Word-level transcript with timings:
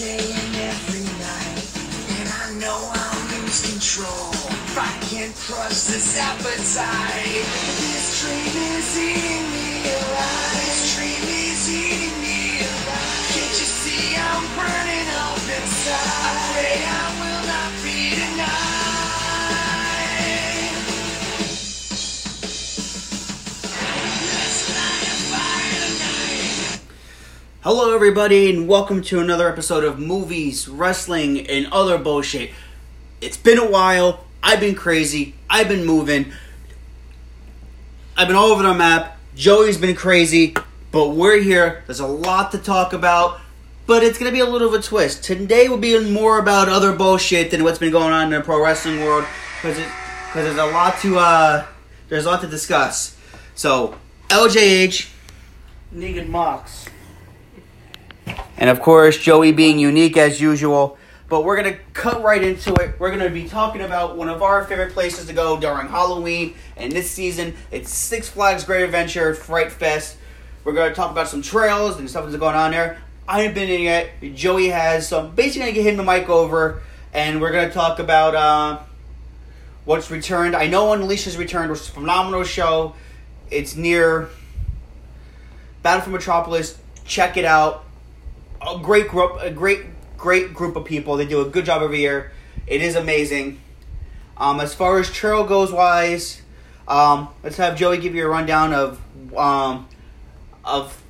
day 0.00 0.32
and 0.32 0.56
every 0.56 1.04
night. 1.20 1.60
And 2.16 2.28
I 2.32 2.46
know 2.56 2.78
I'll 2.88 3.22
lose 3.36 3.60
control 3.68 4.32
if 4.32 4.76
I 4.78 4.88
can't 5.12 5.36
crush 5.36 5.92
this 5.92 6.16
appetite. 6.16 7.44
This 7.84 8.24
dream 8.24 8.54
is 8.80 8.90
eating 8.96 9.46
me 9.52 9.68
alive. 9.92 10.56
This 10.56 10.96
dream 10.96 11.24
is 11.44 11.62
eating 11.68 12.16
me 12.24 12.64
alive. 12.64 13.28
Can't 13.28 13.56
you 13.60 13.68
see 13.84 14.16
I'm 14.16 14.44
burning 14.56 15.08
up 15.20 15.44
inside? 15.58 16.00
I 16.00 16.48
pray 16.48 16.80
I 16.80 17.06
will 17.20 17.44
not 17.52 17.70
be 17.84 18.16
denied. 18.16 18.79
Hello, 27.62 27.94
everybody, 27.94 28.48
and 28.48 28.66
welcome 28.66 29.02
to 29.02 29.20
another 29.20 29.46
episode 29.46 29.84
of 29.84 29.98
Movies, 29.98 30.66
Wrestling, 30.66 31.46
and 31.46 31.66
Other 31.70 31.98
Bullshit. 31.98 32.52
It's 33.20 33.36
been 33.36 33.58
a 33.58 33.70
while. 33.70 34.24
I've 34.42 34.60
been 34.60 34.74
crazy. 34.74 35.34
I've 35.50 35.68
been 35.68 35.84
moving. 35.84 36.32
I've 38.16 38.28
been 38.28 38.36
all 38.38 38.46
over 38.46 38.62
the 38.62 38.72
map. 38.72 39.18
Joey's 39.34 39.76
been 39.76 39.94
crazy, 39.94 40.54
but 40.90 41.08
we're 41.08 41.38
here. 41.38 41.84
There's 41.86 42.00
a 42.00 42.06
lot 42.06 42.50
to 42.52 42.58
talk 42.58 42.94
about, 42.94 43.38
but 43.86 44.02
it's 44.02 44.18
going 44.18 44.30
to 44.30 44.34
be 44.34 44.40
a 44.40 44.46
little 44.46 44.68
of 44.68 44.72
a 44.72 44.82
twist. 44.82 45.22
Today 45.22 45.68
will 45.68 45.76
be 45.76 46.02
more 46.10 46.38
about 46.38 46.70
other 46.70 46.94
bullshit 46.96 47.50
than 47.50 47.62
what's 47.62 47.78
been 47.78 47.92
going 47.92 48.14
on 48.14 48.32
in 48.32 48.38
the 48.38 48.40
pro 48.40 48.64
wrestling 48.64 49.00
world, 49.00 49.26
because 49.60 49.76
there's 50.32 50.56
a 50.56 50.64
lot 50.64 50.98
to 51.00 51.18
uh, 51.18 51.66
there's 52.08 52.24
a 52.24 52.30
lot 52.30 52.40
to 52.40 52.46
discuss. 52.46 53.18
So, 53.54 53.98
LJH, 54.30 55.10
Negan 55.94 56.28
Mox. 56.28 56.79
And 58.60 58.68
of 58.68 58.80
course, 58.82 59.16
Joey 59.16 59.52
being 59.52 59.78
unique 59.78 60.18
as 60.18 60.40
usual. 60.40 60.98
But 61.30 61.44
we're 61.44 61.60
going 61.60 61.72
to 61.72 61.80
cut 61.94 62.22
right 62.22 62.42
into 62.42 62.74
it. 62.74 63.00
We're 63.00 63.10
going 63.10 63.22
to 63.22 63.30
be 63.30 63.48
talking 63.48 63.80
about 63.80 64.16
one 64.16 64.28
of 64.28 64.42
our 64.42 64.64
favorite 64.64 64.92
places 64.92 65.26
to 65.28 65.32
go 65.32 65.58
during 65.58 65.88
Halloween. 65.88 66.54
And 66.76 66.92
this 66.92 67.10
season, 67.10 67.54
it's 67.70 67.90
Six 67.90 68.28
Flags 68.28 68.64
Great 68.64 68.82
Adventure 68.82 69.34
Fright 69.34 69.72
Fest. 69.72 70.18
We're 70.62 70.74
going 70.74 70.90
to 70.90 70.94
talk 70.94 71.10
about 71.10 71.28
some 71.28 71.40
trails 71.40 71.98
and 71.98 72.10
stuff 72.10 72.26
that's 72.26 72.36
going 72.36 72.56
on 72.56 72.72
there. 72.72 72.98
I 73.26 73.42
haven't 73.42 73.54
been 73.54 73.70
in 73.70 73.80
yet. 73.82 74.10
Joey 74.34 74.68
has. 74.68 75.08
So 75.08 75.20
I'm 75.20 75.34
basically 75.34 75.60
going 75.60 75.74
to 75.74 75.82
get 75.82 75.90
him 75.90 75.96
the 75.96 76.02
mic 76.02 76.28
over. 76.28 76.82
And 77.14 77.40
we're 77.40 77.52
going 77.52 77.68
to 77.68 77.74
talk 77.74 77.98
about 77.98 78.34
uh, 78.34 78.80
what's 79.84 80.10
returned. 80.10 80.54
I 80.54 80.66
know 80.66 80.92
Unleashed 80.92 81.24
has 81.24 81.38
returned, 81.38 81.70
which 81.70 81.80
is 81.80 81.88
a 81.88 81.92
phenomenal 81.92 82.44
show. 82.44 82.94
It's 83.50 83.74
near 83.74 84.28
Battle 85.82 86.02
for 86.02 86.10
Metropolis. 86.10 86.78
Check 87.04 87.36
it 87.36 87.44
out 87.44 87.84
a 88.66 88.78
great 88.78 89.08
group, 89.08 89.40
a 89.40 89.50
great, 89.50 89.80
great 90.16 90.54
group 90.54 90.76
of 90.76 90.84
people. 90.84 91.16
They 91.16 91.26
do 91.26 91.40
a 91.40 91.48
good 91.48 91.64
job 91.64 91.82
every 91.82 92.00
year. 92.00 92.32
It 92.66 92.82
is 92.82 92.96
amazing. 92.96 93.60
Um, 94.36 94.60
as 94.60 94.74
far 94.74 94.98
as 94.98 95.10
trail 95.10 95.44
goes, 95.44 95.72
wise, 95.72 96.42
um, 96.88 97.28
let's 97.42 97.56
have 97.56 97.76
Joey 97.76 97.98
give 97.98 98.14
you 98.14 98.24
a 98.24 98.28
rundown 98.28 98.72
of 98.72 99.00
um, 99.36 99.88
of 100.64 101.00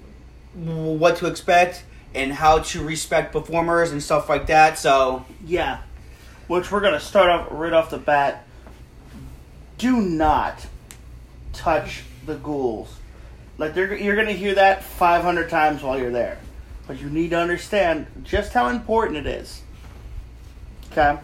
what 0.54 1.16
to 1.16 1.26
expect 1.26 1.84
and 2.14 2.32
how 2.32 2.58
to 2.58 2.82
respect 2.84 3.32
performers 3.32 3.92
and 3.92 4.03
stuff 4.03 4.28
like 4.28 4.47
that. 4.47 4.78
So, 4.78 5.24
Yeah. 5.44 5.78
Which 6.48 6.72
we're 6.72 6.80
gonna 6.80 6.98
start 6.98 7.30
off 7.30 7.48
right 7.50 7.72
off 7.72 7.91
the 7.91 7.98
bat. 7.98 8.44
Do 9.78 10.00
not 10.00 10.66
touch 11.53 12.03
the 12.26 12.34
ghouls. 12.34 12.92
Like 13.56 13.76
you're 13.76 14.16
gonna 14.16 14.32
hear 14.32 14.54
that 14.56 14.82
500 14.82 15.48
times 15.48 15.82
while 15.82 15.98
you're 15.98 16.10
there, 16.10 16.38
but 16.90 17.00
you 17.00 17.08
need 17.08 17.30
to 17.30 17.38
understand 17.38 18.04
just 18.24 18.52
how 18.52 18.66
important 18.66 19.16
it 19.16 19.24
is. 19.24 19.62
Okay. 20.90 21.20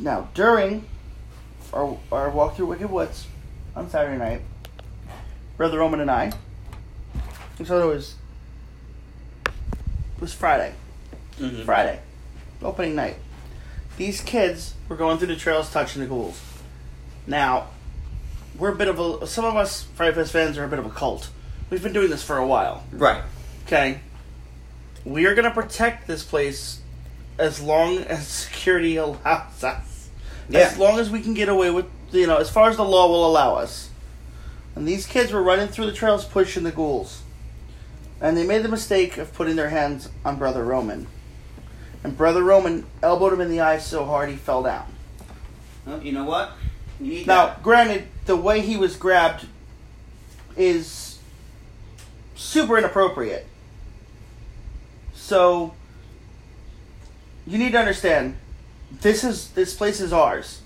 Now 0.00 0.28
during 0.34 0.84
our 1.72 1.96
our 2.10 2.28
walk 2.28 2.56
through 2.56 2.66
Wicked 2.66 2.90
Woods 2.90 3.28
on 3.76 3.88
Saturday 3.88 4.18
night, 4.18 4.40
Brother 5.56 5.78
Roman 5.78 6.00
and 6.00 6.10
I. 6.10 6.32
So 7.64 7.88
it 7.88 7.94
was. 7.94 8.16
It 9.46 10.20
was 10.20 10.34
Friday. 10.34 10.74
Mm-hmm. 11.38 11.62
Friday, 11.62 12.00
opening 12.60 12.96
night. 12.96 13.14
These 13.96 14.22
kids 14.22 14.74
were 14.88 14.96
going 14.96 15.18
through 15.18 15.28
the 15.28 15.36
trails 15.36 15.70
touching 15.72 16.02
the 16.02 16.08
ghouls. 16.08 16.42
Now, 17.28 17.68
we're 18.58 18.72
a 18.72 18.76
bit 18.76 18.88
of 18.88 18.98
a. 18.98 19.24
Some 19.28 19.44
of 19.44 19.54
us 19.54 19.84
Fright 19.94 20.16
Fest 20.16 20.32
fans 20.32 20.58
are 20.58 20.64
a 20.64 20.68
bit 20.68 20.80
of 20.80 20.86
a 20.86 20.90
cult. 20.90 21.30
We've 21.70 21.80
been 21.80 21.92
doing 21.92 22.10
this 22.10 22.24
for 22.24 22.38
a 22.38 22.46
while. 22.46 22.82
right, 22.90 23.22
Okay. 23.68 24.00
We 25.04 25.26
are 25.26 25.34
going 25.34 25.44
to 25.44 25.50
protect 25.50 26.06
this 26.06 26.24
place 26.24 26.80
as 27.38 27.60
long 27.60 27.98
as 27.98 28.26
security 28.46 28.96
allows 28.96 29.62
us. 29.62 30.08
Yeah. 30.48 30.60
As 30.60 30.78
long 30.78 30.98
as 30.98 31.10
we 31.10 31.20
can 31.20 31.34
get 31.34 31.50
away 31.50 31.70
with, 31.70 31.84
you 32.10 32.26
know, 32.26 32.38
as 32.38 32.48
far 32.48 32.70
as 32.70 32.78
the 32.78 32.84
law 32.84 33.08
will 33.08 33.26
allow 33.26 33.56
us. 33.56 33.90
And 34.74 34.88
these 34.88 35.06
kids 35.06 35.32
were 35.32 35.42
running 35.42 35.68
through 35.68 35.84
the 35.84 35.92
trails 35.92 36.24
pushing 36.24 36.62
the 36.62 36.72
ghouls. 36.72 37.20
And 38.22 38.38
they 38.38 38.46
made 38.46 38.62
the 38.62 38.70
mistake 38.70 39.18
of 39.18 39.34
putting 39.34 39.56
their 39.56 39.68
hands 39.68 40.08
on 40.24 40.38
Brother 40.38 40.64
Roman. 40.64 41.06
And 42.02 42.16
Brother 42.16 42.42
Roman 42.42 42.86
elbowed 43.02 43.34
him 43.34 43.42
in 43.42 43.50
the 43.50 43.60
eye 43.60 43.78
so 43.78 44.06
hard 44.06 44.30
he 44.30 44.36
fell 44.36 44.62
down. 44.62 44.86
well, 45.84 46.02
you 46.02 46.12
know 46.12 46.24
what? 46.24 46.52
You 47.00 47.26
Now, 47.26 47.48
that. 47.48 47.62
granted, 47.62 48.08
the 48.24 48.34
way 48.34 48.62
he 48.62 48.78
was 48.78 48.96
grabbed 48.96 49.46
is 50.56 51.18
super 52.34 52.78
inappropriate. 52.78 53.44
So 55.18 55.74
you 57.46 57.58
need 57.58 57.72
to 57.72 57.78
understand 57.78 58.36
this 59.00 59.24
is 59.24 59.50
this 59.50 59.74
place 59.74 60.00
is 60.00 60.12
ours. 60.12 60.62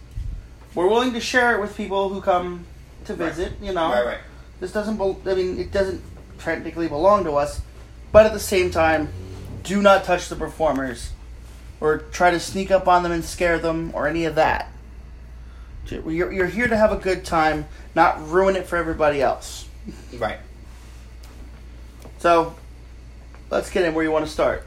We're 0.75 0.89
willing 0.89 1.13
to 1.15 1.21
share 1.21 1.55
it 1.57 1.61
with 1.61 1.77
people 1.77 2.11
who 2.11 2.21
come 2.21 2.67
to 3.07 3.15
Right. 3.15 3.33
visit, 3.33 3.55
you 3.61 3.73
know. 3.73 3.91
Right, 3.91 4.07
right. 4.07 4.19
This 4.61 4.73
doesn't 4.73 4.97
bel 4.97 5.21
I 5.27 5.35
mean 5.35 5.59
it 5.59 5.73
doesn't 5.73 6.01
technically 6.39 6.87
belong 6.89 7.25
to 7.25 7.33
us, 7.33 7.61
but 8.13 8.27
at 8.27 8.33
the 8.33 8.41
same 8.41 8.71
time, 8.71 9.09
do 9.65 9.83
not 9.83 10.05
touch 10.05 10.29
the 10.29 10.37
performers 10.37 11.11
or 11.81 11.99
try 11.99 12.31
to 12.31 12.39
sneak 12.39 12.71
up 12.71 12.87
on 12.87 13.03
them 13.03 13.11
and 13.13 13.25
scare 13.25 13.59
them 13.59 13.91
or 13.95 14.07
any 14.07 14.25
of 14.25 14.35
that. 14.37 14.71
You're, 15.89 16.33
you're 16.33 16.47
here 16.47 16.69
to 16.69 16.77
have 16.77 16.93
a 16.93 16.97
good 16.97 17.25
time, 17.25 17.67
not 17.95 18.29
ruin 18.29 18.55
it 18.57 18.67
for 18.67 18.77
everybody 18.77 19.21
else. 19.21 19.69
Right. 20.17 20.39
So, 22.19 22.55
let's 23.53 23.71
get 23.71 23.85
in 23.85 23.95
where 23.95 24.03
you 24.03 24.11
want 24.11 24.25
to 24.25 24.31
start. 24.31 24.65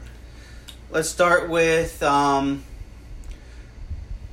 Let's 0.90 1.08
start 1.08 1.50
with 1.50 2.02
um, 2.02 2.62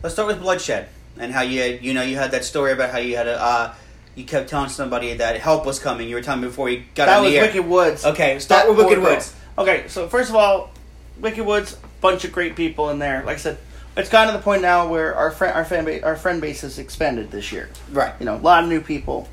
let's 0.04 0.14
start 0.16 0.28
with 0.28 0.40
bloodshed 0.40 0.88
and 1.18 1.34
how 1.34 1.42
you 1.42 1.80
you 1.82 1.94
know 1.94 2.04
you 2.04 2.16
had 2.16 2.32
that 2.32 2.46
story 2.46 2.72
about 2.72 2.92
how 2.92 3.00
you 3.00 3.18
had 3.18 3.28
a 3.28 3.42
uh, 3.42 3.76
you 4.16 4.24
kept 4.24 4.50
telling 4.50 4.70
somebody 4.70 5.16
that 5.16 5.40
help 5.40 5.66
was 5.66 5.80
coming. 5.80 6.08
You 6.08 6.16
were 6.16 6.22
telling 6.22 6.42
me 6.42 6.48
before 6.48 6.70
you 6.70 6.84
got 6.94 7.08
that 7.08 7.18
on 7.18 7.24
was 7.24 7.34
the 7.34 7.40
air. 7.40 7.46
Wicked 7.46 7.66
Woods. 7.66 8.06
Okay, 8.06 8.40
start 8.40 8.68
That 8.68 8.76
with 8.76 8.86
Wicked. 8.86 9.02
Woods. 9.02 9.36
Okay, 9.58 9.88
so 9.88 10.08
first 10.08 10.30
of 10.30 10.36
all, 10.36 10.72
Wicked 11.20 11.46
Woods, 11.46 11.76
bunch 12.00 12.24
of 12.24 12.32
great 12.32 12.56
people 12.56 12.92
in 12.92 13.00
there. 13.00 13.24
Like 13.26 13.36
I 13.36 13.40
said, 13.40 13.58
it's 13.98 14.10
gotten 14.10 14.34
to 14.34 14.38
the 14.38 14.44
point 14.44 14.62
now 14.62 14.88
where 14.88 15.16
our 15.16 15.32
friend, 15.32 15.56
our 15.56 15.66
fan 15.66 15.86
base, 15.86 16.04
our 16.04 16.16
friend 16.16 16.42
base 16.42 16.62
has 16.62 16.78
expanded 16.78 17.32
this 17.32 17.52
year. 17.52 17.70
Right. 17.92 18.14
You 18.20 18.28
know, 18.28 18.36
a 18.36 18.38
lot 18.38 18.64
of 18.64 18.70
new 18.70 18.82
people. 18.82 19.28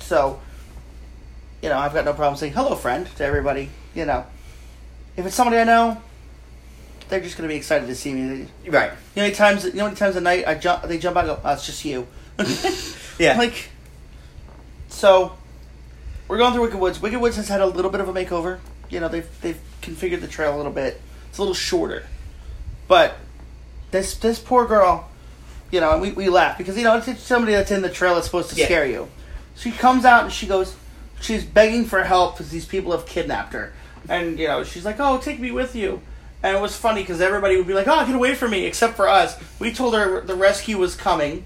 So, 0.00 0.40
you 1.62 1.68
know, 1.68 1.78
I've 1.78 1.94
got 1.94 2.04
no 2.04 2.12
problem 2.12 2.36
saying 2.36 2.52
hello, 2.52 2.74
friend, 2.74 3.06
to 3.16 3.24
everybody. 3.24 3.70
You 3.94 4.06
know, 4.06 4.26
if 5.16 5.24
it's 5.26 5.34
somebody 5.34 5.58
I 5.58 5.64
know, 5.64 6.00
they're 7.08 7.20
just 7.20 7.36
gonna 7.36 7.48
be 7.48 7.54
excited 7.56 7.86
to 7.86 7.94
see 7.94 8.12
me. 8.12 8.46
Right. 8.68 8.90
You 9.14 9.22
know, 9.22 9.22
how 9.22 9.22
many 9.22 9.32
times 9.34 9.64
you 9.64 9.72
know, 9.74 9.92
times 9.94 10.16
a 10.16 10.20
night 10.20 10.46
I 10.46 10.54
jump, 10.54 10.82
they 10.84 10.98
jump 10.98 11.16
out, 11.16 11.28
and 11.28 11.36
go, 11.36 11.40
oh, 11.44 11.52
it's 11.52 11.66
just 11.66 11.84
you. 11.84 12.06
Yeah. 13.18 13.38
Like, 13.38 13.70
so 14.88 15.36
we're 16.28 16.36
going 16.38 16.52
through 16.52 16.62
Wicked 16.64 16.78
Woods. 16.78 17.00
Wicked 17.00 17.18
Woods 17.18 17.36
has 17.36 17.48
had 17.48 17.60
a 17.62 17.66
little 17.66 17.90
bit 17.90 18.00
of 18.02 18.08
a 18.08 18.12
makeover. 18.12 18.58
You 18.90 19.00
know, 19.00 19.08
they've 19.08 19.28
they've 19.40 19.58
configured 19.82 20.20
the 20.20 20.28
trail 20.28 20.54
a 20.54 20.58
little 20.58 20.72
bit. 20.72 21.00
It's 21.30 21.38
a 21.38 21.40
little 21.42 21.54
shorter, 21.54 22.04
but 22.88 23.16
this 23.90 24.16
this 24.18 24.38
poor 24.38 24.66
girl, 24.66 25.08
you 25.70 25.80
know, 25.80 25.92
and 25.92 26.02
we, 26.02 26.12
we 26.12 26.28
laugh 26.28 26.58
because 26.58 26.76
you 26.76 26.84
know 26.84 26.96
it's 26.98 27.22
somebody 27.22 27.52
that's 27.54 27.70
in 27.70 27.82
the 27.82 27.88
trail 27.90 28.14
that's 28.14 28.26
supposed 28.26 28.50
to 28.50 28.56
Yeah. 28.56 28.66
scare 28.66 28.86
you. 28.86 29.08
She 29.56 29.70
comes 29.72 30.04
out 30.04 30.24
and 30.24 30.32
she 30.32 30.46
goes, 30.46 30.76
she's 31.20 31.42
begging 31.44 31.86
for 31.86 32.04
help 32.04 32.34
because 32.36 32.50
these 32.50 32.66
people 32.66 32.92
have 32.92 33.06
kidnapped 33.06 33.54
her, 33.54 33.72
and 34.08 34.38
you 34.38 34.46
know 34.48 34.64
she's 34.64 34.84
like, 34.84 34.96
oh, 35.00 35.18
take 35.18 35.38
me 35.40 35.50
with 35.50 35.74
you. 35.74 36.00
And 36.42 36.54
it 36.56 36.60
was 36.60 36.76
funny 36.76 37.00
because 37.02 37.20
everybody 37.20 37.56
would 37.56 37.66
be 37.66 37.72
like, 37.74 37.88
"Oh, 37.88 38.04
get 38.06 38.14
away 38.14 38.34
from 38.34 38.50
me!" 38.50 38.66
Except 38.66 38.94
for 38.94 39.08
us. 39.08 39.36
We 39.58 39.72
told 39.72 39.94
her 39.94 40.20
the 40.20 40.34
rescue 40.34 40.76
was 40.78 40.94
coming. 40.94 41.42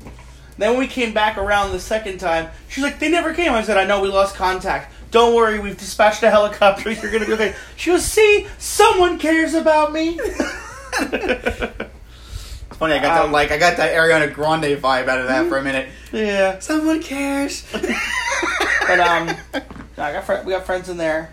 Then 0.58 0.70
when 0.72 0.80
we 0.80 0.88
came 0.88 1.14
back 1.14 1.38
around 1.38 1.70
the 1.72 1.80
second 1.80 2.18
time, 2.18 2.50
she's 2.68 2.82
like, 2.84 2.98
"They 2.98 3.08
never 3.08 3.32
came." 3.32 3.52
I 3.52 3.62
said, 3.62 3.78
"I 3.78 3.84
know 3.86 4.00
we 4.02 4.08
lost 4.08 4.34
contact. 4.34 4.92
Don't 5.12 5.34
worry, 5.34 5.58
we've 5.60 5.78
dispatched 5.78 6.22
a 6.24 6.28
helicopter. 6.30 6.90
You're 6.92 7.12
gonna 7.12 7.24
be 7.24 7.32
okay." 7.34 7.54
She 7.76 7.90
goes, 7.90 8.04
"See, 8.04 8.46
someone 8.58 9.18
cares 9.18 9.54
about 9.54 9.92
me." 9.92 10.18
it's 11.00 12.76
funny. 12.76 12.94
I 12.94 12.98
got 12.98 13.20
Um, 13.24 13.30
that 13.30 13.32
like 13.32 13.52
I 13.52 13.58
got 13.58 13.76
that 13.78 13.94
Ariana 13.94 14.32
Grande 14.34 14.64
vibe 14.80 15.08
out 15.08 15.20
of 15.20 15.28
that 15.28 15.48
for 15.48 15.56
a 15.56 15.62
minute. 15.62 15.88
Yeah. 16.12 16.58
Someone 16.58 17.00
cares. 17.00 17.64
But 17.72 19.00
um, 19.00 19.30
I 19.96 20.12
got 20.12 20.24
fri- 20.24 20.42
we 20.44 20.52
got 20.52 20.66
friends 20.66 20.88
in 20.88 20.96
there. 20.96 21.30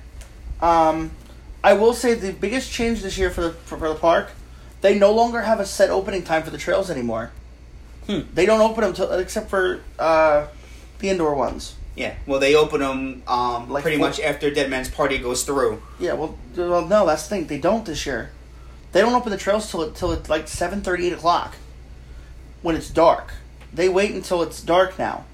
Um, 0.62 1.12
I 1.64 1.74
will 1.74 1.94
say 1.94 2.14
the 2.14 2.32
biggest 2.34 2.72
change 2.72 3.02
this 3.02 3.18
year 3.18 3.30
for 3.30 3.42
the 3.42 3.52
for, 3.52 3.78
for 3.78 3.90
the 3.90 3.96
park, 3.96 4.30
they 4.82 4.98
no 4.98 5.12
longer 5.12 5.42
have 5.42 5.60
a 5.60 5.66
set 5.66 5.90
opening 5.90 6.24
time 6.24 6.44
for 6.44 6.50
the 6.50 6.58
trails 6.58 6.90
anymore. 6.90 7.32
Hmm. 8.08 8.22
They 8.34 8.46
don't 8.46 8.62
open 8.62 8.84
them 8.84 8.94
till 8.94 9.12
except 9.14 9.50
for 9.50 9.82
uh, 10.00 10.48
the 11.00 11.10
indoor 11.10 11.36
ones. 11.36 11.76
yeah. 11.96 12.16
Well, 12.26 12.40
they 12.40 12.56
open 12.56 12.80
them 12.80 13.24
um, 13.28 13.70
Like 13.70 13.82
pretty 13.84 13.98
four- 13.98 14.08
much 14.08 14.20
after 14.20 14.50
Dead 14.50 14.70
Man's 14.70 14.90
Party 14.90 15.18
goes 15.18 15.44
through. 15.44 15.82
Yeah, 16.00 16.14
well, 16.14 16.38
well, 16.56 16.86
no, 16.88 17.06
that's 17.06 17.24
the 17.24 17.30
thing. 17.36 17.48
They 17.48 17.60
don't 17.60 17.86
this 17.86 18.06
year. 18.06 18.32
They 18.94 19.02
don't 19.02 19.14
open 19.14 19.32
the 19.32 19.38
trails 19.38 19.70
till 19.70 19.92
till 19.92 20.12
it's 20.14 20.30
like 20.30 20.48
seven 20.48 20.82
thirty, 20.82 21.08
eight 21.08 21.14
o'clock. 21.14 21.56
When 22.62 22.76
it's 22.76 22.90
dark, 22.90 23.34
they 23.74 23.90
wait 23.90 24.12
until 24.16 24.42
it's 24.42 24.62
dark 24.62 24.98
now. 24.98 25.26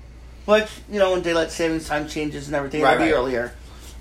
Like 0.48 0.68
you 0.92 1.00
know, 1.00 1.12
when 1.12 1.22
daylight 1.22 1.52
savings 1.52 1.88
time 1.88 2.08
changes 2.10 2.48
and 2.48 2.56
everything, 2.56 2.82
Right, 2.82 2.96
it'll 2.96 3.06
be 3.06 3.12
right. 3.12 3.18
earlier. 3.18 3.54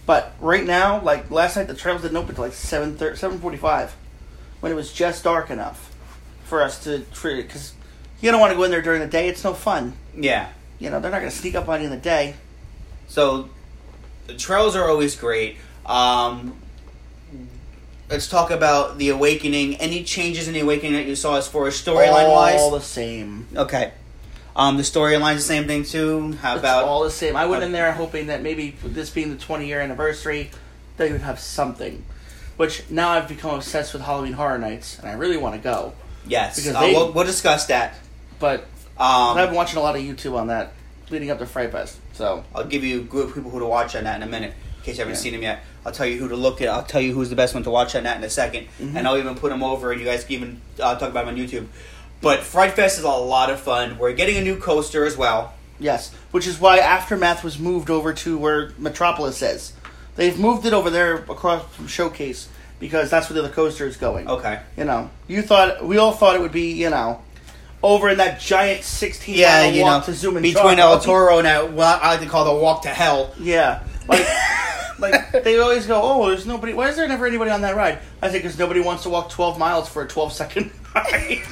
But 0.04 0.32
right 0.40 0.64
now, 0.64 1.00
like 1.00 1.30
last 1.30 1.56
night, 1.56 1.68
the 1.68 1.74
trails 1.74 2.02
didn't 2.02 2.16
open 2.16 2.34
till 2.34 2.44
like 2.44 2.54
seven 2.54 2.98
seven 3.16 3.38
forty 3.38 3.56
five, 3.56 3.94
when 4.60 4.72
it 4.72 4.74
was 4.74 4.92
just 4.92 5.24
dark 5.24 5.50
enough 5.50 5.94
for 6.44 6.62
us 6.62 6.82
to 6.84 7.00
treat 7.12 7.38
it. 7.38 7.46
Because 7.46 7.74
you 8.20 8.30
don't 8.30 8.40
want 8.40 8.52
to 8.52 8.56
go 8.56 8.64
in 8.64 8.70
there 8.70 8.82
during 8.82 9.00
the 9.00 9.06
day; 9.06 9.28
it's 9.28 9.44
no 9.44 9.54
fun. 9.54 9.94
Yeah. 10.16 10.48
You 10.78 10.90
know, 10.90 10.98
they're 10.98 11.12
not 11.12 11.20
going 11.20 11.30
to 11.30 11.36
sneak 11.36 11.54
up 11.54 11.68
on 11.68 11.80
you 11.80 11.86
in 11.86 11.92
the 11.92 11.96
day. 11.96 12.34
So 13.06 13.48
the 14.26 14.34
trails 14.34 14.74
are 14.74 14.88
always 14.88 15.14
great. 15.14 15.56
Um, 15.86 16.56
let's 18.10 18.28
talk 18.28 18.50
about 18.50 18.98
the 18.98 19.10
awakening. 19.10 19.76
Any 19.76 20.02
changes 20.02 20.48
in 20.48 20.54
the 20.54 20.60
awakening 20.60 20.94
that 20.94 21.06
you 21.06 21.14
saw 21.14 21.36
as 21.36 21.46
far 21.46 21.66
as 21.68 21.80
storyline 21.80 22.30
wise? 22.30 22.60
all 22.60 22.70
the 22.70 22.80
same. 22.80 23.46
Okay. 23.54 23.92
Um, 24.54 24.76
the 24.76 24.82
storyline's 24.82 25.38
the 25.38 25.42
same 25.42 25.66
thing 25.66 25.84
too. 25.84 26.32
How 26.34 26.52
It's 26.54 26.60
about 26.60 26.84
all 26.84 27.02
the 27.04 27.10
same. 27.10 27.36
I 27.36 27.46
went 27.46 27.62
in 27.64 27.72
there 27.72 27.90
hoping 27.92 28.26
that 28.26 28.42
maybe 28.42 28.76
this 28.84 29.08
being 29.10 29.30
the 29.30 29.36
20 29.42 29.66
year 29.66 29.80
anniversary, 29.80 30.50
they 30.98 31.10
would 31.10 31.22
have 31.22 31.40
something. 31.40 32.04
Which 32.58 32.82
now 32.90 33.08
I've 33.10 33.28
become 33.28 33.54
obsessed 33.54 33.94
with 33.94 34.02
Halloween 34.02 34.34
Horror 34.34 34.58
Nights, 34.58 34.98
and 34.98 35.08
I 35.08 35.14
really 35.14 35.38
want 35.38 35.54
to 35.54 35.60
go. 35.60 35.94
yes? 36.26 36.56
because 36.56 36.74
uh, 36.76 36.80
they- 36.80 36.92
we'll, 36.92 37.12
we'll 37.12 37.24
discuss 37.24 37.66
that. 37.66 37.94
But 38.38 38.66
I've 38.98 39.36
been 39.36 39.48
Um, 39.48 39.54
watching 39.54 39.78
a 39.78 39.82
lot 39.82 39.96
of 39.96 40.02
YouTube 40.02 40.36
on 40.36 40.48
that 40.48 40.72
leading 41.08 41.30
up 41.30 41.38
to 41.38 41.46
Fright 41.46 41.72
Fest. 41.72 41.96
So 42.12 42.44
I'll 42.54 42.64
give 42.64 42.84
you 42.84 43.00
a 43.00 43.04
group 43.04 43.28
of 43.30 43.34
people 43.34 43.50
who 43.50 43.58
to 43.60 43.66
watch 43.66 43.96
on 43.96 44.04
that 44.04 44.16
in 44.16 44.22
a 44.22 44.30
minute. 44.30 44.52
In 44.78 44.84
case 44.84 44.96
you 44.96 45.00
haven't 45.02 45.14
Yeah. 45.14 45.20
seen 45.20 45.32
them 45.32 45.42
yet, 45.42 45.64
I'll 45.86 45.92
tell 45.92 46.06
you 46.06 46.18
who 46.18 46.28
to 46.28 46.36
look 46.36 46.60
at. 46.60 46.68
I'll 46.68 46.82
tell 46.82 47.00
you 47.00 47.14
who's 47.14 47.30
the 47.30 47.36
best 47.36 47.54
one 47.54 47.62
to 47.64 47.70
watch 47.70 47.94
on 47.94 48.02
that 48.04 48.16
in 48.18 48.24
a 48.24 48.28
2nd 48.28 48.66
Mhm. 48.80 48.96
and 48.96 49.08
I'll 49.08 49.16
even 49.16 49.34
put 49.36 49.50
them 49.50 49.62
over, 49.62 49.92
and 49.92 50.00
you 50.00 50.06
guys 50.06 50.24
can 50.24 50.34
even 50.34 50.60
uh, 50.80 50.94
talk 50.96 51.08
about 51.10 51.24
them 51.26 51.34
on 51.34 51.40
YouTube. 51.40 51.66
But 52.22 52.40
Fright 52.40 52.72
Fest 52.74 52.98
is 52.98 53.04
a 53.04 53.08
lot 53.10 53.50
of 53.50 53.60
fun. 53.60 53.98
We're 53.98 54.12
getting 54.14 54.36
a 54.36 54.42
new 54.42 54.56
coaster 54.56 55.04
as 55.04 55.16
well. 55.16 55.52
yes, 55.78 56.14
which 56.30 56.46
is 56.46 56.58
why 56.60 56.78
Aftermath 56.78 57.42
was 57.44 57.58
moved 57.58 57.90
over 57.90 58.12
to 58.14 58.38
where 58.38 58.70
Metropolis 58.78 59.42
is. 59.42 59.72
They've 60.16 60.38
moved 60.38 60.64
it 60.64 60.72
over 60.72 60.88
there 60.88 61.16
across 61.16 61.64
from 61.74 61.88
Showcase 61.88 62.48
because 62.78 63.10
that's 63.10 63.28
where 63.28 63.34
the 63.34 63.44
other 63.44 63.52
coaster 63.54 63.86
is 63.86 63.96
going. 63.96 64.28
Okay. 64.28 64.60
You 64.76 64.84
know, 64.84 65.10
you 65.26 65.42
thought 65.42 65.84
we 65.84 65.98
all 65.98 66.12
thought 66.12 66.36
it 66.36 66.40
would 66.40 66.52
be 66.52 66.72
you 66.72 66.90
know 66.90 67.20
over 67.82 68.08
in 68.10 68.18
that 68.18 68.38
giant 68.38 68.84
16 68.84 69.34
Yeah, 69.34 69.62
mile 69.64 69.72
you 69.74 69.82
walk 69.82 70.02
know, 70.02 70.12
to 70.12 70.18
Zoom 70.18 70.36
and 70.36 70.42
between. 70.44 70.78
El 70.78 71.00
Toro 71.00 71.38
and 71.38 71.46
that, 71.46 71.72
what 71.72 72.00
I 72.02 72.10
like 72.12 72.20
to 72.20 72.26
call 72.26 72.44
the 72.44 72.54
walk 72.62 72.82
to 72.82 72.88
hell. 72.90 73.34
Yeah, 73.40 73.82
like 74.06 74.24
like 75.00 75.42
they 75.44 75.58
always 75.58 75.86
go, 75.86 76.00
oh, 76.00 76.28
there's 76.28 76.46
nobody. 76.46 76.72
Why 76.74 76.88
is 76.90 76.96
there 76.96 77.08
never 77.08 77.26
anybody 77.26 77.50
on 77.50 77.62
that 77.62 77.74
ride? 77.74 77.98
I 78.20 78.28
think 78.28 78.44
because 78.44 78.58
nobody 78.58 78.80
wants 78.80 79.02
to 79.04 79.08
walk 79.10 79.30
12 79.30 79.58
miles 79.58 79.88
for 79.88 80.02
a 80.04 80.08
12 80.08 80.32
second 80.32 80.70
ride. 80.94 81.42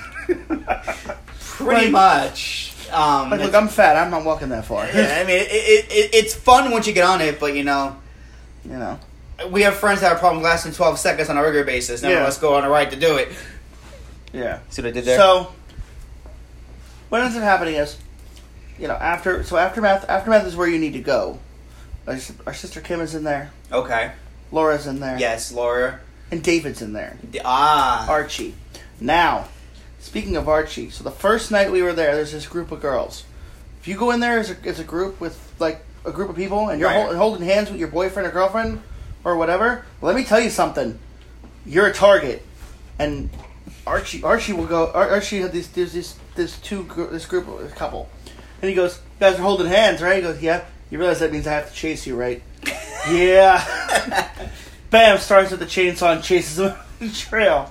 Pretty 1.39 1.91
Like- 1.91 1.91
much. 1.91 2.75
Um, 2.93 3.31
Like, 3.31 3.41
look, 3.41 3.55
I'm 3.55 3.69
fat. 3.69 3.97
I'm 3.97 4.11
not 4.11 4.25
walking 4.25 4.49
that 4.49 4.65
far. 4.65 4.85
yeah, 4.87 5.19
I 5.21 5.25
mean, 5.25 5.37
it, 5.37 5.49
it, 5.51 5.85
it, 5.93 6.11
it's 6.15 6.35
fun 6.35 6.71
once 6.73 6.87
you 6.89 6.93
get 6.93 7.05
on 7.05 7.21
it, 7.21 7.39
but 7.39 7.55
you 7.55 7.63
know, 7.63 7.97
you 8.65 8.73
know. 8.73 8.99
we 9.51 9.63
have 9.63 9.77
friends 9.77 10.01
that 10.01 10.09
have 10.09 10.19
problems 10.19 10.43
lasting 10.45 10.73
12 10.73 10.99
seconds 10.99 11.29
on 11.29 11.37
a 11.37 11.43
regular 11.43 11.65
basis. 11.65 12.03
None 12.03 12.11
of 12.13 12.19
Yeah. 12.19 12.25
us 12.27 12.37
go 12.39 12.55
on 12.55 12.65
a 12.65 12.69
ride 12.69 12.91
to 12.91 12.97
do 12.97 13.17
it. 13.17 13.29
Yeah. 14.33 14.59
See 14.71 14.83
what 14.83 14.89
I 14.89 14.93
did 14.93 15.05
there? 15.05 15.19
So, 15.19 15.53
what 17.11 17.21
ends 17.23 17.37
up 17.37 17.43
happening 17.43 17.75
is, 17.77 17.97
you 18.79 18.89
know, 18.89 18.95
after 18.95 19.43
so 19.45 19.57
aftermath 19.57 20.09
aftermath 20.09 20.47
is 20.47 20.57
where 20.57 20.69
you 20.69 20.79
need 20.79 20.93
to 20.95 21.01
go. 21.01 21.39
Our, 22.09 22.17
our 22.47 22.55
sister 22.55 22.81
Kim 22.81 23.01
is 23.01 23.15
in 23.15 23.23
there. 23.25 23.51
okay. 23.73 24.13
Laura's 24.53 24.87
in 24.89 24.99
there. 24.99 25.17
Yes, 25.19 25.53
Laura. 25.53 26.01
And 26.33 26.43
David's 26.43 26.83
in 26.83 26.93
there. 26.93 27.17
Ah. 27.45 28.09
Archie. 28.09 28.55
Now, 29.01 29.47
speaking 30.01 30.37
of 30.37 30.49
Archie, 30.49 30.91
so 30.91 31.05
the 31.05 31.11
first 31.11 31.51
night 31.51 31.71
we 31.71 31.83
were 31.83 31.93
there, 31.93 32.15
there's 32.17 32.33
this 32.33 32.47
group 32.47 32.73
of 32.73 32.81
girls. 32.81 33.25
If 33.81 33.89
you 33.89 33.97
go 33.97 34.11
in 34.11 34.21
there 34.21 34.39
as 34.39 34.51
a, 34.51 34.57
as 34.65 34.79
a 34.81 34.85
group 34.85 35.21
with 35.21 35.39
like 35.59 35.85
a 36.05 36.11
group 36.13 36.29
of 36.31 36.37
people 36.37 36.69
and 36.69 36.81
you're 36.81 36.89
Right. 36.89 37.05
hol- 37.07 37.15
holding 37.17 37.47
hands 37.47 37.71
with 37.71 37.79
your 37.79 37.89
boyfriend 37.89 38.27
or 38.29 38.31
girlfriend 38.33 38.83
or 39.25 39.37
whatever, 39.37 39.85
let 40.03 40.15
me 40.17 40.25
tell 40.25 40.41
you 40.41 40.51
something. 40.51 40.99
You're 41.67 41.87
a 41.89 41.93
target, 41.93 42.43
and 42.99 43.31
Archie 43.87 44.23
Archie 44.23 44.53
will 44.55 44.67
go. 44.67 44.91
Ar- 44.93 45.11
Archie 45.11 45.41
had 45.41 45.53
these 45.53 45.69
there's 45.69 45.93
this 45.93 46.15
this 46.35 46.59
two 46.59 46.85
gr- 46.85 47.05
this 47.05 47.27
group 47.27 47.47
of 47.49 47.61
this 47.61 47.73
couple, 47.75 48.09
and 48.63 48.69
he 48.69 48.75
goes, 48.75 48.97
"You 48.97 49.03
guys 49.21 49.39
are 49.39 49.43
holding 49.43 49.67
hands, 49.67 50.01
right?" 50.03 50.17
He 50.17 50.23
goes, 50.23 50.41
"Yeah." 50.43 50.63
You 50.91 50.99
realize 50.99 51.21
that 51.21 51.31
means 51.33 51.47
I 51.47 51.53
have 51.53 51.69
to 51.69 51.75
chase 51.75 52.05
you, 52.07 52.17
right? 52.17 52.43
yeah. 53.11 54.29
Bam! 54.91 55.19
Starts 55.19 55.51
with 55.53 55.61
the 55.61 55.67
chainsaw 55.67 56.15
and 56.15 56.23
chases 56.25 56.59
him 56.59 56.67
up 56.73 56.87
the 56.99 57.09
trail, 57.11 57.71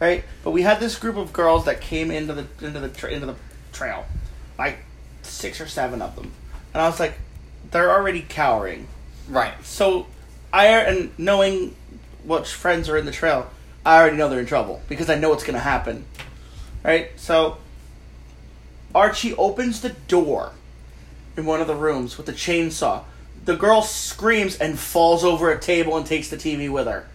right? 0.00 0.24
But 0.44 0.50
we 0.50 0.62
had 0.62 0.80
this 0.80 0.98
group 0.98 1.16
of 1.16 1.32
girls 1.32 1.64
that 1.64 1.80
came 1.80 2.10
into 2.10 2.32
the 2.32 2.46
into 2.64 2.80
the 2.80 2.88
tra- 2.88 3.10
into 3.10 3.26
the 3.26 3.36
trail, 3.72 4.04
like 4.58 4.78
six 5.22 5.60
or 5.60 5.66
seven 5.66 6.02
of 6.02 6.14
them, 6.16 6.32
and 6.74 6.82
I 6.82 6.88
was 6.88 7.00
like, 7.00 7.14
they're 7.70 7.90
already 7.90 8.24
cowering. 8.28 8.88
right. 9.28 9.54
So 9.64 10.06
I 10.52 10.66
and 10.66 11.16
knowing 11.18 11.74
what 12.24 12.46
friends 12.46 12.88
are 12.88 12.96
in 12.96 13.06
the 13.06 13.12
trail, 13.12 13.50
I 13.84 13.98
already 14.00 14.16
know 14.16 14.28
they're 14.28 14.40
in 14.40 14.46
trouble 14.46 14.82
because 14.88 15.10
I 15.10 15.16
know 15.16 15.30
what's 15.30 15.44
gonna 15.44 15.58
happen. 15.58 16.04
Right? 16.84 17.10
So 17.16 17.58
Archie 18.94 19.34
opens 19.34 19.80
the 19.80 19.90
door 19.90 20.52
in 21.36 21.44
one 21.44 21.60
of 21.60 21.66
the 21.66 21.74
rooms 21.74 22.16
with 22.16 22.28
a 22.28 22.32
chainsaw. 22.32 23.02
The 23.44 23.56
girl 23.56 23.82
screams 23.82 24.56
and 24.56 24.78
falls 24.78 25.22
over 25.22 25.50
a 25.50 25.60
table 25.60 25.96
and 25.96 26.06
takes 26.06 26.30
the 26.30 26.36
TV 26.36 26.70
with 26.70 26.86
her. 26.86 27.06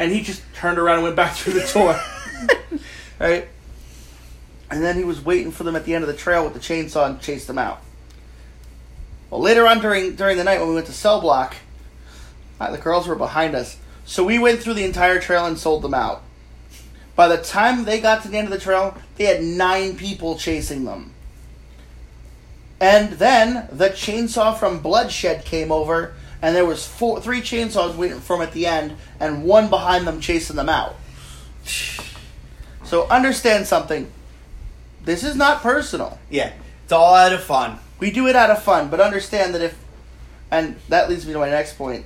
And 0.00 0.10
he 0.10 0.22
just 0.22 0.42
turned 0.54 0.78
around 0.78 0.94
and 0.94 1.02
went 1.04 1.16
back 1.16 1.34
through 1.34 1.52
the 1.52 1.70
door. 1.74 2.00
right? 3.20 3.46
And 4.70 4.82
then 4.82 4.96
he 4.96 5.04
was 5.04 5.22
waiting 5.22 5.52
for 5.52 5.62
them 5.62 5.76
at 5.76 5.84
the 5.84 5.94
end 5.94 6.02
of 6.02 6.08
the 6.08 6.16
trail 6.16 6.42
with 6.42 6.54
the 6.54 6.58
chainsaw 6.58 7.04
and 7.04 7.20
chased 7.20 7.46
them 7.46 7.58
out. 7.58 7.82
Well, 9.28 9.42
later 9.42 9.66
on 9.66 9.80
during 9.80 10.16
during 10.16 10.38
the 10.38 10.44
night 10.44 10.58
when 10.58 10.70
we 10.70 10.74
went 10.74 10.86
to 10.86 10.92
Cell 10.92 11.20
Block, 11.20 11.54
the 12.58 12.78
girls 12.78 13.06
were 13.06 13.14
behind 13.14 13.54
us, 13.54 13.76
so 14.06 14.24
we 14.24 14.38
went 14.38 14.60
through 14.60 14.74
the 14.74 14.84
entire 14.84 15.20
trail 15.20 15.44
and 15.44 15.58
sold 15.58 15.82
them 15.82 15.94
out. 15.94 16.22
By 17.14 17.28
the 17.28 17.36
time 17.36 17.84
they 17.84 18.00
got 18.00 18.22
to 18.22 18.28
the 18.28 18.38
end 18.38 18.48
of 18.48 18.52
the 18.52 18.58
trail, 18.58 18.96
they 19.16 19.24
had 19.24 19.42
nine 19.42 19.96
people 19.96 20.38
chasing 20.38 20.84
them. 20.84 21.12
And 22.80 23.12
then 23.14 23.68
the 23.70 23.90
chainsaw 23.90 24.58
from 24.58 24.80
Bloodshed 24.80 25.44
came 25.44 25.70
over, 25.70 26.14
and 26.42 26.54
there 26.54 26.64
was 26.64 26.86
four, 26.86 27.20
three 27.20 27.40
chainsaws 27.40 27.96
waiting 27.96 28.20
for 28.20 28.36
them 28.36 28.46
at 28.46 28.52
the 28.52 28.66
end, 28.66 28.96
and 29.18 29.44
one 29.44 29.68
behind 29.68 30.06
them 30.06 30.20
chasing 30.20 30.56
them 30.56 30.68
out. 30.68 30.96
So 32.82 33.06
understand 33.06 33.68
something. 33.68 34.10
This 35.04 35.22
is 35.22 35.36
not 35.36 35.62
personal. 35.62 36.18
Yeah. 36.28 36.52
It's 36.82 36.90
all 36.90 37.14
out 37.14 37.32
of 37.32 37.40
fun. 37.40 37.78
We 38.00 38.10
do 38.10 38.26
it 38.26 38.34
out 38.34 38.50
of 38.50 38.64
fun, 38.64 38.88
but 38.88 39.00
understand 39.00 39.54
that 39.54 39.62
if, 39.62 39.78
and 40.50 40.74
that 40.88 41.08
leads 41.08 41.24
me 41.24 41.32
to 41.32 41.38
my 41.38 41.48
next 41.48 41.78
point. 41.78 42.04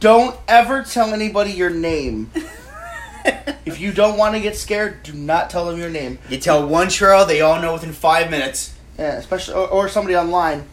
Don't 0.00 0.34
ever 0.48 0.82
tell 0.82 1.12
anybody 1.12 1.52
your 1.52 1.68
name. 1.68 2.30
if 3.66 3.80
you 3.80 3.92
don't 3.92 4.16
want 4.16 4.34
to 4.34 4.40
get 4.40 4.56
scared, 4.56 5.02
do 5.02 5.12
not 5.12 5.50
tell 5.50 5.66
them 5.66 5.78
your 5.78 5.90
name. 5.90 6.18
You 6.30 6.38
tell 6.38 6.66
one 6.66 6.88
trail, 6.88 7.26
they 7.26 7.40
all 7.40 7.60
know 7.60 7.74
within 7.74 7.92
five 7.92 8.30
minutes. 8.30 8.74
Yeah, 8.98 9.16
especially 9.16 9.54
or, 9.54 9.68
or 9.68 9.88
somebody 9.88 10.16
online, 10.16 10.66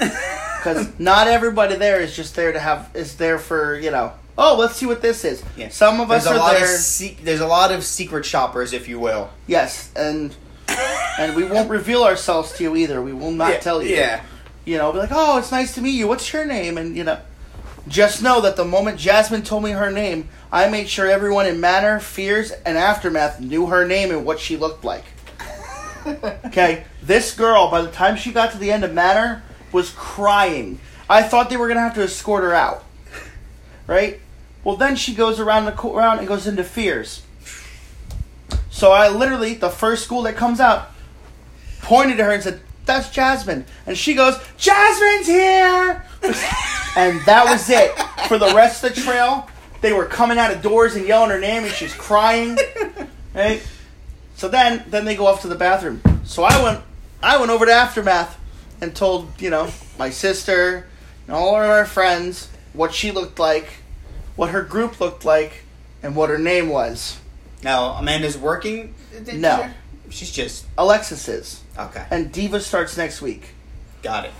because 0.63 0.99
not 0.99 1.27
everybody 1.27 1.75
there 1.75 1.99
is 2.01 2.15
just 2.15 2.35
there 2.35 2.51
to 2.51 2.59
have 2.59 2.89
is 2.93 3.15
there 3.17 3.39
for 3.39 3.77
you 3.77 3.91
know. 3.91 4.13
Oh, 4.35 4.57
let's 4.57 4.75
see 4.75 4.87
what 4.87 5.01
this 5.01 5.23
is. 5.25 5.43
Yeah. 5.55 5.69
Some 5.69 5.99
of 6.01 6.09
There's 6.09 6.25
us 6.25 6.31
a 6.31 6.35
are 6.35 6.39
lot 6.39 6.53
there. 6.53 6.63
of 6.63 6.69
se- 6.69 7.17
there's 7.21 7.39
a 7.41 7.47
lot 7.47 7.71
of 7.71 7.83
secret 7.83 8.25
shoppers, 8.25 8.73
if 8.73 8.87
you 8.87 8.99
will. 8.99 9.29
yes, 9.45 9.91
and 9.95 10.35
and 11.19 11.35
we 11.35 11.43
won't 11.43 11.69
reveal 11.69 12.03
ourselves 12.03 12.51
to 12.53 12.63
you 12.63 12.75
either. 12.75 13.01
We 13.01 13.13
will 13.13 13.31
not 13.31 13.51
yeah, 13.51 13.59
tell 13.59 13.83
you. 13.83 13.95
Yeah. 13.95 14.23
you 14.65 14.77
know, 14.77 14.91
be 14.91 14.99
like, 14.99 15.11
oh, 15.11 15.37
it's 15.37 15.51
nice 15.51 15.75
to 15.75 15.81
meet 15.81 15.91
you. 15.91 16.07
What's 16.07 16.31
your 16.33 16.45
name? 16.45 16.77
And, 16.77 16.95
you 16.95 17.03
know, 17.03 17.19
just 17.87 18.23
know 18.23 18.41
that 18.41 18.55
the 18.55 18.65
moment 18.65 18.97
Jasmine 18.97 19.43
told 19.43 19.63
me 19.63 19.71
her 19.71 19.91
name, 19.91 20.29
I 20.51 20.69
made 20.69 20.87
sure 20.89 21.07
everyone 21.07 21.45
in 21.45 21.59
Manor, 21.59 21.99
Fears, 21.99 22.51
and 22.51 22.77
Aftermath 22.77 23.39
knew 23.39 23.67
her 23.67 23.85
name 23.85 24.09
and 24.11 24.25
what 24.25 24.39
she 24.39 24.57
looked 24.57 24.83
like. 24.83 25.03
okay, 26.45 26.85
this 27.01 27.35
girl, 27.35 27.69
by 27.69 27.81
the 27.81 27.91
time 27.91 28.15
she 28.15 28.31
got 28.31 28.51
to 28.51 28.57
the 28.57 28.71
end 28.71 28.83
of 28.83 28.93
Manor, 28.93 29.43
was 29.73 29.91
crying. 29.91 30.79
I 31.09 31.23
thought 31.23 31.49
they 31.49 31.57
were 31.57 31.67
going 31.67 31.77
to 31.77 31.81
have 31.81 31.95
to 31.95 32.03
escort 32.03 32.43
her 32.43 32.53
out. 32.53 32.83
Right? 33.87 34.21
Well, 34.63 34.77
then 34.77 34.95
she 34.95 35.13
goes 35.13 35.39
around 35.39 35.65
the 35.65 35.87
around 35.87 36.19
and 36.19 36.27
goes 36.27 36.47
into 36.47 36.63
Fears. 36.63 37.23
So 38.45 38.57
So 38.69 38.91
I 38.91 39.09
literally, 39.09 39.55
the 39.55 39.69
first 39.69 40.05
school 40.05 40.21
that 40.23 40.35
comes 40.35 40.59
out, 40.59 40.89
pointed 41.81 42.17
to 42.17 42.23
her 42.23 42.31
and 42.31 42.41
said, 42.41 42.61
"That's 42.85 43.09
Jasmine," 43.09 43.65
and 43.85 43.97
she 43.97 44.13
goes, 44.13 44.39
"Jasmine's 44.57 45.27
here," 45.27 46.05
and 46.95 47.19
that 47.25 47.45
was 47.49 47.69
it 47.69 47.91
for 48.29 48.37
the 48.37 48.53
rest 48.55 48.83
of 48.83 48.95
the 48.95 49.01
trail. 49.01 49.49
They 49.81 49.91
were 49.91 50.05
coming 50.05 50.37
out 50.37 50.51
of 50.53 50.61
doors 50.61 50.95
and 50.95 51.05
yelling 51.05 51.29
her 51.29 51.39
name, 51.39 51.65
and 51.65 51.73
she's 51.73 51.93
crying. 51.93 52.57
Right. 53.33 53.61
So 54.35 54.47
then, 54.47 54.83
then 54.87 55.05
they 55.05 55.15
go 55.15 55.27
off 55.27 55.41
to 55.41 55.47
the 55.47 55.55
bathroom. 55.55 56.01
So 56.23 56.43
I 56.43 56.61
went, 56.61 56.81
I 57.21 57.37
went 57.37 57.51
over 57.51 57.65
to 57.65 57.71
aftermath 57.71 58.37
and 58.83 58.95
told 58.95 59.41
you 59.41 59.49
know 59.49 59.71
my 59.97 60.09
sister 60.09 60.85
and 61.25 61.35
all 61.35 61.55
of 61.55 61.69
our 61.69 61.85
friends 61.85 62.49
what 62.73 62.93
she 62.93 63.11
looked 63.11 63.39
like, 63.39 63.67
what 64.35 64.49
her 64.49 64.61
group 64.61 64.99
looked 64.99 65.25
like, 65.25 65.63
and 66.03 66.15
what 66.15 66.29
her 66.29 66.37
name 66.37 66.69
was. 66.69 67.19
Now 67.63 67.93
Amanda's 67.93 68.37
working. 68.37 68.93
No. 69.33 69.69
she's 70.09 70.31
just 70.31 70.65
Alexis 70.77 71.27
is, 71.27 71.63
okay. 71.79 72.05
and 72.11 72.31
Diva 72.31 72.59
starts 72.59 72.97
next 72.97 73.21
week. 73.21 73.55
Got 74.01 74.25
it. 74.25 74.31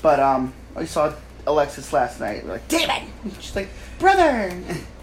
But 0.00 0.20
um, 0.20 0.52
I 0.76 0.84
saw 0.84 1.12
Alexis 1.46 1.92
last 1.92 2.20
night. 2.20 2.44
We're 2.44 2.52
like, 2.52 2.68
David. 2.68 3.02
She's 3.40 3.56
like, 3.56 3.68
brother. 3.98 4.52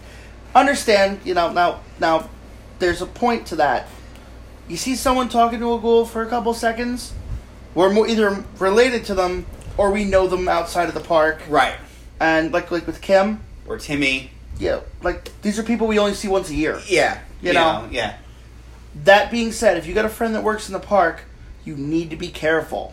Understand? 0.54 1.20
You 1.24 1.34
know 1.34 1.52
now. 1.52 1.80
Now, 2.00 2.30
there's 2.78 3.02
a 3.02 3.06
point 3.06 3.46
to 3.48 3.56
that. 3.56 3.88
You 4.68 4.76
see 4.76 4.94
someone 4.94 5.28
talking 5.28 5.58
to 5.58 5.74
a 5.74 5.80
ghoul 5.80 6.06
for 6.06 6.22
a 6.22 6.26
couple 6.26 6.54
seconds, 6.54 7.12
we're 7.74 7.92
mo- 7.92 8.06
either 8.06 8.44
related 8.58 9.04
to 9.06 9.14
them 9.14 9.46
or 9.76 9.90
we 9.90 10.04
know 10.04 10.26
them 10.26 10.48
outside 10.48 10.88
of 10.88 10.94
the 10.94 11.00
park. 11.00 11.40
Right. 11.48 11.74
And 12.20 12.52
like 12.52 12.70
like 12.70 12.86
with 12.86 13.00
Kim, 13.00 13.40
Or 13.66 13.78
Timmy. 13.78 14.30
yeah, 14.58 14.80
like 15.02 15.30
these 15.42 15.58
are 15.58 15.62
people 15.62 15.86
we 15.86 15.98
only 15.98 16.14
see 16.14 16.28
once 16.28 16.50
a 16.50 16.54
year. 16.54 16.80
Yeah. 16.86 17.18
You 17.40 17.52
know. 17.52 17.88
Yeah. 17.90 18.16
That 19.04 19.30
being 19.30 19.52
said, 19.52 19.76
if 19.78 19.86
you 19.86 19.94
got 19.94 20.04
a 20.04 20.08
friend 20.10 20.34
that 20.34 20.42
works 20.44 20.68
in 20.68 20.72
the 20.74 20.78
park, 20.80 21.22
you 21.64 21.74
need 21.76 22.10
to 22.10 22.16
be 22.16 22.28
careful 22.28 22.92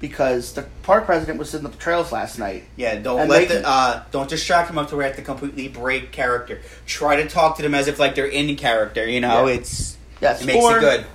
because 0.00 0.52
the 0.54 0.62
park 0.84 1.04
president 1.06 1.38
was 1.38 1.54
in 1.54 1.62
the 1.64 1.68
trails 1.70 2.12
last 2.12 2.38
night. 2.38 2.64
Yeah, 2.76 2.96
don't 3.00 3.20
And 3.20 3.28
let 3.30 3.48
the 3.48 3.66
uh, 3.68 4.04
don't 4.10 4.28
distract 4.30 4.68
them 4.68 4.78
up 4.78 4.88
to 4.90 4.96
where 4.96 5.04
they 5.04 5.08
have 5.10 5.16
to 5.16 5.22
completely 5.22 5.68
break 5.68 6.12
character. 6.12 6.60
Try 6.86 7.16
to 7.22 7.28
talk 7.28 7.56
to 7.56 7.62
them 7.62 7.74
as 7.74 7.88
if 7.88 7.98
like 7.98 8.14
they're 8.14 8.26
in 8.26 8.56
character. 8.56 9.06
You 9.06 9.20
know, 9.20 9.46
Yeah. 9.46 9.54
it's 9.54 9.96
Yes, 10.20 10.42
it 10.42 10.46
makes 10.46 10.64
or, 10.64 10.78
it 10.78 10.80
good. 10.80 11.06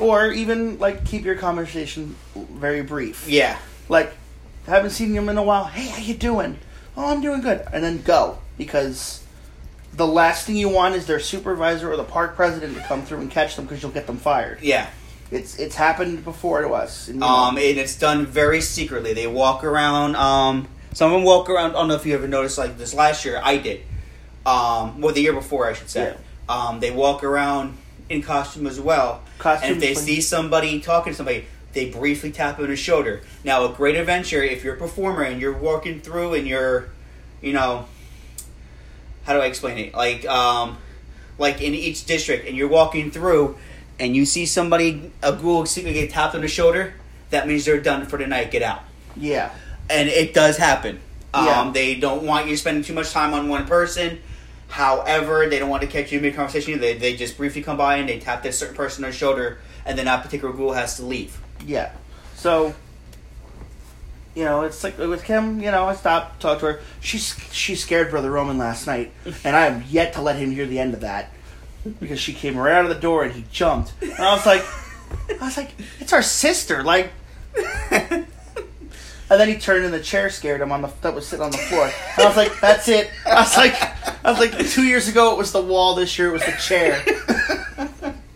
Or 0.00 0.32
even 0.32 0.78
like 0.78 1.04
keep 1.04 1.24
your 1.24 1.36
conversation 1.36 2.16
very 2.34 2.82
brief. 2.82 3.28
Yeah, 3.28 3.58
Like, 3.88 4.12
haven't 4.66 4.90
seen 4.90 5.12
him 5.14 5.28
in 5.28 5.36
a 5.38 5.42
while. 5.42 5.64
Hey, 5.64 5.88
how 5.88 5.98
you 5.98 6.14
doing? 6.14 6.58
Oh, 6.96 7.06
I'm 7.12 7.20
doing 7.20 7.40
good. 7.40 7.64
And 7.72 7.82
then 7.84 8.02
go 8.02 8.38
because 8.58 9.22
the 9.94 10.06
last 10.06 10.46
thing 10.46 10.56
you 10.56 10.68
want 10.68 10.94
is 10.94 11.06
their 11.06 11.20
supervisor 11.20 11.92
or 11.92 11.96
the 11.96 12.04
park 12.04 12.36
president 12.36 12.74
to 12.76 12.82
come 12.84 13.02
through 13.02 13.18
and 13.20 13.30
catch 13.30 13.56
them 13.56 13.64
because 13.66 13.82
you'll 13.82 13.92
get 13.92 14.06
them 14.06 14.16
fired. 14.18 14.58
yeah. 14.62 14.88
It's 15.30 15.58
it's 15.58 15.74
happened 15.76 16.24
before 16.24 16.60
to 16.60 16.68
us. 16.74 17.08
And, 17.08 17.22
Um, 17.24 17.54
know, 17.54 17.60
and 17.62 17.78
it's 17.78 17.96
done 17.98 18.26
very 18.26 18.60
secretly. 18.60 19.14
They 19.14 19.26
walk 19.26 19.64
around. 19.64 20.14
Um, 20.14 20.68
some 20.92 21.06
of 21.10 21.16
them 21.16 21.24
walk 21.24 21.48
around. 21.48 21.70
I 21.70 21.72
don't 21.72 21.88
know 21.88 21.94
if 21.94 22.04
you 22.04 22.12
ever 22.14 22.28
noticed. 22.28 22.58
Like 22.58 22.76
this 22.76 22.92
last 22.92 23.24
year, 23.24 23.40
I 23.42 23.56
did. 23.56 23.80
Um, 24.44 25.00
well, 25.00 25.14
the 25.14 25.22
year 25.22 25.32
before, 25.32 25.66
I 25.66 25.72
should 25.72 25.88
say. 25.88 26.14
Um, 26.50 26.80
they 26.80 26.90
walk 26.90 27.24
around 27.24 27.78
in 28.12 28.22
costume 28.22 28.66
as 28.66 28.80
well. 28.80 29.22
Costumes 29.38 29.72
and 29.72 29.82
if 29.82 29.88
they 29.88 29.94
see 29.94 30.20
somebody 30.20 30.80
talking 30.80 31.12
to 31.12 31.16
somebody, 31.16 31.46
they 31.72 31.90
briefly 31.90 32.30
tap 32.30 32.58
on 32.58 32.66
the 32.66 32.76
shoulder. 32.76 33.22
Now, 33.44 33.64
a 33.64 33.72
great 33.72 33.96
adventure 33.96 34.42
if 34.42 34.62
you're 34.62 34.74
a 34.74 34.78
performer 34.78 35.22
and 35.22 35.40
you're 35.40 35.56
walking 35.56 36.00
through 36.00 36.34
and 36.34 36.46
you're, 36.46 36.90
you 37.40 37.52
know, 37.52 37.86
how 39.24 39.32
do 39.32 39.40
I 39.40 39.46
explain 39.46 39.78
it? 39.78 39.94
Like, 39.94 40.26
um, 40.26 40.78
like 41.38 41.60
in 41.62 41.74
each 41.74 42.04
district, 42.04 42.46
and 42.46 42.56
you're 42.56 42.68
walking 42.68 43.10
through, 43.10 43.56
and 43.98 44.14
you 44.14 44.26
see 44.26 44.46
somebody 44.46 45.12
a 45.22 45.32
ghoul 45.32 45.64
get 45.64 46.10
tapped 46.10 46.34
on 46.34 46.40
the 46.40 46.48
shoulder. 46.48 46.94
That 47.30 47.48
means 47.48 47.64
they're 47.64 47.80
done 47.80 48.06
for 48.06 48.18
the 48.18 48.26
night. 48.26 48.50
Get 48.50 48.62
out 48.62 48.84
yeah, 49.16 49.50
and 49.90 50.08
it 50.08 50.34
does 50.34 50.56
happen. 50.56 51.00
Um, 51.34 51.46
Yeah. 51.46 51.70
They 51.72 51.94
don't 51.94 52.24
want 52.24 52.48
you 52.48 52.56
spending 52.56 52.84
too 52.84 52.94
much 52.94 53.12
time 53.12 53.34
on 53.34 53.48
one 53.48 53.66
person. 53.66 54.20
However, 54.72 55.46
they 55.50 55.58
don't 55.58 55.68
want 55.68 55.82
to 55.82 55.86
catch 55.86 56.12
you 56.12 56.18
mid 56.18 56.34
conversation. 56.34 56.80
They, 56.80 56.94
they 56.94 57.14
just 57.14 57.36
briefly 57.36 57.62
come 57.62 57.76
by 57.76 57.96
and 57.96 58.08
they 58.08 58.18
tap 58.18 58.42
this 58.42 58.58
certain 58.58 58.74
person 58.74 59.04
on 59.04 59.10
the 59.10 59.16
shoulder, 59.16 59.58
and 59.84 59.98
then 59.98 60.06
that 60.06 60.22
particular 60.22 60.54
ghoul 60.54 60.72
has 60.72 60.96
to 60.96 61.04
leave. 61.04 61.38
yeah. 61.66 61.92
So. 62.36 62.74
You 64.34 64.44
know, 64.46 64.62
it's 64.62 64.82
like 64.82 64.96
with 64.96 65.24
Kim. 65.24 65.60
You 65.60 65.70
know, 65.70 65.84
I 65.84 65.94
stopped, 65.94 66.40
talked 66.40 66.60
to 66.60 66.66
her. 66.66 66.80
She's 67.00 67.38
she 67.52 67.74
scared 67.74 68.08
Brother 68.08 68.30
Roman 68.30 68.56
last 68.56 68.86
night, 68.86 69.12
and 69.44 69.54
I 69.54 69.66
am 69.66 69.84
yet 69.90 70.14
to 70.14 70.22
let 70.22 70.36
him 70.36 70.50
hear 70.52 70.64
the 70.64 70.78
end 70.78 70.94
of 70.94 71.00
that 71.00 71.30
because 72.00 72.18
she 72.18 72.32
came 72.32 72.56
right 72.56 72.72
out 72.72 72.84
of 72.86 72.88
the 72.88 72.98
door 72.98 73.24
and 73.24 73.34
he 73.34 73.44
jumped, 73.52 73.92
and 74.00 74.14
I 74.14 74.34
was 74.34 74.46
like, 74.46 74.64
I 75.38 75.44
was 75.44 75.58
like, 75.58 75.72
it's 76.00 76.14
our 76.14 76.22
sister, 76.22 76.82
like. 76.82 77.12
And 79.32 79.40
then 79.40 79.48
he 79.48 79.56
turned 79.56 79.86
and 79.86 79.94
the 79.94 80.02
chair 80.02 80.28
scared 80.28 80.60
him 80.60 80.72
on 80.72 80.82
the 80.82 80.92
that 81.00 81.14
was 81.14 81.26
sitting 81.26 81.42
on 81.42 81.52
the 81.52 81.56
floor. 81.56 81.84
And 81.86 82.20
I 82.20 82.26
was 82.26 82.36
like, 82.36 82.60
that's 82.60 82.86
it. 82.86 83.10
I 83.24 83.40
was 83.40 83.56
like, 83.56 83.74
I 84.22 84.30
was 84.30 84.38
like, 84.38 84.68
two 84.68 84.82
years 84.82 85.08
ago 85.08 85.32
it 85.32 85.38
was 85.38 85.52
the 85.52 85.62
wall. 85.62 85.94
This 85.94 86.18
year 86.18 86.28
it 86.28 86.32
was 86.32 86.44
the 86.44 86.52
chair. 86.52 87.00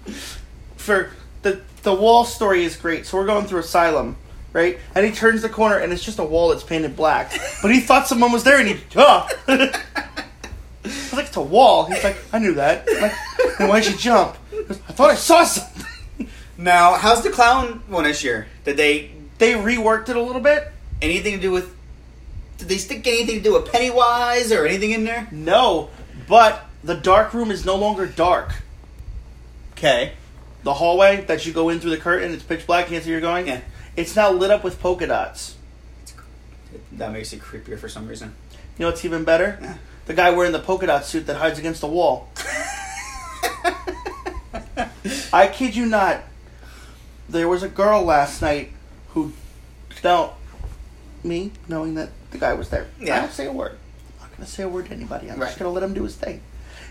For 0.78 1.10
the 1.42 1.60
the 1.82 1.92
wall 1.92 2.24
story 2.24 2.64
is 2.64 2.76
great. 2.76 3.04
So 3.04 3.18
we're 3.18 3.26
going 3.26 3.44
through 3.44 3.60
Asylum, 3.60 4.16
right? 4.54 4.78
And 4.94 5.04
he 5.04 5.12
turns 5.12 5.42
the 5.42 5.50
corner 5.50 5.76
and 5.76 5.92
it's 5.92 6.02
just 6.02 6.18
a 6.18 6.24
wall 6.24 6.48
that's 6.48 6.62
painted 6.62 6.96
black. 6.96 7.30
But 7.60 7.72
he 7.72 7.80
thought 7.80 8.08
someone 8.08 8.32
was 8.32 8.44
there 8.44 8.58
and 8.58 8.66
he, 8.66 8.80
oh. 8.96 9.28
I 9.48 9.70
was 10.82 11.12
like, 11.12 11.26
it's 11.26 11.36
a 11.36 11.42
wall. 11.42 11.84
He's 11.84 12.02
like, 12.02 12.16
I 12.32 12.38
knew 12.38 12.54
that. 12.54 12.88
I'm 12.88 13.02
like, 13.02 13.12
then 13.58 13.68
why'd 13.68 13.84
you 13.84 13.96
jump? 13.98 14.36
Goes, 14.50 14.80
I 14.88 14.92
thought 14.92 15.10
I 15.10 15.14
saw 15.16 15.44
something. 15.44 16.28
Now, 16.56 16.94
how's 16.94 17.22
the 17.22 17.28
clown 17.28 17.82
one 17.86 18.04
this 18.04 18.24
year? 18.24 18.46
Did 18.64 18.78
they 18.78 19.10
They 19.36 19.52
reworked 19.52 20.08
it 20.08 20.16
a 20.16 20.22
little 20.22 20.40
bit. 20.40 20.72
Anything 21.02 21.34
to 21.34 21.40
do 21.40 21.50
with? 21.50 21.74
Did 22.58 22.68
they 22.68 22.78
stick 22.78 23.06
anything 23.06 23.36
to 23.36 23.42
do 23.42 23.52
with 23.52 23.70
Pennywise 23.70 24.50
or 24.50 24.66
anything 24.66 24.92
in 24.92 25.04
there? 25.04 25.28
No, 25.30 25.90
but 26.28 26.64
the 26.82 26.94
dark 26.94 27.34
room 27.34 27.50
is 27.50 27.64
no 27.64 27.76
longer 27.76 28.06
dark. 28.06 28.54
Okay. 29.72 30.12
The 30.62 30.74
hallway 30.74 31.24
that 31.26 31.46
you 31.46 31.52
go 31.52 31.68
in 31.68 31.80
through 31.80 31.90
the 31.90 31.98
curtain, 31.98 32.32
it's 32.32 32.42
pitch 32.42 32.66
black, 32.66 32.86
can't 32.86 33.04
see 33.04 33.10
where 33.10 33.20
you're 33.20 33.28
going. 33.28 33.46
Yeah. 33.46 33.60
It's 33.96 34.16
now 34.16 34.30
lit 34.30 34.50
up 34.50 34.64
with 34.64 34.80
polka 34.80 35.06
dots. 35.06 35.56
That 36.92 37.12
makes 37.12 37.32
it 37.32 37.40
creepier 37.40 37.78
for 37.78 37.88
some 37.88 38.08
reason. 38.08 38.34
You 38.52 38.84
know 38.84 38.86
what's 38.88 39.04
even 39.04 39.24
better? 39.24 39.58
Yeah. 39.60 39.76
The 40.06 40.14
guy 40.14 40.30
wearing 40.30 40.52
the 40.52 40.60
polka 40.60 40.86
dot 40.86 41.04
suit 41.04 41.26
that 41.26 41.36
hides 41.36 41.58
against 41.58 41.80
the 41.80 41.88
wall. 41.88 42.28
I 45.32 45.48
kid 45.48 45.74
you 45.74 45.86
not. 45.86 46.22
There 47.28 47.48
was 47.48 47.62
a 47.62 47.68
girl 47.68 48.02
last 48.02 48.40
night 48.40 48.72
who, 49.08 49.32
now, 50.04 50.35
me 51.24 51.52
knowing 51.68 51.94
that 51.94 52.10
the 52.30 52.38
guy 52.38 52.52
was 52.54 52.68
there, 52.70 52.86
Yeah. 53.00 53.16
I 53.16 53.20
don't 53.20 53.32
say 53.32 53.46
a 53.46 53.52
word. 53.52 53.78
I'm 54.20 54.28
not 54.28 54.36
gonna 54.36 54.46
say 54.48 54.62
a 54.64 54.68
word 54.68 54.86
to 54.86 54.92
anybody. 54.92 55.30
I'm 55.30 55.38
Right. 55.38 55.46
just 55.48 55.58
gonna 55.58 55.70
let 55.70 55.82
him 55.82 55.94
do 55.94 56.02
his 56.04 56.14
thing. 56.16 56.40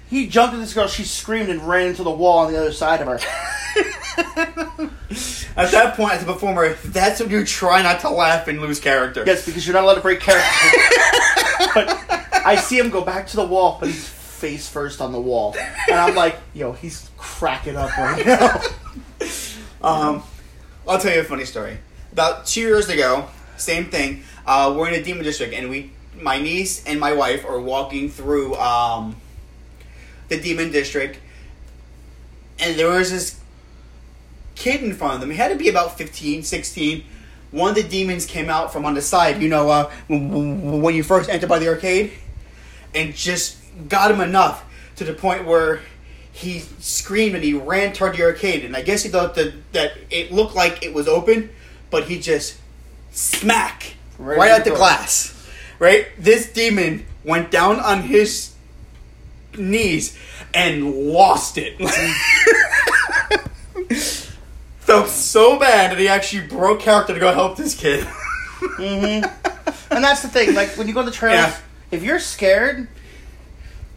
He 0.10 0.28
jumped 0.28 0.54
at 0.54 0.60
this 0.60 0.74
girl. 0.74 0.88
She 0.88 1.04
screamed 1.04 1.50
and 1.50 1.68
ran 1.68 1.88
into 1.88 2.04
the 2.04 2.12
wall 2.12 2.40
on 2.46 2.52
the 2.54 2.60
other 2.60 2.72
side 2.74 3.02
of 3.02 3.08
her. 3.08 3.20
At 5.58 5.72
that 5.72 5.96
point, 5.96 6.14
as 6.14 6.24
a 6.24 6.26
performer, 6.26 6.74
that's 6.86 7.20
when 7.22 7.30
you 7.30 7.46
try 7.46 7.82
not 7.82 8.02
to 8.02 8.10
laugh 8.10 8.48
and 8.48 8.62
lose 8.62 8.80
character. 8.80 9.24
Yes, 9.26 9.46
because 9.46 9.66
you're 9.66 9.74
not 9.74 9.84
allowed 9.84 9.96
to 9.96 10.02
break 10.02 10.20
character. 10.20 10.50
but 11.74 12.06
I 12.46 12.58
see 12.58 12.78
him 12.78 12.90
go 12.90 13.02
back 13.02 13.28
to 13.28 13.36
the 13.38 13.46
wall, 13.46 13.78
but 13.80 13.88
he's 13.90 14.08
face 14.08 14.68
first 14.68 15.00
on 15.02 15.12
the 15.14 15.20
wall, 15.22 15.56
and 15.88 15.96
I'm 15.98 16.14
like, 16.14 16.38
yo, 16.54 16.74
he's 16.74 17.10
cracking 17.18 17.76
up 17.78 17.96
right 17.98 18.26
now. 18.26 18.62
Um, 19.82 20.24
I'll 20.88 20.98
tell 20.98 21.14
you 21.14 21.20
a 21.22 21.24
funny 21.24 21.46
story. 21.46 21.78
About 22.12 22.48
two 22.48 22.62
years 22.62 22.90
ago, 22.90 23.28
same 23.58 23.86
thing. 23.86 24.24
Uh, 24.46 24.74
we're 24.78 24.88
in 24.88 24.94
a 24.94 25.04
demon 25.04 25.24
district, 25.24 25.54
and 25.54 25.70
we, 25.70 25.92
my 26.20 26.40
niece 26.40 26.86
and 26.86 27.00
my 27.00 27.14
wife, 27.14 27.46
are 27.46 27.60
walking 27.60 28.10
through 28.10 28.56
um, 28.56 29.16
the 30.30 30.40
demon 30.40 30.72
district, 30.72 31.20
and 32.60 32.78
there 32.78 32.90
was 32.90 33.12
this 33.12 33.40
kid 34.56 34.84
in 34.84 34.94
front 34.94 35.16
of 35.16 35.22
them. 35.22 35.32
He 35.32 35.38
had 35.38 35.50
to 35.50 35.58
be 35.58 35.70
about 35.70 35.98
15, 35.98 36.44
16. 36.44 37.04
One 37.52 37.70
of 37.70 37.76
the 37.76 37.84
demons 37.84 38.26
came 38.26 38.50
out 38.50 38.72
from 38.72 38.86
on 38.86 38.94
the 38.94 39.02
side. 39.02 39.42
You 39.42 39.50
know, 39.50 39.70
uh, 39.70 39.92
when 40.08 40.96
you 40.96 41.04
first 41.04 41.30
enter 41.30 41.48
by 41.48 41.60
the 41.60 41.68
arcade, 41.68 42.14
and 42.94 43.14
just 43.14 43.58
got 43.90 44.10
him 44.10 44.22
enough 44.22 44.66
to 44.96 45.04
the 45.04 45.14
point 45.14 45.46
where 45.46 45.82
he 46.32 46.60
screamed 46.80 47.36
and 47.36 47.44
he 47.44 47.54
ran 47.54 47.94
toward 47.94 48.16
the 48.16 48.24
arcade. 48.24 48.66
And 48.66 48.76
I 48.76 48.82
guess 48.82 49.04
he 49.04 49.10
thought 49.10 49.36
that, 49.36 49.54
that 49.74 49.94
it 50.10 50.32
looked 50.32 50.56
like 50.56 50.84
it 50.84 50.94
was 50.94 51.08
open, 51.08 51.50
but 51.90 52.06
he 52.06 52.20
just 52.20 52.58
smack 53.16 53.96
Right 54.18 54.38
right, 54.38 54.52
at 54.52 54.64
the 54.64 54.70
the 54.72 54.76
glass. 54.78 55.34
Right? 55.80 56.08
This 56.18 56.52
demon 56.52 57.06
went 57.24 57.52
down 57.52 57.80
on 57.80 58.04
his 58.04 58.54
knees 59.58 60.18
and 60.54 60.94
lost 60.94 61.58
it. 61.58 61.78
Felt 64.80 65.10
so 65.10 65.60
bad 65.60 65.92
that 65.92 66.00
he 66.00 66.08
actually 66.08 66.48
broke 66.48 66.80
character 66.80 67.14
to 67.14 67.20
go 67.20 67.34
help 67.34 67.58
this 67.58 67.76
kid. 67.76 68.06
Mm-hmm. 68.06 69.42
And 69.92 70.04
that's 70.04 70.22
the 70.24 70.28
thing. 70.28 70.56
Like 70.56 70.70
when 70.78 70.88
you 70.88 70.94
go 70.94 71.02
to 71.02 71.10
the 71.10 71.16
trails, 71.16 71.36
Yeah. 71.38 71.58
if 71.92 72.04
you're 72.04 72.20
scared, 72.20 72.88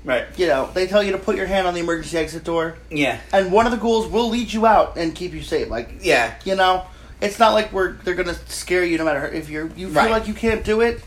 Right. 0.05 0.27
You 0.37 0.47
know, 0.47 0.71
they 0.73 0.87
tell 0.87 1.03
you 1.03 1.13
to 1.13 1.19
put 1.19 1.37
your 1.37 1.47
hand 1.47 1.67
on 1.67 1.75
the 1.75 1.81
emergency 1.81 2.17
exit 2.17 2.45
door, 2.45 2.77
Yeah. 2.91 3.19
and 3.33 3.53
one 3.53 3.67
of 3.67 3.73
the 3.73 3.79
ghouls 3.79 4.07
will 4.07 4.29
lead 4.29 4.53
you 4.53 4.65
out 4.67 4.97
and 4.97 5.15
keep 5.15 5.33
you 5.35 5.43
safe. 5.43 5.69
Like, 5.69 5.97
Yeah. 6.01 6.35
you 6.45 6.55
know, 6.55 6.85
it's 7.21 7.39
not 7.39 7.53
like 7.55 7.73
we're 7.73 7.93
they're 8.05 8.15
gonna 8.15 8.35
scare 8.49 8.85
you 8.85 8.99
no 8.99 9.05
matter 9.05 9.27
if 9.27 9.49
you're 9.51 9.67
you 9.77 9.89
feel 9.89 9.95
Right. 10.03 10.11
like 10.11 10.29
you 10.29 10.35
can't 10.35 10.65
do 10.65 10.81
it. 10.81 11.01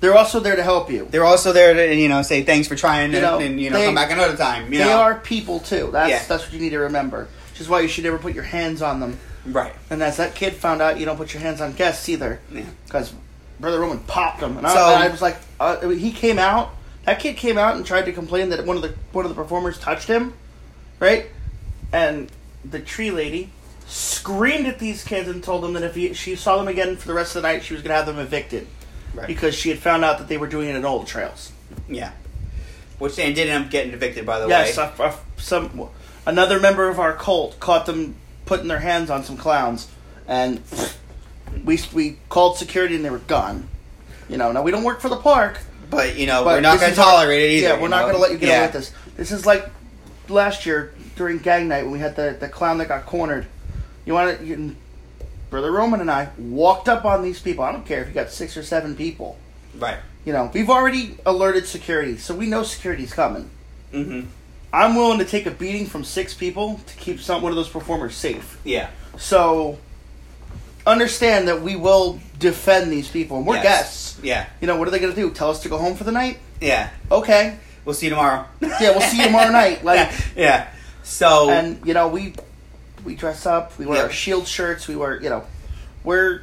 They're 0.00 0.16
also 0.16 0.40
there 0.40 0.56
to 0.56 0.62
help 0.62 0.90
you. 0.90 1.06
They're 1.10 1.24
also 1.24 1.52
there 1.52 1.72
to 1.74 1.94
you 1.94 2.08
know 2.08 2.22
say 2.22 2.42
thanks 2.42 2.68
for 2.68 2.76
trying 2.76 3.12
You 3.12 3.18
and, 3.18 3.22
know, 3.24 3.38
and 3.38 3.60
you 3.60 3.70
know 3.70 3.78
they- 3.78 3.86
come 3.86 3.94
back 3.94 4.10
another 4.10 4.36
time. 4.36 4.72
You 4.72 4.78
they 4.80 4.84
know. 4.84 5.00
are 5.00 5.14
people 5.16 5.60
too. 5.60 5.90
That's 5.92 6.10
Yeah. 6.10 6.22
that's 6.28 6.44
what 6.44 6.52
you 6.52 6.60
need 6.60 6.70
to 6.70 6.78
remember. 6.80 7.28
Which 7.52 7.60
is 7.60 7.68
why 7.68 7.80
you 7.80 7.88
should 7.88 8.04
never 8.04 8.18
put 8.18 8.34
your 8.34 8.44
hands 8.44 8.82
on 8.82 9.00
them. 9.00 9.18
right. 9.46 9.72
And 9.90 10.02
as 10.02 10.16
that 10.16 10.34
kid 10.34 10.54
found 10.54 10.80
out, 10.82 10.98
you 10.98 11.04
don't 11.06 11.16
put 11.16 11.32
your 11.34 11.42
hands 11.42 11.60
on 11.60 11.72
guests 11.74 12.08
either, 12.08 12.40
Yeah. 12.50 12.62
because 12.86 13.12
Brother 13.60 13.78
Roman 13.78 13.98
popped 14.00 14.42
him. 14.42 14.56
And 14.56 14.66
I, 14.66 14.74
So- 14.74 14.80
I 14.80 15.08
was 15.08 15.22
like, 15.22 15.36
uh, 15.60 15.76
I 15.82 15.86
mean, 15.86 15.98
he 15.98 16.10
came 16.12 16.38
out. 16.38 16.70
That 17.04 17.20
kid 17.20 17.36
came 17.36 17.56
out 17.58 17.76
and 17.76 17.84
tried 17.86 18.06
to 18.06 18.12
complain 18.12 18.48
that 18.48 18.64
one 18.66 18.76
of 18.76 18.82
the 18.82 18.94
one 19.12 19.24
of 19.24 19.28
the 19.28 19.34
performers 19.34 19.78
touched 19.78 20.08
him, 20.08 20.32
right? 20.98 21.26
And 21.92 22.30
the 22.68 22.80
tree 22.80 23.10
lady 23.10 23.50
screamed 23.86 24.66
at 24.66 24.78
these 24.78 25.04
kids 25.04 25.28
and 25.28 25.42
told 25.42 25.62
them 25.62 25.74
that 25.74 25.82
if 25.82 25.94
he, 25.94 26.12
she 26.14 26.36
saw 26.36 26.56
them 26.56 26.68
again 26.68 26.96
for 26.96 27.08
the 27.08 27.14
rest 27.14 27.36
of 27.36 27.42
the 27.42 27.48
night, 27.48 27.62
she 27.62 27.74
was 27.74 27.82
going 27.82 27.90
to 27.90 27.96
have 27.96 28.06
them 28.06 28.18
evicted 28.18 28.66
Right. 29.14 29.26
because 29.28 29.54
she 29.54 29.68
had 29.68 29.78
found 29.78 30.04
out 30.04 30.18
that 30.18 30.26
they 30.26 30.38
were 30.38 30.48
doing 30.48 30.68
it 30.68 30.74
in 30.74 30.84
old 30.84 31.06
trails. 31.06 31.52
Yeah. 31.88 32.10
Which 32.98 33.14
they 33.16 33.22
ended 33.24 33.48
up 33.50 33.70
getting 33.70 33.92
evicted 33.92 34.26
by 34.26 34.40
the 34.40 34.48
Yes, 34.48 34.76
way. 34.76 34.90
a, 34.98 35.14
some 35.36 35.88
another 36.26 36.58
member 36.58 36.88
of 36.88 36.98
our 36.98 37.12
cult 37.12 37.60
caught 37.60 37.86
them 37.86 38.16
putting 38.46 38.66
their 38.68 38.80
hands 38.80 39.10
on 39.10 39.22
some 39.24 39.36
clowns, 39.36 39.88
and 40.26 40.60
we 41.64 41.78
we 41.92 42.18
called 42.28 42.56
security 42.58 42.96
and 42.96 43.04
they 43.04 43.10
were 43.10 43.18
gone. 43.18 43.68
You 44.28 44.36
know, 44.36 44.50
now 44.52 44.62
we 44.62 44.70
don't 44.70 44.84
work 44.84 45.00
for 45.00 45.08
the 45.08 45.16
park, 45.16 45.58
But 45.90 46.16
you 46.16 46.26
know 46.26 46.42
but 46.44 46.54
we're 46.56 46.60
not 46.60 46.80
going 46.80 46.94
to 46.94 47.00
our- 47.00 47.06
tolerate 47.06 47.42
it 47.42 47.50
either. 47.58 47.68
Yeah, 47.74 47.80
we're 47.80 47.88
not 47.88 48.02
going 48.02 48.14
to 48.14 48.20
let 48.20 48.32
you 48.32 48.38
get 48.38 48.48
yeah. 48.48 48.54
away 48.58 48.66
with 48.66 48.72
this. 48.72 48.92
This 49.16 49.32
is 49.32 49.44
like 49.46 49.68
last 50.28 50.66
year 50.66 50.92
during 51.16 51.38
gang 51.38 51.68
night 51.68 51.82
when 51.84 51.92
we 51.92 51.98
had 52.00 52.16
the 52.16 52.36
the 52.38 52.48
clown 52.48 52.78
that 52.78 52.88
got 52.88 53.06
cornered. 53.06 53.46
You 54.06 54.12
want 54.14 54.38
to? 54.38 54.44
You, 54.44 54.76
Brother 55.50 55.70
Roman 55.70 56.00
and 56.00 56.10
I 56.10 56.30
walked 56.38 56.88
up 56.88 57.04
on 57.04 57.22
these 57.22 57.40
people. 57.40 57.64
I 57.64 57.72
don't 57.72 57.86
care 57.86 58.00
if 58.02 58.08
you 58.08 58.14
got 58.14 58.30
six 58.30 58.56
or 58.56 58.62
seven 58.62 58.96
people. 58.96 59.38
Right. 59.78 59.98
You 60.24 60.32
know, 60.32 60.50
we've 60.52 60.70
already 60.70 61.16
alerted 61.26 61.66
security, 61.66 62.16
so 62.16 62.34
we 62.34 62.46
know 62.46 62.62
security's 62.62 63.12
coming. 63.12 63.50
hmm 63.92 64.22
I'm 64.72 64.96
willing 64.96 65.20
to 65.20 65.24
take 65.24 65.46
a 65.46 65.52
beating 65.52 65.86
from 65.86 66.02
six 66.02 66.34
people 66.34 66.80
to 66.86 66.94
keep 66.96 67.20
some 67.20 67.42
one 67.42 67.52
of 67.52 67.56
those 67.56 67.68
performers 67.68 68.16
safe. 68.16 68.58
Yeah. 68.64 68.90
So 69.16 69.78
understand 70.86 71.48
that 71.48 71.62
we 71.62 71.76
will 71.76 72.20
defend 72.38 72.90
these 72.90 73.08
people, 73.08 73.36
and 73.38 73.46
we're 73.46 73.54
Yes. 73.56 73.62
guests. 73.64 74.18
Yeah. 74.22 74.46
You 74.60 74.66
know, 74.66 74.76
what 74.76 74.88
are 74.88 74.90
they 74.90 74.98
going 74.98 75.14
to 75.14 75.20
do? 75.20 75.30
Tell 75.30 75.50
us 75.50 75.60
to 75.60 75.68
go 75.68 75.78
home 75.78 75.94
for 75.94 76.04
the 76.04 76.12
night? 76.12 76.38
Yeah. 76.60 76.90
Okay. 77.10 77.56
We'll 77.84 77.94
see 77.94 78.06
you 78.06 78.10
tomorrow. 78.10 78.46
Yeah, 78.60 78.90
we'll 78.90 79.00
see 79.02 79.18
you 79.18 79.24
tomorrow 79.24 79.50
night. 79.52 79.84
Like, 79.84 80.10
yeah. 80.36 80.68
So 81.02 81.50
and 81.50 81.86
you 81.86 81.92
know, 81.94 82.08
we 82.08 82.34
we 83.04 83.14
dress 83.14 83.46
up. 83.46 83.76
We 83.78 83.86
wear 83.86 83.98
Yeah. 83.98 84.04
our 84.04 84.10
shield 84.10 84.46
shirts. 84.48 84.88
We 84.88 84.96
wear, 84.96 85.20
you 85.22 85.28
know, 85.30 85.44
we're 86.02 86.42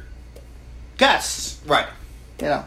guests. 0.98 1.58
right. 1.66 1.86
You 2.40 2.46
know, 2.48 2.64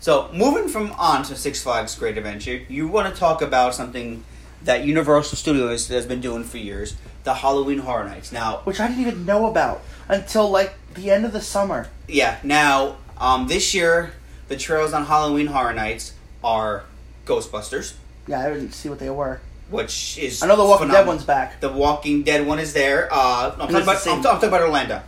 So 0.00 0.28
moving 0.32 0.68
from 0.68 0.92
on 0.92 1.22
to 1.24 1.36
Six 1.36 1.62
Flags 1.62 1.94
Great 1.94 2.18
Adventure, 2.18 2.60
you 2.68 2.88
want 2.88 3.12
to 3.12 3.18
talk 3.18 3.40
about 3.40 3.74
something 3.74 4.24
that 4.64 4.84
Universal 4.84 5.36
Studios 5.38 5.88
has 5.88 6.06
been 6.06 6.20
doing 6.20 6.42
for 6.44 6.58
years, 6.58 6.94
the 7.24 7.34
Halloween 7.34 7.78
Horror 7.78 8.04
Nights. 8.04 8.32
Now, 8.32 8.60
which 8.64 8.80
I 8.80 8.88
didn't 8.88 9.02
even 9.02 9.24
know 9.26 9.46
about 9.46 9.80
until 10.08 10.50
like 10.50 10.74
the 10.94 11.10
end 11.10 11.24
of 11.24 11.32
the 11.32 11.40
summer. 11.40 11.88
yeah, 12.08 12.38
now 12.42 12.96
um, 13.18 13.46
this 13.48 13.74
year 13.74 14.12
the 14.48 14.56
trails 14.56 14.92
on 14.92 15.04
Halloween 15.06 15.46
Horror 15.46 15.72
Nights 15.72 16.12
are 16.42 16.82
Ghostbusters, 17.26 17.94
Yeah, 18.26 18.40
I 18.40 18.48
didn't 18.52 18.72
see 18.72 18.88
what 18.88 18.98
they 18.98 19.10
were. 19.10 19.40
Which 19.72 20.18
is 20.18 20.42
I 20.42 20.46
know 20.46 20.56
the 20.56 20.64
Walking 20.64 20.88
Dead 20.88 21.06
one's 21.06 21.24
back. 21.24 21.60
The 21.60 21.68
Walking 21.70 22.22
Dead 22.22 22.46
one 22.46 22.58
is 22.58 22.72
there. 22.72 23.08
Uh, 23.12 23.50
I'm, 23.52 23.58
talking 23.58 23.76
about, 23.76 24.06
I'm, 24.06 24.12
I'm 24.18 24.22
talking 24.22 24.48
about 24.48 24.62
Orlando. 24.62 25.02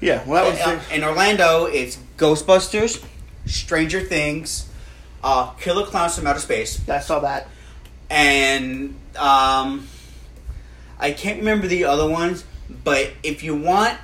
Yeah, 0.00 0.22
well, 0.26 0.44
that 0.44 0.50
was 0.50 0.60
Uh, 0.90 0.94
in 0.94 1.04
Orlando, 1.04 1.66
it's 1.66 1.98
Ghostbusters, 2.16 3.04
Stranger 3.46 4.00
Things, 4.00 4.68
uh, 5.22 5.50
Killer 5.60 5.84
Clowns 5.86 6.16
from 6.16 6.26
Outer 6.26 6.40
Space, 6.40 6.88
I 6.88 7.00
saw 7.00 7.20
that. 7.20 7.48
and 8.08 8.96
um, 9.16 9.86
I 10.98 11.12
can't 11.12 11.38
remember 11.38 11.66
the 11.66 11.84
other 11.84 12.08
ones. 12.08 12.44
But 12.84 13.12
if 13.22 13.42
you 13.42 13.54
want 13.56 13.98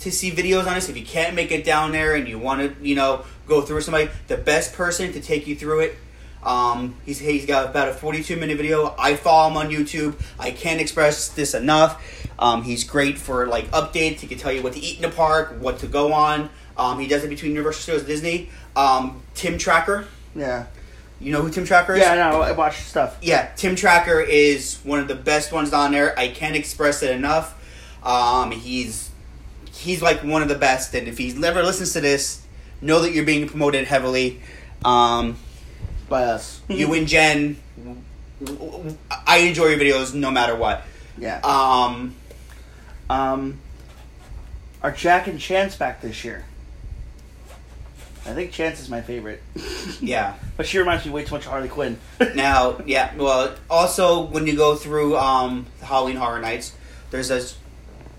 to 0.00 0.10
see 0.10 0.30
videos 0.30 0.66
on 0.66 0.74
this, 0.74 0.88
if 0.88 0.96
you 0.96 1.04
can't 1.04 1.34
make 1.34 1.50
it 1.52 1.64
down 1.64 1.92
there 1.92 2.14
and 2.14 2.26
you 2.28 2.38
want 2.38 2.60
to, 2.60 2.84
you 2.86 2.94
know, 2.94 3.24
go 3.46 3.60
through 3.62 3.76
with 3.76 3.84
somebody, 3.84 4.08
the 4.28 4.36
best 4.36 4.72
person 4.74 5.12
to 5.12 5.20
take 5.20 5.46
you 5.46 5.54
through 5.54 5.80
it. 5.80 5.98
Um, 6.46 6.94
he's 7.04 7.18
he's 7.18 7.44
got 7.44 7.68
about 7.70 7.88
a 7.88 7.92
42 7.92 8.36
minute 8.36 8.56
video. 8.56 8.94
I 8.98 9.16
follow 9.16 9.50
him 9.50 9.56
on 9.56 9.68
YouTube. 9.70 10.14
I 10.38 10.52
can't 10.52 10.80
express 10.80 11.28
this 11.28 11.54
enough. 11.54 12.00
Um, 12.38 12.62
he's 12.62 12.84
great 12.84 13.18
for 13.18 13.46
like 13.46 13.68
updates. 13.72 14.20
He 14.20 14.26
can 14.28 14.38
tell 14.38 14.52
you 14.52 14.62
what 14.62 14.74
to 14.74 14.78
eat 14.78 14.96
in 14.96 15.02
the 15.02 15.08
park, 15.14 15.56
what 15.60 15.80
to 15.80 15.86
go 15.88 16.12
on. 16.12 16.48
Um, 16.78 17.00
he 17.00 17.08
does 17.08 17.24
it 17.24 17.28
between 17.28 17.52
Universal 17.52 17.82
Studios 17.82 18.02
and 18.02 18.08
Disney. 18.08 18.50
Um, 18.76 19.22
Tim 19.34 19.58
Tracker, 19.58 20.06
Yeah. 20.34 20.66
you 21.18 21.32
know 21.32 21.40
who 21.42 21.50
Tim 21.50 21.64
Tracker 21.64 21.94
is? 21.94 22.02
Yeah, 22.02 22.12
I 22.12 22.16
know. 22.30 22.42
I 22.42 22.52
watch 22.52 22.76
stuff. 22.82 23.16
Yeah, 23.22 23.48
Tim 23.56 23.74
Tracker 23.74 24.20
is 24.20 24.78
one 24.84 25.00
of 25.00 25.08
the 25.08 25.14
best 25.14 25.50
ones 25.52 25.72
on 25.72 25.92
there. 25.92 26.16
I 26.18 26.28
can't 26.28 26.54
express 26.54 27.02
it 27.02 27.10
enough. 27.10 27.54
Um, 28.04 28.50
he's 28.52 29.10
he's 29.72 30.00
like 30.02 30.22
one 30.22 30.42
of 30.42 30.48
the 30.48 30.54
best, 30.54 30.94
and 30.94 31.08
if 31.08 31.18
he 31.18 31.32
never 31.32 31.62
listens 31.62 31.92
to 31.94 32.00
this, 32.00 32.42
know 32.80 33.00
that 33.00 33.12
you're 33.12 33.24
being 33.24 33.48
promoted 33.48 33.86
heavily. 33.86 34.40
Um, 34.84 35.38
by 36.08 36.24
us. 36.24 36.60
you 36.68 36.92
and 36.94 37.06
Jen, 37.06 37.56
I 39.26 39.38
enjoy 39.38 39.66
your 39.66 39.78
videos 39.78 40.14
no 40.14 40.30
matter 40.30 40.54
what. 40.56 40.82
Yeah. 41.18 41.40
Um, 41.42 42.14
Um, 43.08 43.58
are 44.82 44.90
Jack 44.92 45.26
and 45.26 45.38
Chance 45.40 45.76
back 45.76 46.00
this 46.00 46.24
year? 46.24 46.44
I 48.26 48.30
think 48.34 48.50
Chance 48.50 48.80
is 48.80 48.88
my 48.90 49.00
favorite, 49.02 49.40
yeah. 50.00 50.34
but 50.56 50.66
she 50.66 50.78
reminds 50.78 51.04
me 51.06 51.12
way 51.12 51.24
too 51.24 51.34
much 51.36 51.44
of 51.46 51.52
Harley 51.52 51.68
Quinn. 51.68 51.98
Now, 52.34 52.80
yeah. 52.84 53.14
Well, 53.16 53.54
also 53.70 54.22
when 54.26 54.46
you 54.48 54.56
go 54.56 54.74
through 54.74 55.16
um, 55.16 55.66
Halloween 55.80 56.16
Horror 56.16 56.40
Nights, 56.40 56.72
there's 57.10 57.30
a 57.30 57.42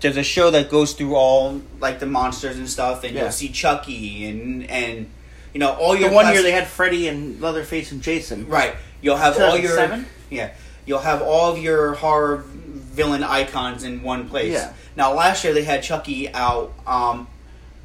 there's 0.00 0.16
a 0.16 0.22
show 0.22 0.50
that 0.52 0.70
goes 0.70 0.94
through 0.94 1.14
all 1.14 1.60
like 1.80 1.98
the 2.00 2.06
monsters 2.06 2.56
and 2.56 2.68
stuff, 2.68 3.04
and 3.04 3.14
Yeah. 3.14 3.24
you'll 3.24 3.32
see 3.32 3.50
Chucky 3.50 4.26
and 4.26 4.64
and 4.70 5.10
you 5.54 5.60
know 5.60 5.72
all 5.72 5.92
the 5.94 6.00
your 6.00 6.12
one 6.12 6.32
year 6.32 6.42
they 6.42 6.52
had 6.52 6.66
Freddy 6.66 7.08
and 7.08 7.40
Leatherface 7.40 7.92
and 7.92 8.02
Jason. 8.02 8.46
right. 8.48 8.74
You'll 9.00 9.16
have 9.16 9.34
all 9.38 9.56
your 9.56 9.70
2007? 9.70 10.06
yeah. 10.30 10.50
You'll 10.84 10.98
have 10.98 11.22
all 11.22 11.52
of 11.52 11.58
your 11.58 11.94
horror 11.94 12.38
villain 12.46 13.22
icons 13.22 13.84
in 13.84 14.02
one 14.02 14.28
place. 14.28 14.52
Yeah. 14.52 14.72
Now, 14.96 15.14
last 15.14 15.44
year 15.44 15.52
they 15.54 15.62
had 15.62 15.82
Chucky 15.84 16.28
out 16.32 16.72
um, 16.86 17.28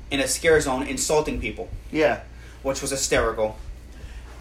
in 0.10 0.20
a 0.20 0.28
scare 0.28 0.60
zone 0.60 0.88
insulting 0.88 1.40
people, 1.40 1.70
Yeah, 1.92 2.22
which 2.64 2.82
was 2.82 2.90
hysterical. 2.92 3.58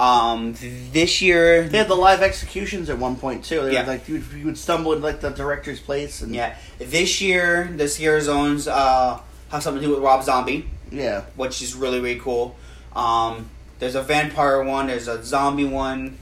Um, 0.00 0.54
this 0.92 1.20
year, 1.20 1.68
they 1.68 1.78
had 1.78 1.88
the 1.88 1.94
live 1.94 2.22
executions 2.22 2.88
at 2.88 2.98
one 2.98 3.16
point 3.16 3.44
too. 3.44 3.62
They 3.62 3.74
Yeah. 3.74 3.80
would, 3.80 3.88
like 3.88 4.08
you 4.08 4.14
would, 4.14 4.24
you 4.38 4.44
would 4.46 4.58
stumble 4.58 4.92
into 4.94 5.04
like 5.04 5.20
the 5.20 5.30
director's 5.30 5.78
place 5.80 6.22
and 6.22 6.34
Yeah, 6.34 6.54
this 6.78 7.20
year 7.20 7.70
the 7.76 7.86
scare 7.86 8.20
Zones 8.20 8.66
uh, 8.66 9.20
have 9.50 9.62
something 9.62 9.80
to 9.82 9.86
do 9.88 9.94
with 9.94 10.02
Rob 10.02 10.24
Zombie, 10.24 10.68
yeah, 10.90 11.22
which 11.36 11.60
is 11.62 11.74
really 11.74 12.00
really 12.00 12.18
cool. 12.18 12.56
Um, 12.96 13.48
there's 13.78 13.94
a 13.94 14.02
vampire 14.02 14.62
one, 14.62 14.86
there's 14.86 15.08
a 15.08 15.22
zombie 15.24 15.64
one. 15.64 16.18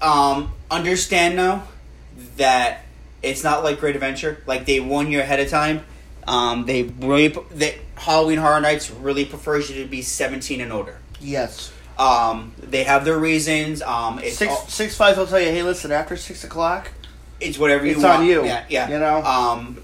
Um, 0.00 0.52
understand 0.70 1.36
now 1.36 1.66
that 2.36 2.80
it's 3.22 3.42
not 3.44 3.64
like 3.64 3.80
Great 3.80 3.94
Adventure. 3.96 4.42
Like 4.46 4.66
they 4.66 4.80
warn 4.80 5.10
you 5.10 5.20
ahead 5.20 5.40
of 5.40 5.48
time. 5.48 5.84
Um, 6.26 6.66
they 6.66 6.82
really 6.84 7.28
they, 7.52 7.78
Halloween 7.96 8.38
Horror 8.38 8.60
Nights 8.60 8.90
really 8.90 9.24
prefers 9.24 9.70
you 9.70 9.82
to 9.82 9.88
be 9.88 10.02
17 10.02 10.60
and 10.60 10.72
older. 10.72 10.98
yes. 11.20 11.72
Um, 11.98 12.52
they 12.58 12.84
have 12.84 13.06
their 13.06 13.16
reasons. 13.18 13.80
Um, 13.80 14.18
it's 14.18 14.36
Six 14.36 14.52
all- 14.52 14.66
six 14.66 14.94
five 14.94 15.16
will 15.16 15.26
tell 15.26 15.40
you, 15.40 15.46
hey, 15.46 15.62
listen, 15.62 15.90
after 15.92 16.14
six 16.14 16.44
o'clock, 16.44 16.90
it's 17.40 17.56
whatever 17.58 17.86
you 17.86 17.92
It's 17.92 18.02
want. 18.02 18.20
on 18.20 18.26
you, 18.26 18.44
Yeah, 18.44 18.64
yeah. 18.68 18.90
you 18.90 18.98
know? 18.98 19.22
Um, 19.24 19.82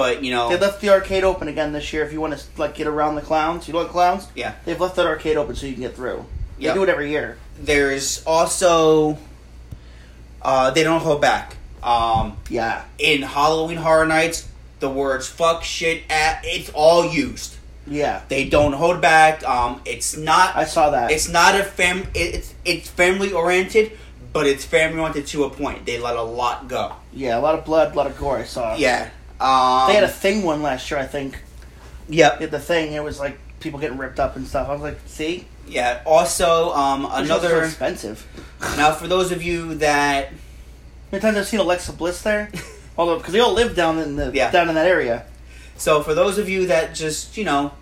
but 0.00 0.24
you 0.24 0.30
know, 0.32 0.48
they 0.48 0.56
left 0.56 0.80
the 0.80 0.88
arcade 0.88 1.24
open 1.24 1.46
again 1.46 1.74
this 1.74 1.92
year. 1.92 2.02
If 2.06 2.10
you 2.14 2.22
want 2.22 2.32
to 2.38 2.42
like 2.56 2.74
get 2.74 2.86
around 2.86 3.16
the 3.16 3.20
clowns, 3.20 3.68
you 3.68 3.74
know 3.74 3.80
what 3.80 3.90
clowns? 3.90 4.28
yeah. 4.34 4.54
They've 4.64 4.80
left 4.80 4.96
that 4.96 5.04
arcade 5.06 5.36
open 5.36 5.54
so 5.54 5.66
you 5.66 5.74
can 5.74 5.82
get 5.82 5.94
through. 5.94 6.24
They 6.58 6.72
do 6.72 6.82
it 6.82 6.88
every 6.88 7.10
year. 7.10 7.36
there's 7.60 8.24
also 8.26 9.18
uh, 10.40 10.70
they 10.70 10.82
don't 10.82 11.02
hold 11.02 11.20
back. 11.20 11.56
Um, 11.82 12.38
Yeah, 12.48 12.84
in 12.98 13.20
Halloween 13.22 13.76
Horror 13.76 14.06
Nights, 14.06 14.48
the 14.80 14.88
words 14.88 15.28
"fuck," 15.28 15.64
"shit," 15.64 16.02
at 16.10 16.40
it's 16.44 16.70
all 16.72 17.04
used. 17.12 17.56
yeah. 17.86 18.22
They 18.28 18.48
don't 18.48 18.72
hold 18.72 19.02
back. 19.02 19.44
Um, 19.44 19.82
it's 19.84 20.16
not. 20.16 20.56
I 20.56 20.64
saw 20.64 20.90
that. 20.90 21.10
It's 21.10 21.28
not 21.28 21.54
a 21.60 21.62
fam. 21.64 22.06
It's 22.14 22.54
it's 22.64 22.88
family 22.88 23.32
oriented, 23.32 23.92
but 24.32 24.46
it's 24.46 24.64
family 24.64 24.98
oriented 25.00 25.26
to 25.28 25.44
a 25.44 25.50
point. 25.50 25.84
They 25.84 25.98
let 25.98 26.16
a 26.16 26.22
lot 26.22 26.68
go. 26.68 26.96
yeah, 27.12 27.38
a 27.38 27.40
lot 27.40 27.54
of 27.58 27.64
blood, 27.66 27.92
a 27.92 27.96
lot 27.96 28.06
of 28.06 28.16
gore. 28.18 28.38
I 28.38 28.44
saw. 28.44 28.76
Yeah. 28.76 29.10
Um, 29.40 29.88
They 29.88 29.94
had 29.94 30.04
a 30.04 30.08
thing 30.08 30.42
one 30.42 30.62
last 30.62 30.90
year, 30.90 31.00
I 31.00 31.06
think. 31.06 31.38
Yep. 32.08 32.50
The 32.50 32.58
thing. 32.58 32.92
It 32.92 33.02
was 33.02 33.18
like 33.18 33.38
people 33.60 33.78
getting 33.78 33.98
ripped 33.98 34.20
up 34.20 34.36
and 34.36 34.46
stuff. 34.46 34.68
I 34.68 34.72
was 34.72 34.82
like, 34.82 34.98
see, 35.06 35.46
Yeah. 35.66 36.00
Also, 36.04 36.72
um, 36.72 37.06
another 37.10 37.62
expensive. 37.64 38.26
Now, 38.76 38.92
for 38.92 39.06
those 39.08 39.32
of 39.32 39.42
you 39.42 39.74
that 39.76 40.30
many 41.12 41.22
times 41.22 41.36
I've 41.36 41.46
seen 41.46 41.60
Alexa 41.60 41.92
Bliss 41.92 42.22
there, 42.22 42.50
although 42.98 43.16
because 43.16 43.32
they 43.32 43.40
all 43.40 43.52
live 43.54 43.74
down 43.76 43.98
in 43.98 44.16
the 44.16 44.30
Yeah. 44.34 44.50
down 44.50 44.68
in 44.68 44.74
that 44.74 44.86
area. 44.86 45.24
So 45.76 46.02
for 46.02 46.12
those 46.14 46.36
of 46.38 46.48
you 46.48 46.66
that 46.66 46.94
just 46.94 47.36
you 47.38 47.44
know 47.44 47.72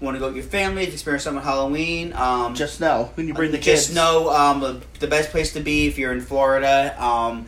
want 0.00 0.16
to 0.16 0.18
go 0.18 0.26
with 0.26 0.36
your 0.36 0.44
family 0.44 0.86
to 0.86 0.92
experience 0.92 1.22
something 1.22 1.42
Halloween, 1.42 2.12
um, 2.14 2.54
Just 2.54 2.80
know 2.80 3.10
when 3.14 3.28
you 3.28 3.34
bring 3.34 3.52
the 3.52 3.58
kids. 3.58 3.84
just 3.86 3.94
know 3.94 4.28
um, 4.30 4.60
the, 4.60 4.80
the 4.98 5.06
best 5.06 5.30
place 5.30 5.52
to 5.52 5.60
be 5.60 5.86
if 5.86 5.96
you're 5.98 6.12
in 6.12 6.20
Florida 6.20 6.94
um, 7.02 7.46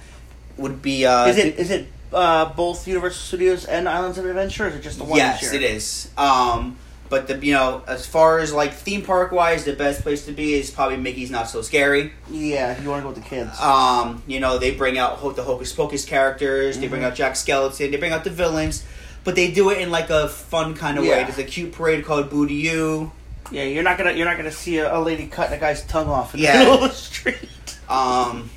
would 0.57 0.81
be. 0.81 1.05
Uh, 1.07 1.27
Is 1.27 1.39
it 1.39 1.59
is 1.59 1.71
it 1.71 1.89
uh, 2.13 2.53
both 2.55 2.87
Universal 2.87 3.21
Studios 3.21 3.65
and 3.65 3.89
Islands 3.89 4.19
of 4.19 4.27
Adventure, 4.27 4.65
or 4.65 4.69
is 4.69 4.77
it 4.77 4.83
just 4.83 4.99
the 4.99 5.05
one 5.05 5.19
yes, 5.19 5.53
it 5.53 5.63
is. 5.63 6.11
Um, 6.17 6.77
but 7.09 7.29
the 7.29 7.39
you 7.45 7.53
know 7.53 7.83
as 7.87 8.07
far 8.07 8.39
as 8.41 8.53
like 8.53 8.75
theme 8.75 9.03
park 9.03 9.31
wise, 9.33 9.65
the 9.65 9.73
best 9.75 10.03
place 10.03 10.27
to 10.27 10.33
be 10.33 10.55
is 10.55 10.71
probably 10.71 10.97
Mickey's 10.97 11.31
Not 11.31 11.49
So 11.49 11.63
Scary. 11.63 12.13
Yeah, 12.31 12.81
you 12.83 12.89
want 12.89 13.01
to 13.01 13.03
go 13.03 13.09
with 13.15 13.23
the 13.23 13.29
kids. 13.29 13.59
Um, 13.61 14.23
you 14.27 14.41
know 14.41 14.59
they 14.59 14.73
bring 14.75 14.99
out 14.99 15.21
the 15.37 15.43
Hocus 15.45 15.73
Pocus 15.73 16.05
characters, 16.05 16.79
they 16.79 16.89
bring 16.89 17.03
Mhm. 17.03 17.07
out 17.07 17.15
Jack 17.15 17.35
Skellington, 17.35 17.91
they 17.91 17.97
bring 17.97 18.13
out 18.13 18.25
the 18.25 18.31
villains. 18.31 18.85
But 19.25 19.35
they 19.35 19.51
do 19.51 19.71
it 19.71 19.79
in 19.79 19.91
like 19.91 20.09
a 20.11 20.29
fun 20.29 20.75
kind 20.75 20.99
of 20.99 21.03
way. 21.05 21.11
Yeah. 21.11 21.25
There's 21.25 21.39
a 21.39 21.45
cute 21.45 21.73
parade 21.73 22.05
called 22.05 22.31
Boo 22.31 22.47
to 22.47 22.55
You. 22.55 23.11
yeah, 23.51 23.65
you're 23.65 23.83
not 23.85 23.99
gonna 23.99 24.13
you're 24.13 24.27
not 24.27 24.37
gonna 24.37 24.51
see 24.53 24.79
a, 24.79 24.97
a 24.97 25.01
lady 25.01 25.27
cutting 25.27 25.57
a 25.57 25.61
guy's 25.61 25.85
tongue 25.87 26.09
off 26.09 26.35
in 26.35 26.41
Yeah. 26.41 26.53
the 26.53 26.59
middle 26.71 26.85
of 26.85 26.91
the 26.91 26.97
street. 26.97 27.79
Um, 27.89 28.51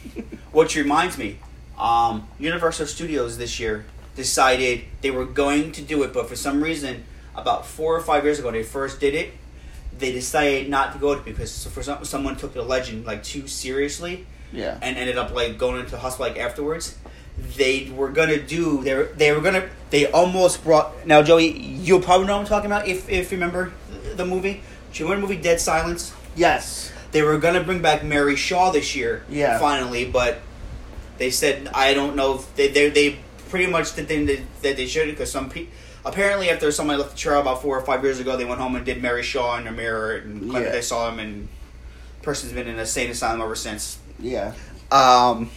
which 0.51 0.75
reminds 0.75 1.17
me, 1.19 1.37
um, 1.79 2.27
Universal 2.39 2.87
Studios 2.87 3.37
this 3.37 3.59
year 3.59 3.85
decided 4.15 4.81
they 5.01 5.11
were 5.11 5.25
going 5.25 5.71
to 5.73 5.81
do 5.81 6.03
it, 6.03 6.13
but 6.13 6.27
for 6.27 6.35
some 6.35 6.61
reason, 6.61 7.03
about 7.35 7.65
four 7.65 7.95
or 7.95 8.01
five 8.01 8.23
years 8.25 8.39
ago, 8.39 8.51
they 8.51 8.63
first 8.63 8.99
did 8.99 9.15
it. 9.15 9.31
They 9.97 10.11
decided 10.11 10.69
not 10.69 10.93
to 10.93 10.99
go 10.99 11.13
to 11.15 11.21
it 11.21 11.25
because 11.25 11.65
for 11.67 11.81
some, 11.83 12.03
someone 12.05 12.35
took 12.35 12.53
the 12.53 12.61
legend 12.63 13.05
like 13.05 13.23
too 13.23 13.47
seriously 13.47 14.25
Yeah. 14.51 14.77
and 14.81 14.97
ended 14.97 15.17
up 15.17 15.33
like 15.33 15.57
going 15.57 15.79
into 15.79 15.91
the 15.91 15.97
hospital 15.99 16.27
like 16.31 16.39
afterwards. 16.39 16.97
They 17.57 17.89
were 17.95 18.09
gonna 18.09 18.41
do 18.41 18.83
they 18.83 18.95
were, 18.95 19.03
they 19.15 19.31
were 19.31 19.39
gonna 19.39 19.69
they 19.91 20.11
almost 20.11 20.61
brought 20.63 21.05
now 21.07 21.21
Joey 21.21 21.57
you'll 21.57 22.01
probably 22.01 22.27
know 22.27 22.33
what 22.33 22.41
I'm 22.41 22.47
talking 22.47 22.65
about 22.65 22.87
if 22.87 23.07
if 23.09 23.31
you 23.31 23.37
remember 23.37 23.71
the 24.15 24.25
movie. 24.25 24.61
Do 24.91 24.99
you 25.03 25.05
remember 25.09 25.27
the 25.27 25.33
movie 25.35 25.41
Dead 25.43 25.61
Silence? 25.61 26.13
Yes. 26.35 26.91
They 27.11 27.21
were 27.21 27.37
gonna 27.37 27.63
bring 27.63 27.81
back 27.81 28.03
Mary 28.03 28.35
Shaw 28.35 28.71
this 28.71 28.93
year, 28.95 29.23
Yeah. 29.29 29.57
finally, 29.59 30.03
but 30.05 30.39
they 31.19 31.29
said 31.29 31.69
I 31.73 31.93
don't 31.93 32.15
know 32.15 32.35
if 32.35 32.55
they 32.55 32.69
they, 32.69 32.89
they 32.89 33.19
pretty 33.49 33.67
much 33.67 33.95
did 33.95 34.07
thing 34.07 34.25
that, 34.25 34.39
that 34.63 34.77
they 34.77 34.87
should 34.87 35.07
because 35.09 35.31
some 35.31 35.49
people 35.49 35.71
apparently 36.05 36.49
after 36.49 36.71
somebody 36.71 36.97
left 36.99 37.11
the 37.11 37.17
trail 37.17 37.41
about 37.41 37.61
four 37.61 37.77
or 37.77 37.81
five 37.85 38.03
years 38.03 38.19
ago 38.19 38.35
they 38.37 38.45
went 38.45 38.59
home 38.61 38.75
and 38.75 38.85
did 38.85 39.01
Mary 39.01 39.21
Shaw 39.23 39.57
in 39.57 39.65
the 39.65 39.71
mirror 39.71 40.15
and 40.17 40.51
Yeah. 40.51 40.71
they 40.71 40.81
saw 40.81 41.09
him 41.09 41.19
and 41.19 41.47
person's 42.21 42.53
been 42.53 42.67
in 42.67 42.79
a 42.79 42.85
sane 42.85 43.09
asylum 43.11 43.41
ever 43.41 43.55
since. 43.55 43.97
Yeah. 44.19 44.53
Um, 44.91 45.49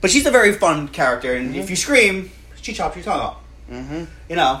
but 0.00 0.10
she's 0.10 0.26
a 0.26 0.30
very 0.30 0.52
fun 0.52 0.88
character 0.88 1.34
and 1.34 1.54
Mhm. 1.54 1.58
if 1.58 1.70
you 1.70 1.76
scream, 1.76 2.30
she 2.60 2.72
chops 2.72 2.96
your 2.96 3.04
tongue 3.04 3.20
off. 3.20 3.36
Mm-hmm. 3.70 4.04
You 4.28 4.36
know, 4.36 4.60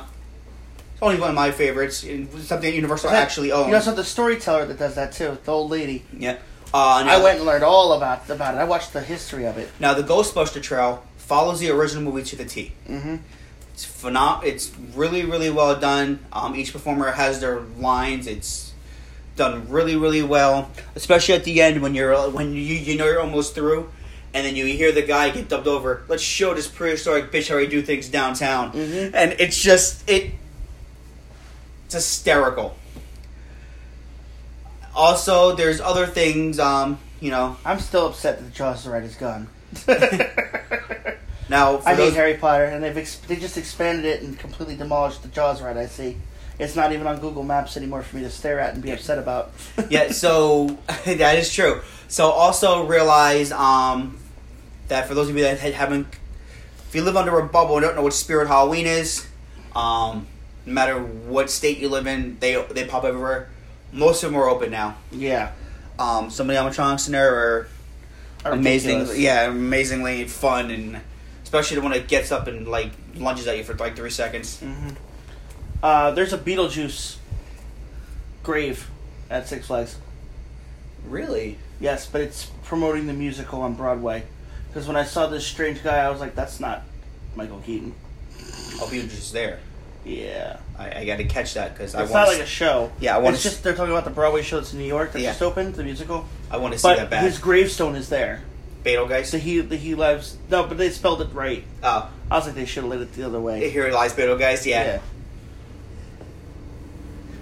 it's 0.92 1.02
only 1.02 1.18
one 1.20 1.30
of 1.30 1.34
my 1.36 1.50
favorites. 1.50 2.02
and 2.02 2.28
Something 2.32 2.70
that 2.70 2.74
Universal 2.74 3.10
actually 3.10 3.52
owns. 3.52 3.68
You 3.68 3.74
also 3.74 3.90
have 3.90 3.96
the 3.96 4.04
storyteller 4.04 4.64
that 4.66 4.78
does 4.78 4.94
that 4.96 5.12
too. 5.12 5.38
The 5.44 5.52
old 5.52 5.70
lady. 5.70 6.04
yeah. 6.16 6.36
Uh, 6.74 7.02
now- 7.04 7.18
I 7.18 7.22
went 7.22 7.38
and 7.38 7.46
learned 7.46 7.64
all 7.64 7.92
about 7.92 8.28
about 8.28 8.54
it. 8.54 8.58
I 8.58 8.64
watched 8.64 8.92
the 8.92 9.00
history 9.00 9.46
of 9.46 9.56
it. 9.58 9.70
Now 9.80 9.94
the 9.94 10.02
Ghostbuster 10.02 10.62
Trail 10.62 11.02
follows 11.16 11.60
the 11.60 11.70
original 11.70 12.02
movie 12.02 12.22
to 12.24 12.36
the 12.36 12.44
T. 12.44 12.72
Mm-hmm. 12.88 13.16
It's 13.72 13.84
phenom- 13.86 14.44
It's 14.44 14.72
really, 14.94 15.24
really 15.24 15.50
well 15.50 15.76
done. 15.78 16.20
Um, 16.32 16.54
each 16.56 16.72
performer 16.72 17.10
has 17.12 17.40
their 17.40 17.60
lines. 17.60 18.26
It's 18.26 18.72
done 19.36 19.68
really, 19.68 19.96
really 19.96 20.22
well. 20.22 20.70
Especially 20.94 21.34
at 21.34 21.44
the 21.44 21.60
end 21.60 21.82
when 21.82 21.94
you're 21.94 22.16
when 22.30 22.52
you 22.54 22.60
you 22.60 22.96
know 22.96 23.04
you're 23.06 23.20
almost 23.20 23.54
through, 23.54 23.90
and 24.32 24.46
then 24.46 24.56
you 24.56 24.64
hear 24.66 24.92
the 24.92 25.02
guy 25.02 25.28
get 25.30 25.48
dubbed 25.48 25.66
over. 25.68 26.04
Let's 26.08 26.22
show 26.22 26.54
this 26.54 26.66
prehistoric 26.68 27.30
bitch 27.30 27.48
how 27.50 27.58
he 27.58 27.66
do 27.66 27.82
things 27.82 28.08
downtown, 28.08 28.72
mm-hmm. 28.72 29.14
and 29.14 29.36
it's 29.38 29.60
just 29.60 30.08
it. 30.08 30.32
It's 31.84 31.94
hysterical. 31.94 32.76
Also, 34.96 35.54
there's 35.54 35.80
other 35.80 36.06
things. 36.06 36.58
Um, 36.58 36.98
you 37.20 37.30
know. 37.30 37.56
I'm 37.64 37.78
still 37.78 38.06
upset 38.06 38.38
that 38.38 38.44
the 38.44 38.50
Jaws 38.50 38.84
the 38.84 38.90
Ride 38.90 39.04
is 39.04 39.14
gone. 39.14 39.48
Now, 41.48 41.78
for 41.78 41.88
I 41.88 41.94
those, 41.94 42.10
hate 42.10 42.16
Harry 42.16 42.34
Potter, 42.34 42.64
and 42.64 42.82
they've 42.82 42.96
ex- 42.96 43.18
they 43.18 43.36
just 43.36 43.56
expanded 43.56 44.04
it 44.04 44.22
and 44.22 44.38
completely 44.38 44.76
demolished 44.76 45.22
the 45.22 45.28
Jaws 45.28 45.62
ride. 45.62 45.76
I 45.76 45.86
see. 45.86 46.16
It's 46.58 46.74
not 46.74 46.92
even 46.92 47.06
on 47.06 47.20
Google 47.20 47.42
Maps 47.42 47.76
anymore 47.76 48.02
for 48.02 48.16
me 48.16 48.22
to 48.22 48.30
stare 48.30 48.58
at 48.58 48.74
and 48.74 48.82
be 48.82 48.90
upset 48.90 49.18
about. 49.18 49.52
yeah, 49.90 50.10
so 50.10 50.66
that 51.04 51.38
is 51.38 51.52
true. 51.52 51.82
So 52.08 52.30
also 52.30 52.86
realize 52.86 53.52
um, 53.52 54.18
that 54.88 55.06
for 55.06 55.14
those 55.14 55.28
of 55.28 55.36
you 55.36 55.42
that 55.42 55.58
haven't, 55.58 56.06
if 56.88 56.94
you 56.94 57.02
live 57.02 57.16
under 57.16 57.38
a 57.38 57.46
bubble 57.46 57.76
and 57.76 57.84
don't 57.84 57.94
know 57.94 58.02
what 58.02 58.14
Spirit 58.14 58.48
Halloween 58.48 58.86
is, 58.86 59.26
um, 59.74 60.26
no 60.64 60.72
matter 60.72 60.98
what 60.98 61.50
state 61.50 61.78
you 61.78 61.88
live 61.88 62.06
in, 62.06 62.38
they 62.40 62.60
they 62.70 62.86
pop 62.86 63.04
everywhere. 63.04 63.50
Most 63.96 64.22
of 64.22 64.30
them 64.30 64.38
are 64.40 64.48
open 64.48 64.70
now. 64.70 64.96
yeah, 65.10 65.52
Um, 65.98 66.30
some 66.30 66.48
of 66.50 66.54
the 66.54 66.60
animatronics 66.62 67.06
in 67.06 67.12
there 67.12 67.34
are 67.34 67.68
amazing. 68.44 69.06
Yeah, 69.16 69.48
amazingly 69.48 70.28
fun 70.28 70.70
and 70.70 71.00
especially 71.42 71.76
the 71.76 71.82
one 71.82 71.92
that 71.92 72.06
gets 72.06 72.30
up 72.30 72.46
and 72.46 72.68
like 72.68 72.90
lunges 73.16 73.46
at 73.48 73.56
you 73.56 73.64
for 73.64 73.74
like 73.74 73.96
three 73.96 74.10
seconds. 74.10 74.60
hmm 74.60 74.90
Uh, 75.82 76.10
there's 76.10 76.32
a 76.32 76.38
Beetlejuice 76.38 77.16
grave 78.42 78.88
at 79.30 79.48
Six 79.48 79.66
Flags. 79.66 79.96
Really? 81.08 81.58
Yes, 81.80 82.06
but 82.06 82.20
it's 82.20 82.46
promoting 82.64 83.06
the 83.06 83.12
musical 83.12 83.62
on 83.62 83.74
Broadway. 83.74 84.24
Because 84.68 84.86
when 84.86 84.96
I 84.96 85.04
saw 85.04 85.26
this 85.26 85.46
strange 85.46 85.82
guy, 85.82 85.98
I 85.98 86.08
was 86.10 86.20
like, 86.20 86.34
"That's 86.34 86.60
not 86.60 86.82
Michael 87.34 87.60
Keaton." 87.60 87.94
I'll 88.80 88.90
be 88.90 89.00
just 89.02 89.32
there. 89.32 89.58
Yeah, 90.06 90.58
I, 90.78 91.00
I 91.00 91.04
got 91.04 91.16
to 91.16 91.24
catch 91.24 91.54
that 91.54 91.74
because 91.74 91.94
I 91.96 91.98
want. 91.98 92.04
it's 92.10 92.14
not 92.14 92.28
like 92.28 92.38
a 92.38 92.46
show. 92.46 92.92
Yeah, 93.00 93.16
I 93.16 93.18
wanna 93.18 93.34
It's 93.34 93.42
just 93.42 93.64
they're 93.64 93.74
talking 93.74 93.90
about 93.90 94.04
the 94.04 94.10
Broadway 94.10 94.42
show 94.42 94.58
that's 94.60 94.72
in 94.72 94.78
New 94.78 94.84
York 94.86 95.10
that 95.12 95.20
Yeah. 95.20 95.30
just 95.30 95.42
opened, 95.42 95.74
the 95.74 95.82
musical. 95.82 96.26
I 96.48 96.58
want 96.58 96.74
to 96.74 96.78
see 96.78 96.94
that 96.94 97.10
But 97.10 97.22
his 97.22 97.38
gravestone 97.38 97.96
is 97.96 98.08
there. 98.08 98.42
Betelgeuse. 98.84 99.30
So 99.30 99.38
he 99.38 99.58
the 99.60 99.74
he 99.76 99.96
lives. 99.96 100.36
No, 100.48 100.64
but 100.64 100.78
they 100.78 100.90
spelled 100.90 101.20
it 101.22 101.32
right. 101.32 101.64
Oh, 101.82 102.08
I 102.30 102.36
was 102.36 102.46
like, 102.46 102.54
they 102.54 102.66
should 102.66 102.84
have 102.84 102.90
lit 102.92 103.00
it 103.00 103.12
the 103.14 103.24
other 103.24 103.40
way. 103.40 103.68
here 103.68 103.90
lies 103.90 104.12
Betelgeuse. 104.12 104.64
Yeah. 104.64 105.00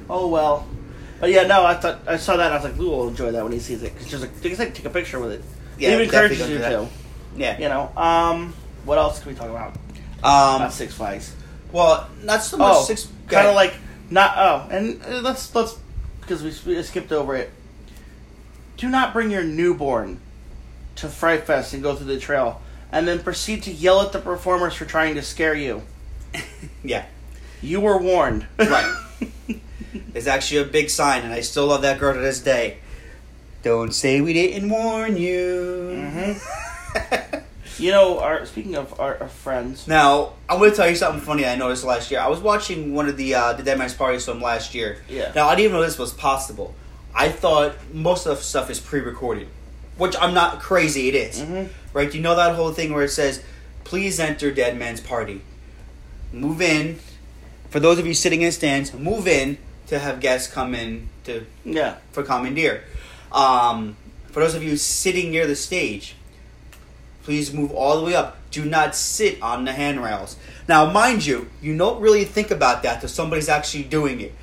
Oh 0.08 0.28
well. 0.28 0.66
But 1.20 1.30
yeah, 1.30 1.42
no, 1.46 1.64
I 1.64 1.74
thought 1.74 2.00
I 2.06 2.16
saw 2.16 2.36
that. 2.36 2.46
and 2.46 2.54
I 2.54 2.56
was 2.56 2.64
like, 2.64 2.78
Lou 2.78 2.90
will 2.90 3.08
enjoy 3.08 3.30
that 3.32 3.42
when 3.42 3.52
he 3.52 3.58
sees 3.60 3.82
it 3.82 3.92
because 3.92 4.08
just 4.10 4.22
like, 4.22 4.40
just 4.42 4.58
like 4.58 4.74
take 4.74 4.86
a 4.86 4.90
picture 4.90 5.18
with 5.20 5.32
it. 5.32 5.44
Yeah, 5.78 5.90
it 5.90 5.94
even 5.94 6.10
definitely 6.10 6.36
encourages 6.36 6.50
you 6.50 6.58
gonna 6.58 6.86
do 6.86 7.40
Yeah. 7.42 7.58
You 7.58 7.68
know. 7.68 7.92
Um. 8.00 8.54
What 8.84 8.98
else 8.98 9.20
can 9.20 9.32
we 9.32 9.38
talk 9.38 9.48
about? 9.50 9.74
About 10.20 10.62
Um. 10.62 10.70
Six 10.70 10.94
Flags. 10.94 11.34
Well, 11.74 12.08
not 12.22 12.42
so 12.44 12.56
much 12.56 12.72
Oh, 12.76 12.84
six. 12.84 13.08
kind 13.26 13.48
of 13.48 13.54
like 13.56 13.74
not. 14.08 14.34
Oh, 14.36 14.68
and 14.70 15.02
uh, 15.04 15.20
let's 15.22 15.52
let's 15.56 15.76
because 16.20 16.40
we, 16.42 16.74
we 16.76 16.80
skipped 16.84 17.10
over 17.10 17.34
it. 17.34 17.50
Do 18.76 18.88
not 18.88 19.12
bring 19.12 19.30
your 19.32 19.42
newborn 19.42 20.20
to 20.96 21.08
Fright 21.08 21.44
Fest 21.44 21.74
and 21.74 21.82
go 21.82 21.96
through 21.96 22.06
the 22.06 22.20
trail, 22.20 22.62
and 22.92 23.08
then 23.08 23.18
proceed 23.24 23.64
to 23.64 23.72
yell 23.72 24.00
at 24.02 24.12
the 24.12 24.20
performers 24.20 24.74
for 24.74 24.84
trying 24.84 25.16
to 25.16 25.22
scare 25.22 25.54
you. 25.54 25.82
Yeah. 26.84 27.06
You 27.62 27.80
were 27.80 27.96
warned. 27.98 28.46
Right. 28.58 28.94
There's 30.12 30.26
actually 30.26 30.60
a 30.60 30.64
big 30.66 30.90
sign, 30.90 31.22
and 31.22 31.32
I 31.32 31.40
still 31.40 31.66
love 31.66 31.80
that 31.82 31.98
girl 31.98 32.12
to 32.14 32.20
this 32.20 32.40
day. 32.40 32.76
Don't 33.62 33.92
say 33.94 34.20
we 34.20 34.32
didn't 34.34 34.68
warn 34.68 35.16
you. 35.16 35.90
Mhm. 35.96 37.30
You 37.78 37.90
know, 37.90 38.20
our 38.20 38.46
speaking 38.46 38.76
of 38.76 38.98
our, 39.00 39.18
our 39.20 39.28
friends. 39.28 39.86
now, 39.88 40.34
I'm 40.48 40.58
going 40.58 40.70
to 40.70 40.76
tell 40.76 40.88
you 40.88 40.94
something 40.96 41.20
funny 41.20 41.44
I 41.44 41.56
noticed 41.56 41.84
last 41.84 42.10
year. 42.10 42.20
I 42.20 42.28
was 42.28 42.40
watching 42.40 42.94
one 42.94 43.08
of 43.08 43.16
the 43.16 43.34
uh, 43.34 43.52
the 43.54 43.62
Dead 43.62 43.78
Man's 43.78 43.94
Parties 43.94 44.24
from 44.24 44.40
last 44.40 44.74
year. 44.74 44.98
Yeah. 45.08 45.32
Now, 45.34 45.48
I 45.48 45.54
didn't 45.56 45.64
even 45.70 45.76
know 45.76 45.82
this 45.82 45.98
was 45.98 46.12
possible. 46.12 46.74
I 47.14 47.28
thought 47.28 47.74
most 47.92 48.26
of 48.26 48.36
the 48.38 48.42
stuff 48.42 48.70
is 48.70 48.80
pre-recorded, 48.80 49.48
which 49.98 50.14
I'm 50.20 50.34
not 50.34 50.60
crazy. 50.60 51.08
It 51.08 51.14
is. 51.14 51.40
Mhm. 51.40 51.68
right? 51.92 52.12
You 52.12 52.20
know 52.20 52.34
that 52.36 52.54
whole 52.56 52.72
thing 52.72 52.92
where 52.92 53.04
it 53.04 53.10
says, 53.10 53.42
"Please 53.84 54.18
enter 54.20 54.50
Dead 54.52 54.76
Man's 54.78 55.00
Party." 55.00 55.42
Move 56.32 56.60
in. 56.60 56.98
For 57.70 57.80
those 57.80 57.98
of 57.98 58.06
you 58.06 58.14
sitting 58.14 58.42
in 58.42 58.52
stands, 58.52 58.92
move 58.92 59.26
in 59.28 59.58
to 59.88 59.98
have 59.98 60.20
guests 60.20 60.52
come 60.52 60.74
in 60.74 61.08
to 61.24 61.44
Yeah. 61.64 61.96
for 62.12 62.22
commandeer. 62.22 62.82
Um, 63.32 63.96
for 64.30 64.40
those 64.40 64.54
of 64.54 64.62
you 64.62 64.76
sitting 64.76 65.30
near 65.30 65.46
the 65.46 65.56
stage, 65.56 66.14
please 67.24 67.52
move 67.52 67.72
all 67.72 67.98
the 67.98 68.04
way 68.04 68.14
up. 68.14 68.36
Do 68.50 68.64
not 68.64 68.94
sit 68.94 69.42
on 69.42 69.64
the 69.64 69.72
handrails. 69.72 70.36
Now, 70.68 70.90
mind 70.90 71.26
you, 71.26 71.50
you 71.60 71.76
don't 71.76 72.00
really 72.00 72.24
think 72.24 72.50
about 72.50 72.82
that 72.84 73.00
till 73.00 73.08
somebody's 73.08 73.48
actually 73.48 73.84
doing 73.84 74.20
it. 74.20 74.34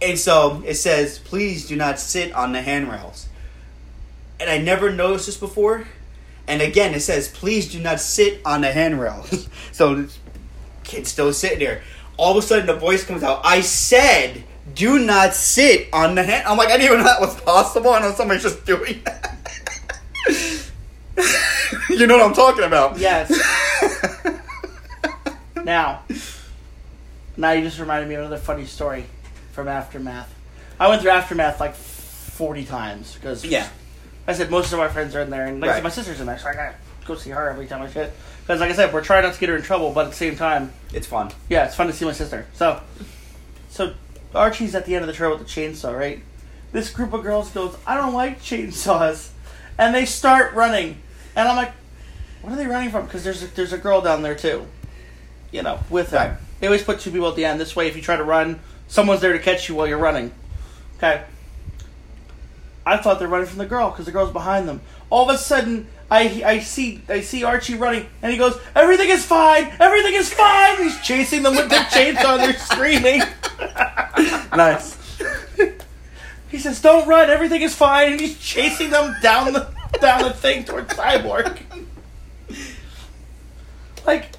And 0.00 0.18
so 0.18 0.62
it 0.64 0.74
says, 0.74 1.18
please 1.18 1.66
do 1.66 1.76
not 1.76 1.98
sit 1.98 2.32
on 2.32 2.52
the 2.52 2.62
handrails. 2.62 3.28
And 4.38 4.48
I 4.48 4.58
never 4.58 4.90
noticed 4.90 5.26
this 5.26 5.36
before. 5.36 5.86
And 6.48 6.62
again, 6.62 6.94
it 6.94 7.00
says, 7.00 7.28
please 7.28 7.70
do 7.70 7.80
not 7.80 8.00
sit 8.00 8.40
on 8.44 8.62
the 8.62 8.72
handrails. 8.72 9.48
so 9.72 10.06
kid's 10.84 11.10
still 11.10 11.32
sitting 11.32 11.58
there. 11.58 11.82
All 12.16 12.36
of 12.36 12.42
a 12.42 12.46
sudden, 12.46 12.66
the 12.66 12.74
voice 12.74 13.04
comes 13.04 13.22
out. 13.22 13.40
I 13.44 13.60
said, 13.60 14.44
do 14.74 14.98
not 14.98 15.34
sit 15.34 15.88
on 15.92 16.14
the 16.14 16.22
hand. 16.22 16.46
I'm 16.46 16.56
like, 16.56 16.68
I 16.68 16.76
didn't 16.76 16.86
even 16.86 16.98
know 16.98 17.04
that 17.04 17.20
was 17.20 17.38
possible. 17.40 17.90
I 17.90 18.00
know 18.00 18.12
somebody's 18.12 18.42
just 18.42 18.64
doing 18.64 19.02
that. 19.04 19.36
you 22.00 22.06
know 22.06 22.18
what 22.18 22.26
I'm 22.26 22.34
talking 22.34 22.64
about. 22.64 22.98
Yes. 22.98 23.30
now, 25.64 26.02
now 27.36 27.50
you 27.52 27.62
just 27.62 27.78
reminded 27.78 28.08
me 28.08 28.14
of 28.14 28.22
another 28.22 28.38
funny 28.38 28.66
story 28.66 29.04
from 29.52 29.68
Aftermath. 29.68 30.32
I 30.78 30.88
went 30.88 31.02
through 31.02 31.10
Aftermath 31.10 31.60
like 31.60 31.74
forty 31.74 32.64
times 32.64 33.14
because 33.14 33.44
Yeah. 33.44 33.68
I 34.26 34.32
said 34.32 34.50
most 34.50 34.72
of 34.72 34.78
my 34.78 34.88
friends 34.88 35.14
are 35.14 35.20
in 35.20 35.30
there, 35.30 35.46
and 35.46 35.60
like 35.60 35.70
I 35.70 35.74
said, 35.74 35.82
my 35.82 35.90
sister's 35.90 36.20
in 36.20 36.26
there, 36.26 36.38
so 36.38 36.48
I 36.48 36.54
gotta 36.54 36.74
go 37.06 37.14
see 37.16 37.30
her 37.30 37.50
every 37.50 37.66
time 37.66 37.82
I 37.82 37.90
shit. 37.90 38.12
Because 38.42 38.60
like 38.60 38.70
I 38.70 38.74
said, 38.74 38.92
we're 38.92 39.02
trying 39.04 39.24
not 39.24 39.34
to 39.34 39.40
get 39.40 39.48
her 39.48 39.56
in 39.56 39.62
trouble, 39.62 39.92
but 39.92 40.06
at 40.06 40.10
the 40.10 40.16
same 40.16 40.36
time, 40.36 40.72
It's 40.92 41.06
fun. 41.06 41.30
yeah, 41.48 41.66
it's 41.66 41.74
fun 41.74 41.86
to 41.88 41.92
see 41.92 42.04
my 42.04 42.12
sister. 42.12 42.46
So, 42.54 42.80
so 43.70 43.94
Archie's 44.34 44.74
at 44.74 44.86
the 44.86 44.94
end 44.94 45.02
of 45.02 45.06
the 45.08 45.12
trail 45.12 45.30
with 45.30 45.40
the 45.40 45.44
chainsaw, 45.44 45.96
right? 45.96 46.22
This 46.72 46.90
group 46.90 47.12
of 47.12 47.22
girls 47.22 47.50
goes, 47.50 47.76
I 47.86 47.96
don't 47.96 48.14
like 48.14 48.40
chainsaws, 48.40 49.30
and 49.78 49.94
they 49.94 50.04
start 50.04 50.54
running, 50.54 51.00
and 51.34 51.48
I'm 51.48 51.56
like, 51.56 51.72
what 52.42 52.52
are 52.52 52.56
they 52.56 52.66
running 52.66 52.90
from? 52.90 53.06
Because 53.06 53.24
there's 53.24 53.42
a, 53.42 53.46
there's 53.48 53.72
a 53.72 53.78
girl 53.78 54.00
down 54.00 54.22
there 54.22 54.34
too, 54.34 54.66
you 55.50 55.62
know, 55.62 55.80
with 55.90 56.10
them. 56.10 56.30
Right. 56.30 56.40
They 56.60 56.66
always 56.66 56.82
put 56.82 57.00
two 57.00 57.10
people 57.10 57.28
at 57.28 57.36
the 57.36 57.44
end. 57.44 57.60
This 57.60 57.74
way, 57.74 57.88
if 57.88 57.96
you 57.96 58.02
try 58.02 58.16
to 58.16 58.24
run, 58.24 58.60
someone's 58.88 59.20
there 59.20 59.32
to 59.32 59.38
catch 59.38 59.68
you 59.68 59.74
while 59.74 59.86
you're 59.86 59.98
running. 59.98 60.32
Okay. 60.98 61.22
I 62.84 62.96
thought 62.96 63.18
they're 63.18 63.28
running 63.28 63.46
from 63.46 63.58
the 63.58 63.66
girl 63.66 63.90
because 63.90 64.06
the 64.06 64.12
girl's 64.12 64.32
behind 64.32 64.68
them. 64.68 64.80
All 65.10 65.28
of 65.28 65.34
a 65.34 65.38
sudden, 65.38 65.86
I 66.10 66.42
I 66.44 66.58
see 66.60 67.02
I 67.08 67.20
see 67.20 67.44
Archie 67.44 67.74
running, 67.74 68.06
and 68.22 68.32
he 68.32 68.38
goes, 68.38 68.58
"Everything 68.74 69.10
is 69.10 69.24
fine, 69.24 69.72
everything 69.78 70.14
is 70.14 70.32
fine." 70.32 70.78
He's 70.78 71.00
chasing 71.00 71.42
them 71.42 71.54
with 71.54 71.68
the 71.68 71.76
chainsaw. 71.90 72.38
They're 72.38 72.54
screaming. 72.54 73.22
nice. 74.56 74.98
he 76.50 76.58
says, 76.58 76.80
"Don't 76.80 77.06
run, 77.06 77.30
everything 77.30 77.62
is 77.62 77.74
fine," 77.74 78.12
and 78.12 78.20
he's 78.20 78.38
chasing 78.38 78.90
them 78.90 79.14
down 79.22 79.52
the 79.52 79.68
down 80.00 80.22
the 80.22 80.32
thing 80.32 80.64
towards 80.64 80.92
Cyborg. 80.94 81.58
Like, 84.06 84.30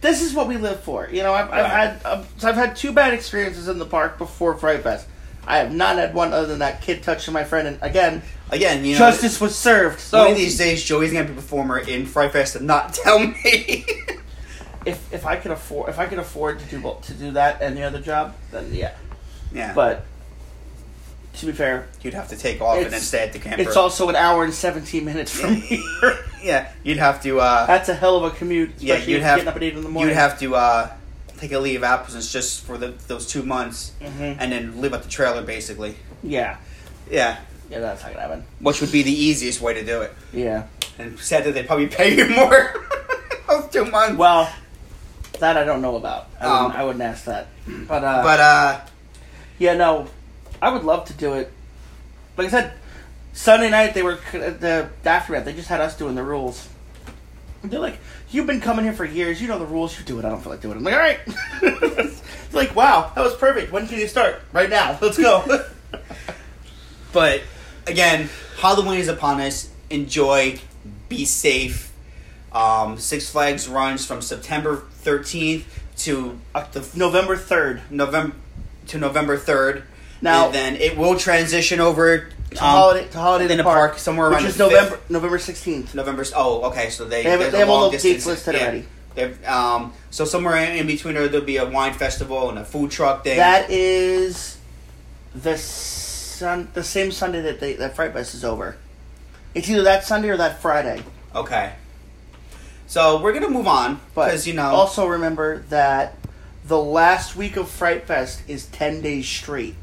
this 0.00 0.22
is 0.22 0.34
what 0.34 0.48
we 0.48 0.56
live 0.56 0.80
for. 0.80 1.08
You 1.10 1.22
know, 1.22 1.32
I've, 1.32 1.50
I've 1.50 1.66
had 1.66 2.04
um, 2.04 2.26
so 2.38 2.48
I've 2.48 2.54
had 2.54 2.76
two 2.76 2.92
bad 2.92 3.14
experiences 3.14 3.68
in 3.68 3.78
the 3.78 3.86
park 3.86 4.18
before 4.18 4.54
Fright 4.54 4.82
Fest. 4.82 5.06
I 5.46 5.58
have 5.58 5.72
not 5.72 5.96
had 5.96 6.12
one 6.12 6.32
other 6.32 6.46
than 6.46 6.58
that 6.58 6.82
kid 6.82 7.02
touching 7.02 7.32
my 7.32 7.44
friend, 7.44 7.68
and 7.68 7.78
again, 7.80 8.22
Again, 8.50 8.84
you 8.84 8.92
know, 8.92 8.98
justice 8.98 9.40
was 9.40 9.56
served. 9.56 9.98
So 9.98 10.18
one 10.20 10.30
of 10.32 10.36
these 10.36 10.56
days, 10.56 10.84
Joey's 10.84 11.12
gonna 11.12 11.24
be 11.24 11.32
a 11.32 11.36
performer 11.36 11.78
in 11.78 12.06
Fright 12.06 12.32
Fest 12.32 12.54
and 12.54 12.66
not 12.66 12.94
tell 12.94 13.18
me. 13.18 13.84
if 14.86 15.12
if 15.12 15.26
I 15.26 15.36
could 15.36 15.50
afford 15.50 15.88
if 15.88 15.98
I 15.98 16.06
could 16.06 16.20
afford 16.20 16.60
to 16.60 16.64
do 16.66 16.96
to 17.02 17.12
do 17.14 17.32
that 17.32 17.60
and 17.60 17.76
the 17.76 17.82
other 17.82 18.00
job, 18.00 18.36
then 18.52 18.72
yeah. 18.72 18.94
yeah, 19.52 19.74
But 19.74 20.04
to 21.36 21.46
be 21.46 21.52
fair, 21.52 21.86
you'd 22.02 22.14
have 22.14 22.28
to 22.28 22.36
take 22.36 22.60
off 22.60 22.76
and 22.76 22.86
then 22.86 22.92
It's- 22.94 23.06
stay 23.08 23.22
at 23.22 23.32
the 23.32 23.38
camper. 23.38 23.60
it's 23.62 23.76
also 23.76 24.08
an 24.08 24.16
hour 24.16 24.44
and 24.44 24.52
seventeen 24.54 25.04
minutes 25.04 25.30
from 25.30 25.54
here. 25.60 25.82
yeah, 26.42 26.68
you'd 26.82 26.98
have 26.98 27.22
to. 27.22 27.40
Uh, 27.40 27.66
That's 27.66 27.88
a 27.88 27.94
hell 27.94 28.16
of 28.16 28.24
a 28.24 28.30
commute. 28.36 28.70
yeah, 28.78 28.94
Especially 28.94 29.12
you'd 29.14 29.22
have. 29.22 29.36
getting 29.38 29.48
up 29.48 29.56
at 29.56 29.62
eight 29.62 29.74
in 29.76 29.82
the 29.82 29.88
morning. 29.88 30.10
You'd 30.10 30.20
have 30.20 30.38
to 30.40 30.54
uh, 30.56 30.90
take 31.38 31.52
a 31.52 31.58
leave 31.58 31.80
of 31.80 31.84
absence 31.84 32.32
just 32.32 32.64
for 32.64 32.78
the, 32.78 32.94
those 33.08 33.26
two 33.26 33.42
months, 33.42 33.92
Mhm. 34.00 34.36
and 34.40 34.52
then 34.52 34.80
live 34.80 34.94
at 34.94 35.02
the 35.02 35.08
trailer, 35.08 35.42
basically. 35.42 35.96
Yeah, 36.22 36.56
Yeah, 37.10 37.36
yeah, 37.70 37.80
that's 37.80 38.02
not 38.02 38.12
gonna 38.12 38.22
happen. 38.22 38.44
which 38.60 38.80
would 38.80 38.90
be 38.92 39.02
the 39.02 39.12
easiest 39.12 39.60
way 39.60 39.74
to 39.74 39.84
do 39.84 40.00
it. 40.02 40.12
Yeah. 40.32 40.64
And 40.98 41.18
said 41.20 41.44
that 41.44 41.52
they'd 41.52 41.66
probably 41.66 41.88
pay 41.88 42.16
you 42.16 42.26
more. 42.34 42.74
those 43.48 43.68
two 43.70 43.84
months. 43.84 44.16
Well, 44.16 44.50
that 45.40 45.58
I 45.58 45.64
don't 45.64 45.82
know 45.82 45.96
about. 45.96 46.28
I 46.40 46.46
wouldn't, 46.46 46.74
Um, 46.74 46.80
I 46.80 46.84
wouldn't 46.84 47.02
ask 47.04 47.24
that. 47.26 47.48
But 47.66 48.02
uh, 48.02 48.22
but 48.22 48.40
uh, 48.40 48.80
yeah, 49.58 49.74
no, 49.74 50.08
I 50.66 50.70
would 50.70 50.82
love 50.82 51.04
to 51.04 51.12
do 51.12 51.34
it. 51.34 51.52
Like 52.36 52.48
I 52.48 52.50
said, 52.50 52.72
Sunday 53.32 53.70
night 53.70 53.94
they 53.94 54.02
were 54.02 54.18
the 54.32 54.90
aftermath. 55.04 55.44
They 55.44 55.52
just 55.52 55.68
had 55.68 55.80
us 55.80 55.96
doing 55.96 56.16
the 56.16 56.24
rules. 56.24 56.68
They're 57.62 57.78
like, 57.78 58.00
"You've 58.32 58.48
been 58.48 58.60
coming 58.60 58.84
here 58.84 58.92
for 58.92 59.04
years. 59.04 59.40
You 59.40 59.46
know 59.46 59.60
the 59.60 59.64
rules. 59.64 59.96
You 59.96 60.04
do 60.04 60.18
it. 60.18 60.24
I 60.24 60.28
don't 60.28 60.40
feel 60.40 60.50
like 60.50 60.60
doing 60.60 60.74
it." 60.74 60.78
I'm 60.78 60.82
like, 60.82 60.94
"All 60.94 60.98
right." 60.98 61.20
it's 61.62 62.52
like, 62.52 62.74
"Wow, 62.74 63.12
that 63.14 63.22
was 63.22 63.36
perfect. 63.36 63.70
When 63.70 63.86
can 63.86 64.00
you 64.00 64.08
start? 64.08 64.42
Right 64.52 64.68
now. 64.68 64.98
Let's 65.00 65.18
go." 65.18 65.44
But 67.12 67.44
again, 67.86 68.28
Halloween 68.58 68.98
is 68.98 69.08
upon 69.08 69.40
us. 69.40 69.70
Enjoy, 69.88 70.58
be 71.08 71.24
safe. 71.24 71.90
Um, 72.52 72.98
Six 72.98 73.30
Flags 73.30 73.68
runs 73.68 74.04
from 74.04 74.20
September 74.20 74.82
13th 75.02 75.64
to 75.98 76.38
November 76.94 77.36
third. 77.38 77.80
November 77.88 78.36
to 78.88 78.98
November 78.98 79.38
3rd. 79.38 79.84
Now- 80.22 80.46
And 80.46 80.54
then 80.54 80.76
it 80.76 80.96
will 80.96 81.16
transition 81.18 81.80
over 81.80 82.28
To 82.50 82.58
holiday 82.58 83.06
to 83.08 83.18
holiday 83.18 83.50
in 83.52 83.58
the 83.58 83.64
park, 83.64 83.98
somewhere 83.98 84.28
which 84.30 84.38
around 84.38 84.46
is 84.46 84.58
November 84.58 84.96
5th. 84.96 85.10
November 85.10 85.38
sixteenth. 85.38 85.94
November. 85.94 86.24
Oh, 86.34 86.62
okay. 86.70 86.90
So 86.90 87.04
they 87.04 87.22
They 87.22 87.30
have- 87.30 87.40
they 87.40 87.46
a 87.48 87.58
have 87.60 87.68
all 87.68 87.90
the 87.90 87.98
dates 87.98 88.24
listed 88.26 88.54
yeah. 88.54 88.60
already. 88.62 88.84
Um, 89.46 89.92
so 90.10 90.24
somewhere 90.24 90.56
in 90.56 90.86
between 90.86 91.14
there, 91.14 91.26
there'll 91.28 91.44
be 91.46 91.56
a 91.56 91.64
wine 91.66 91.94
festival 91.94 92.48
and 92.50 92.58
a 92.58 92.64
food 92.64 92.90
truck 92.90 93.24
thing. 93.24 93.36
That 93.38 93.70
is 93.70 94.56
the 95.34 95.56
sun 95.58 96.68
the 96.74 96.84
same 96.84 97.10
Sunday 97.12 97.40
that 97.42 97.60
they 97.60 97.74
that 97.74 97.96
Fright 97.96 98.12
Fest 98.12 98.34
is 98.34 98.44
over. 98.44 98.76
It's 99.54 99.68
either 99.70 99.82
that 99.84 100.04
Sunday 100.04 100.28
or 100.28 100.36
that 100.36 100.60
Friday. 100.62 101.02
okay. 101.34 101.72
So 102.88 103.20
we're 103.20 103.32
gonna 103.32 103.48
move 103.50 103.66
on 103.66 104.00
But 104.14 104.26
because 104.26 104.46
you 104.46 104.54
know 104.54 104.68
also 104.68 105.06
remember 105.06 105.64
that 105.70 106.14
the 106.66 106.78
last 106.78 107.34
week 107.36 107.56
of 107.56 107.68
Fright 107.68 108.06
Fest 108.06 108.42
is 108.48 108.66
ten 108.66 109.00
days 109.00 109.26
straight. 109.28 109.74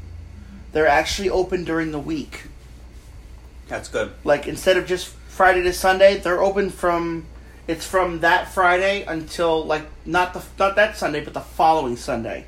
They're 0.74 0.86
actually 0.88 1.30
open 1.30 1.64
during 1.64 1.92
the 1.92 1.98
week. 1.98 2.42
that's 3.68 3.88
good. 3.88 4.12
Like 4.24 4.46
instead 4.46 4.76
of 4.76 4.86
just 4.86 5.06
Friday 5.06 5.62
to 5.62 5.72
Sunday, 5.72 6.18
they're 6.18 6.42
open 6.42 6.68
from 6.70 7.24
it's 7.66 7.86
from 7.86 8.20
that 8.20 8.52
Friday 8.52 9.04
until 9.04 9.64
like 9.64 9.86
not 10.04 10.34
the 10.34 10.42
not 10.58 10.76
that 10.76 10.96
Sunday, 10.98 11.24
but 11.24 11.32
the 11.32 11.40
following 11.40 11.96
Sunday. 11.96 12.44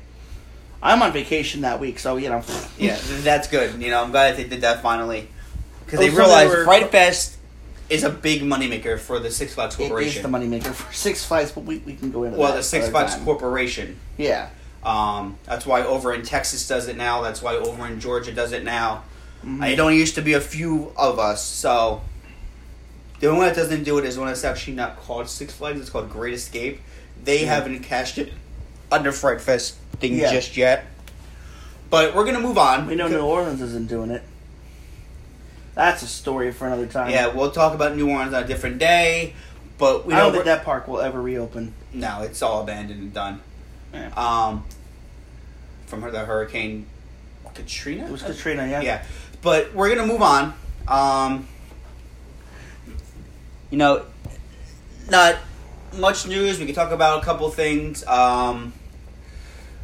I'm 0.83 1.01
on 1.01 1.11
vacation 1.11 1.61
that 1.61 1.79
week, 1.79 1.97
so 1.97 2.17
you 2.17 2.29
know. 2.29 2.43
Yeah, 2.77 2.97
that's 3.01 3.47
good. 3.47 3.81
You 3.81 3.89
know, 3.89 4.03
I'm 4.03 4.11
glad 4.11 4.31
that 4.35 4.37
they 4.43 4.47
did 4.47 4.61
that 4.61 4.83
finally 4.83 5.27
because 5.85 5.99
Oh, 5.99 6.03
they 6.03 6.09
realized 6.09 6.51
they 6.51 6.57
were- 6.57 6.63
Fright 6.65 6.91
Fest 6.91 7.37
is 7.89 8.03
a 8.03 8.09
big 8.11 8.41
moneymaker 8.41 8.99
for 8.99 9.19
the 9.19 9.31
Six 9.31 9.53
Flags 9.55 9.75
It 9.79 9.83
is 9.83 9.87
Corporation. 9.87 10.21
the 10.21 10.27
moneymaker 10.37 10.73
for 10.73 10.93
Six 10.93 11.23
Flags, 11.25 11.51
but 11.53 11.63
we, 11.63 11.77
we 11.79 11.95
can 11.95 12.11
go 12.11 12.25
into 12.25 12.37
well, 12.37 12.51
that 12.51 12.57
the 12.57 12.63
Six 12.63 12.89
Flags 12.89 13.15
time. 13.15 13.23
Corporation. 13.23 13.97
Yeah. 14.17 14.49
Um, 14.83 15.37
that's 15.45 15.65
why 15.65 15.83
over 15.83 16.13
in 16.13 16.23
Texas 16.23 16.67
does 16.67 16.87
it 16.87 16.95
now. 16.97 17.21
That's 17.21 17.41
why 17.41 17.55
over 17.55 17.85
in 17.87 17.99
Georgia 17.99 18.31
does 18.31 18.51
it 18.53 18.63
now. 18.63 19.03
Mhm. 19.45 19.61
Uh, 19.61 19.65
It 19.67 19.79
only 19.79 19.97
used 19.97 20.15
to 20.15 20.21
be 20.21 20.33
a 20.33 20.41
few 20.41 20.93
of 20.95 21.19
us, 21.19 21.43
so 21.43 22.01
the 23.19 23.27
only 23.27 23.39
one 23.39 23.47
that 23.47 23.55
doesn't 23.55 23.83
do 23.83 23.97
it 23.97 24.05
is 24.05 24.17
one 24.17 24.27
that's 24.27 24.43
actually 24.43 24.73
not 24.75 24.99
called 25.01 25.27
Six 25.29 25.53
Flags. 25.53 25.79
It's 25.79 25.89
called 25.89 26.09
Great 26.09 26.33
Escape. 26.33 26.79
They 27.23 27.41
Yeah. 27.43 27.55
haven't 27.55 27.79
cashed 27.79 28.17
it 28.17 28.31
under 28.91 29.11
Fright 29.11 29.41
Fest 29.41 29.75
thing 29.99 30.17
Yeah. 30.17 30.31
just 30.31 30.55
yet. 30.55 30.85
But 31.89 32.15
we're 32.15 32.25
gonna 32.25 32.39
move 32.39 32.57
on. 32.57 32.85
We 32.87 32.95
know 32.95 33.07
New 33.07 33.19
Orleans 33.19 33.61
isn't 33.61 33.87
doing 33.87 34.11
it. 34.11 34.23
That's 35.75 36.01
a 36.01 36.07
story 36.07 36.51
for 36.51 36.65
another 36.67 36.87
time. 36.87 37.11
Yeah, 37.11 37.27
we'll 37.27 37.51
talk 37.51 37.73
about 37.73 37.95
New 37.95 38.09
Orleans 38.09 38.33
on 38.33 38.43
a 38.43 38.47
different 38.47 38.77
day. 38.79 39.33
But 39.77 40.07
we 40.07 40.13
I 40.13 40.17
know 40.17 40.23
don't 40.25 40.33
think 40.33 40.45
that 40.45 40.65
park 40.65 40.87
will 40.87 40.99
ever 41.01 41.21
reopen. 41.21 41.73
no, 41.93 42.21
it's 42.23 42.41
all 42.41 42.61
abandoned 42.61 42.99
and 42.99 43.13
done. 43.13 43.41
Yeah. 43.93 44.11
Um, 44.15 44.65
from 45.85 46.01
her, 46.01 46.11
the 46.11 46.19
Hurricane 46.25 46.85
Katrina. 47.53 48.05
It 48.05 48.11
was 48.11 48.23
Katrina, 48.23 48.67
yeah. 48.67 48.81
Yeah, 48.81 49.05
but 49.41 49.73
we're 49.73 49.93
gonna 49.93 50.07
move 50.07 50.21
on. 50.21 50.53
Um, 50.87 51.47
you 53.69 53.77
know, 53.77 54.05
not 55.09 55.37
much 55.97 56.27
news. 56.27 56.59
We 56.59 56.65
can 56.65 56.75
talk 56.75 56.91
about 56.91 57.21
a 57.21 57.25
couple 57.25 57.49
things. 57.49 58.05
Um, 58.05 58.73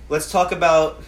let's 0.09 0.31
talk 0.31 0.51
about 0.51 1.01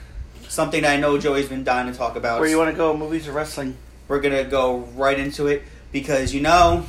something 0.48 0.82
that 0.84 0.98
I 0.98 1.00
know 1.00 1.18
Joey's 1.18 1.50
been 1.50 1.64
dying 1.64 1.92
to 1.92 1.98
talk 1.98 2.16
about. 2.16 2.40
Where 2.40 2.50
you 2.50 2.58
want 2.58 2.72
to 2.72 2.78
go, 2.78 2.96
movies 2.96 3.28
or 3.28 3.32
wrestling? 3.32 3.78
we're 4.08 4.20
gonna 4.20 4.44
go 4.44 4.80
right 4.96 5.18
into 5.18 5.48
it 5.48 5.64
because 5.92 6.34
you 6.34 6.42
know, 6.42 6.86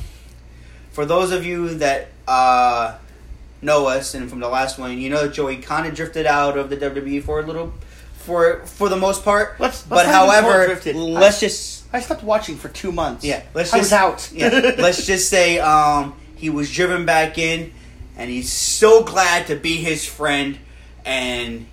for 0.91 1.05
those 1.05 1.31
of 1.31 1.45
you 1.45 1.75
that 1.75 2.09
uh, 2.27 2.97
know 3.61 3.87
us 3.87 4.13
and 4.13 4.29
from 4.29 4.39
the 4.39 4.47
last 4.49 4.77
one, 4.77 4.97
you 4.99 5.09
know 5.09 5.27
Joey 5.27 5.57
kind 5.57 5.87
of 5.87 5.95
drifted 5.95 6.25
out 6.25 6.57
of 6.57 6.69
the 6.69 6.77
WWE 6.77 7.23
for 7.23 7.39
a 7.39 7.43
little, 7.43 7.73
for 8.13 8.65
for 8.65 8.89
the 8.89 8.97
most 8.97 9.23
part. 9.23 9.59
Let's- 9.59 9.83
but 9.83 9.95
let's 9.97 10.09
not 10.09 10.27
even 10.27 10.43
call 10.43 10.61
it 10.61 10.67
however, 10.69 10.99
let's 11.19 11.39
just 11.39 11.85
I 11.93 12.01
stopped 12.01 12.23
watching 12.23 12.55
for 12.57 12.67
two 12.69 12.91
months. 12.91 13.23
yeah, 13.23 13.43
let's 13.53 13.73
I 13.73 13.77
just 13.77 13.91
was 13.91 13.93
out. 13.93 14.29
yeah, 14.33 14.75
let's 14.77 15.05
just 15.05 15.29
say 15.29 15.57
um, 15.59 16.15
he 16.35 16.49
was 16.49 16.71
driven 16.71 17.05
back 17.05 17.37
in, 17.37 17.73
and 18.17 18.29
he's 18.29 18.51
so 18.51 19.03
glad 19.03 19.47
to 19.47 19.55
be 19.55 19.77
his 19.77 20.05
friend. 20.05 20.59
And 21.05 21.65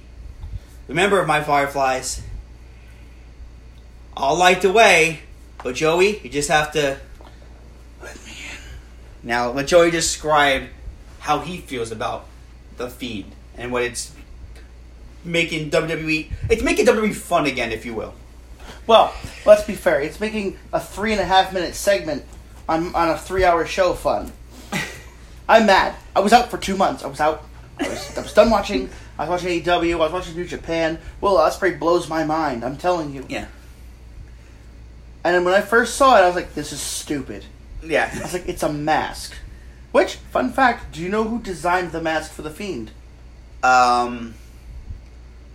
remember, 0.87 1.27
my 1.27 1.43
fireflies, 1.43 2.23
I'll 4.17 4.37
light 4.37 4.63
the 4.63 4.73
way, 4.73 5.21
but 5.63 5.75
Joey, 5.75 6.21
you 6.21 6.31
just 6.31 6.49
have 6.49 6.71
to 6.73 6.99
Let 8.03 8.15
me 8.25 8.31
in. 8.31 9.29
now 9.29 9.51
let 9.51 9.67
Joey 9.67 9.91
describe 9.91 10.69
how 11.25 11.39
he 11.39 11.57
feels 11.57 11.91
about 11.91 12.27
the 12.77 12.91
Fiend 12.91 13.33
and 13.57 13.73
what 13.73 13.83
it's 13.83 14.15
making 15.25 15.71
WWE. 15.71 16.31
It's 16.51 16.63
making 16.63 16.85
WWE 16.85 17.15
fun 17.15 17.47
again, 17.47 17.73
if 17.73 17.87
you 17.87 17.95
will. 17.95 18.13
Well, 18.87 19.15
let's 19.47 19.63
be 19.63 19.75
fair. 19.75 20.03
It's 20.03 20.21
making 20.21 20.59
a 20.71 20.79
three 20.79 21.13
and 21.13 21.21
a 21.23 21.25
half 21.25 21.51
minute 21.55 21.75
segment 21.75 22.25
on 22.69 22.95
on 22.95 23.09
a 23.09 23.17
three 23.17 23.43
hour 23.43 23.65
show 23.65 23.95
fun. 23.95 24.33
I'm 25.49 25.65
mad. 25.65 25.95
I 26.15 26.21
was 26.21 26.35
out 26.35 26.51
for 26.51 26.59
two 26.59 26.77
months. 26.77 27.03
I 27.03 27.07
was 27.07 27.21
out. 27.21 27.43
I 27.81 27.89
was, 27.89 28.19
I 28.19 28.21
was 28.21 28.35
done 28.35 28.51
watching. 28.51 28.91
I 29.19 29.27
was 29.27 29.43
watching 29.43 29.63
AEW. 29.63 29.95
I 29.95 29.97
was 29.97 30.13
watching 30.13 30.37
New 30.37 30.45
Japan. 30.45 30.99
Will 31.23 31.37
Ospreay 31.37 31.79
blows 31.79 32.07
my 32.07 32.25
mind. 32.25 32.63
I'm 32.63 32.77
telling 32.77 33.15
you. 33.15 33.25
Yeah. 33.31 33.47
And 35.25 35.35
then 35.35 35.45
when 35.47 35.55
I 35.55 35.63
first 35.63 35.95
saw 35.95 36.19
it, 36.19 36.21
I 36.21 36.27
was 36.27 36.37
like, 36.37 36.53
"This 36.53 36.71
is 36.71 36.83
stupid." 36.83 37.47
Yeah. 37.83 38.11
I 38.13 38.21
was 38.21 38.35
like, 38.35 38.47
"It's 38.47 38.63
a 38.63 38.71
mask." 38.71 39.33
Which, 39.95 40.17
fun 40.17 40.51
fact, 40.51 40.91
do 40.91 41.01
you 41.01 41.09
know 41.09 41.23
who 41.23 41.39
designed 41.41 41.93
the 41.93 42.03
mask 42.03 42.33
for 42.33 42.43
the 42.43 42.51
Fiend? 42.51 42.91
um. 43.63 44.35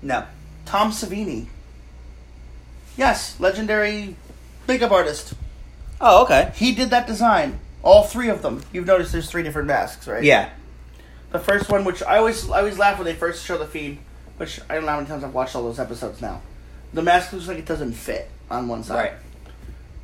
No. 0.01 0.23
Tom 0.63 0.91
Savini. 0.91 1.47
Yes, 2.95 3.37
legendary 3.37 4.15
makeup 4.65 4.91
artist. 4.91 5.33
Oh, 5.99 6.23
okay. 6.23 6.53
He 6.55 6.73
did 6.73 6.89
that 6.91 7.05
design. 7.05 7.59
All 7.83 8.03
three 8.03 8.29
of 8.29 8.41
them. 8.41 8.63
You've 8.71 8.85
noticed 8.87 9.11
there's 9.11 9.29
three 9.29 9.43
different 9.43 9.67
masks, 9.67 10.07
right? 10.07 10.23
Yeah. 10.23 10.51
The 11.33 11.39
first 11.39 11.69
one, 11.69 11.83
which 11.83 12.01
I 12.01 12.15
always 12.17 12.49
I 12.49 12.59
always 12.59 12.77
laugh 12.77 12.97
when 12.97 13.03
they 13.03 13.15
first 13.15 13.45
show 13.45 13.57
the 13.57 13.67
Fiend, 13.67 13.97
which 14.37 14.61
I 14.69 14.75
don't 14.75 14.85
know 14.85 14.91
how 14.91 14.97
many 14.99 15.09
times 15.09 15.25
I've 15.25 15.33
watched 15.33 15.53
all 15.53 15.63
those 15.63 15.79
episodes 15.79 16.21
now. 16.21 16.41
The 16.93 17.01
mask 17.01 17.33
looks 17.33 17.49
like 17.49 17.57
it 17.57 17.65
doesn't 17.65 17.91
fit 17.91 18.31
on 18.49 18.69
one 18.69 18.85
side. 18.85 18.95
Right. 18.95 19.13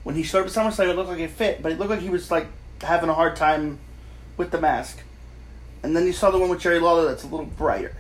When 0.04 0.16
he 0.16 0.24
showed 0.24 0.42
up 0.42 0.48
at 0.48 0.52
SummerSlam, 0.52 0.90
it 0.90 0.98
looked 0.98 1.10
like 1.10 1.20
it 1.20 1.32
fit, 1.32 1.64
but 1.64 1.72
it 1.72 1.80
looked 1.80 1.92
like 1.92 2.02
he 2.02 2.10
was 2.10 2.30
like 2.30 2.48
having 2.82 3.08
a 3.08 3.14
hard 3.14 3.38
time 3.38 3.80
with 4.38 4.52
the 4.52 4.60
mask. 4.60 5.00
And 5.84 5.96
then 5.96 6.06
you 6.06 6.14
saw 6.14 6.32
the 6.32 6.40
one 6.40 6.50
with 6.50 6.60
Jerry 6.60 6.80
Lawler 6.80 7.06
that's 7.06 7.24
a 7.24 7.28
little 7.28 7.46
brighter. 7.46 7.96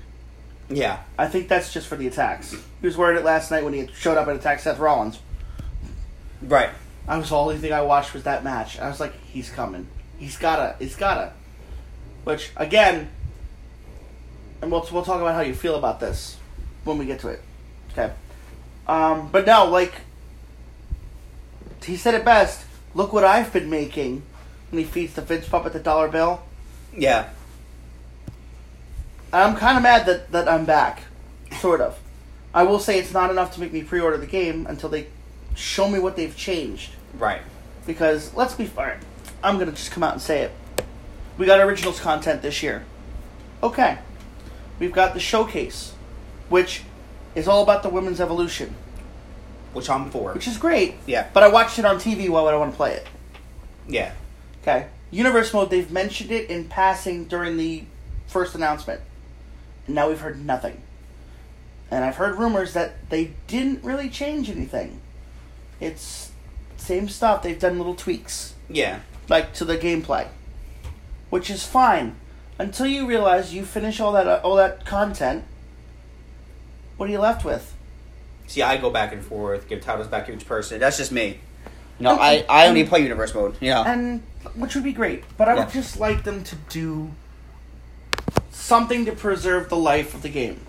Yeah. 0.69 1.01
I 1.17 1.27
think 1.27 1.47
that's 1.47 1.71
just 1.71 1.87
for 1.87 1.95
the 1.95 2.07
attacks. 2.07 2.51
He 2.51 2.87
was 2.87 2.97
wearing 2.97 3.17
it 3.17 3.23
last 3.23 3.51
night 3.51 3.63
when 3.63 3.73
he 3.73 3.87
showed 3.93 4.17
up 4.17 4.27
and 4.27 4.39
attacked 4.39 4.61
Seth 4.61 4.79
Rollins. 4.79 5.19
Right. 6.41 6.69
I 7.07 7.17
was 7.17 7.29
the 7.29 7.37
only 7.37 7.57
thing 7.57 7.71
I 7.71 7.81
watched 7.81 8.13
was 8.13 8.23
that 8.23 8.43
match. 8.43 8.79
I 8.79 8.87
was 8.87 8.99
like, 8.99 9.13
he's 9.21 9.49
coming. 9.49 9.87
He's 10.17 10.37
gotta. 10.37 10.75
He's 10.79 10.95
gotta. 10.95 11.33
Which 12.23 12.51
again, 12.55 13.09
and 14.61 14.71
we'll 14.71 14.87
we'll 14.91 15.05
talk 15.05 15.21
about 15.21 15.35
how 15.35 15.41
you 15.41 15.53
feel 15.53 15.75
about 15.75 15.99
this 15.99 16.37
when 16.83 16.97
we 16.97 17.05
get 17.05 17.19
to 17.19 17.27
it. 17.27 17.41
Okay. 17.91 18.11
Um, 18.87 19.29
but 19.31 19.45
no, 19.45 19.65
like 19.65 19.93
he 21.83 21.97
said 21.97 22.15
it 22.15 22.25
best. 22.25 22.65
Look 22.95 23.13
what 23.13 23.23
I've 23.23 23.53
been 23.53 23.69
making. 23.69 24.23
When 24.71 24.79
he 24.83 24.85
feeds 24.85 25.13
the 25.13 25.21
Vince 25.21 25.47
puppet 25.47 25.73
the 25.73 25.79
dollar 25.79 26.07
bill. 26.07 26.41
Yeah. 26.95 27.29
I'm 29.33 29.55
kind 29.55 29.77
of 29.77 29.83
mad 29.83 30.05
that, 30.05 30.31
that 30.31 30.47
I'm 30.47 30.65
back. 30.65 31.03
Sort 31.59 31.81
of. 31.81 31.99
I 32.53 32.63
will 32.63 32.79
say 32.79 32.97
it's 32.99 33.11
not 33.13 33.29
enough 33.31 33.53
to 33.55 33.59
make 33.59 33.73
me 33.73 33.83
pre-order 33.83 34.17
the 34.17 34.25
game 34.25 34.65
until 34.67 34.89
they 34.89 35.07
show 35.55 35.89
me 35.89 35.99
what 35.99 36.15
they've 36.15 36.35
changed. 36.35 36.91
Right. 37.17 37.41
Because 37.85 38.33
let's 38.33 38.53
be 38.53 38.65
fair, 38.65 38.99
I'm 39.43 39.59
gonna 39.59 39.71
just 39.71 39.91
come 39.91 40.03
out 40.03 40.13
and 40.13 40.21
say 40.21 40.41
it. 40.41 40.51
We 41.37 41.45
got 41.45 41.59
originals 41.59 41.99
content 41.99 42.41
this 42.41 42.63
year. 42.63 42.85
Okay, 43.61 43.97
we've 44.79 44.91
got 44.93 45.13
the 45.13 45.19
showcase, 45.19 45.93
which 46.49 46.83
is 47.35 47.47
all 47.47 47.61
about 47.61 47.83
the 47.83 47.89
women's 47.89 48.21
evolution, 48.21 48.73
Which 49.73 49.89
I'm 49.89 50.09
for. 50.09 50.33
which 50.33 50.47
is 50.47 50.57
great. 50.57 50.95
Yeah. 51.05 51.27
But 51.33 51.43
I 51.43 51.49
watched 51.49 51.77
it 51.77 51.85
on 51.85 51.97
TV. 51.97 52.29
Why 52.29 52.41
would 52.41 52.53
I 52.53 52.57
want 52.57 52.71
to 52.71 52.77
play 52.77 52.93
it? 52.93 53.07
Yeah. 53.87 54.13
Okay, 54.65 54.87
universe 55.11 55.53
mode. 55.53 55.69
They've 55.69 55.91
mentioned 55.91 56.31
it 56.31 56.49
in 56.49 56.65
passing 56.65 57.25
during 57.25 57.57
the 57.57 57.83
first 58.25 58.55
announcement, 58.55 58.99
and 59.85 59.93
now 59.95 60.09
we've 60.09 60.19
heard 60.19 60.43
nothing. 60.43 60.81
And 61.91 62.03
I've 62.03 62.15
heard 62.15 62.39
rumors 62.39 62.73
that 62.73 63.09
they 63.11 63.33
didn't 63.45 63.83
really 63.83 64.09
change 64.09 64.49
anything. 64.49 65.01
It's 65.79 66.31
same 66.77 67.07
stuff. 67.09 67.43
They've 67.43 67.59
done 67.59 67.77
little 67.77 67.93
tweaks. 67.93 68.55
Yeah. 68.67 69.01
like 69.29 69.53
to 69.53 69.65
the 69.65 69.77
gameplay, 69.77 70.27
which 71.29 71.51
is 71.51 71.63
fine 71.63 72.15
until 72.57 72.87
you 72.87 73.05
realize 73.05 73.53
you 73.53 73.65
finish 73.65 73.99
all 73.99 74.13
that 74.13 74.25
uh, 74.25 74.41
all 74.43 74.55
that 74.55 74.83
content. 74.83 75.43
What 76.97 77.07
are 77.09 77.11
you 77.11 77.19
left 77.19 77.45
with? 77.45 77.75
See, 78.47 78.63
I 78.63 78.77
go 78.77 78.89
back 78.89 79.13
and 79.13 79.23
forth, 79.23 79.67
give 79.67 79.81
titles 79.81 80.07
back 80.07 80.25
to 80.25 80.33
each 80.33 80.47
person. 80.47 80.79
That's 80.79 80.97
just 80.97 81.11
me. 81.11 81.39
No, 81.99 82.11
And- 82.13 82.19
I, 82.19 82.45
I 82.49 82.67
only 82.67 82.83
play 82.85 83.01
universe 83.03 83.33
mode. 83.35 83.57
Yeah. 83.61 83.83
And 83.83 84.23
which 84.55 84.75
would 84.75 84.83
be 84.83 84.93
great, 84.93 85.23
but 85.37 85.47
I 85.49 85.55
would 85.55 85.69
just 85.71 85.99
like 85.99 86.23
them 86.23 86.43
to 86.43 86.55
do 86.69 87.11
something 88.51 89.05
to 89.05 89.11
preserve 89.11 89.69
the 89.69 89.77
life 89.77 90.13
of 90.13 90.21
the 90.21 90.29
game. 90.29 90.61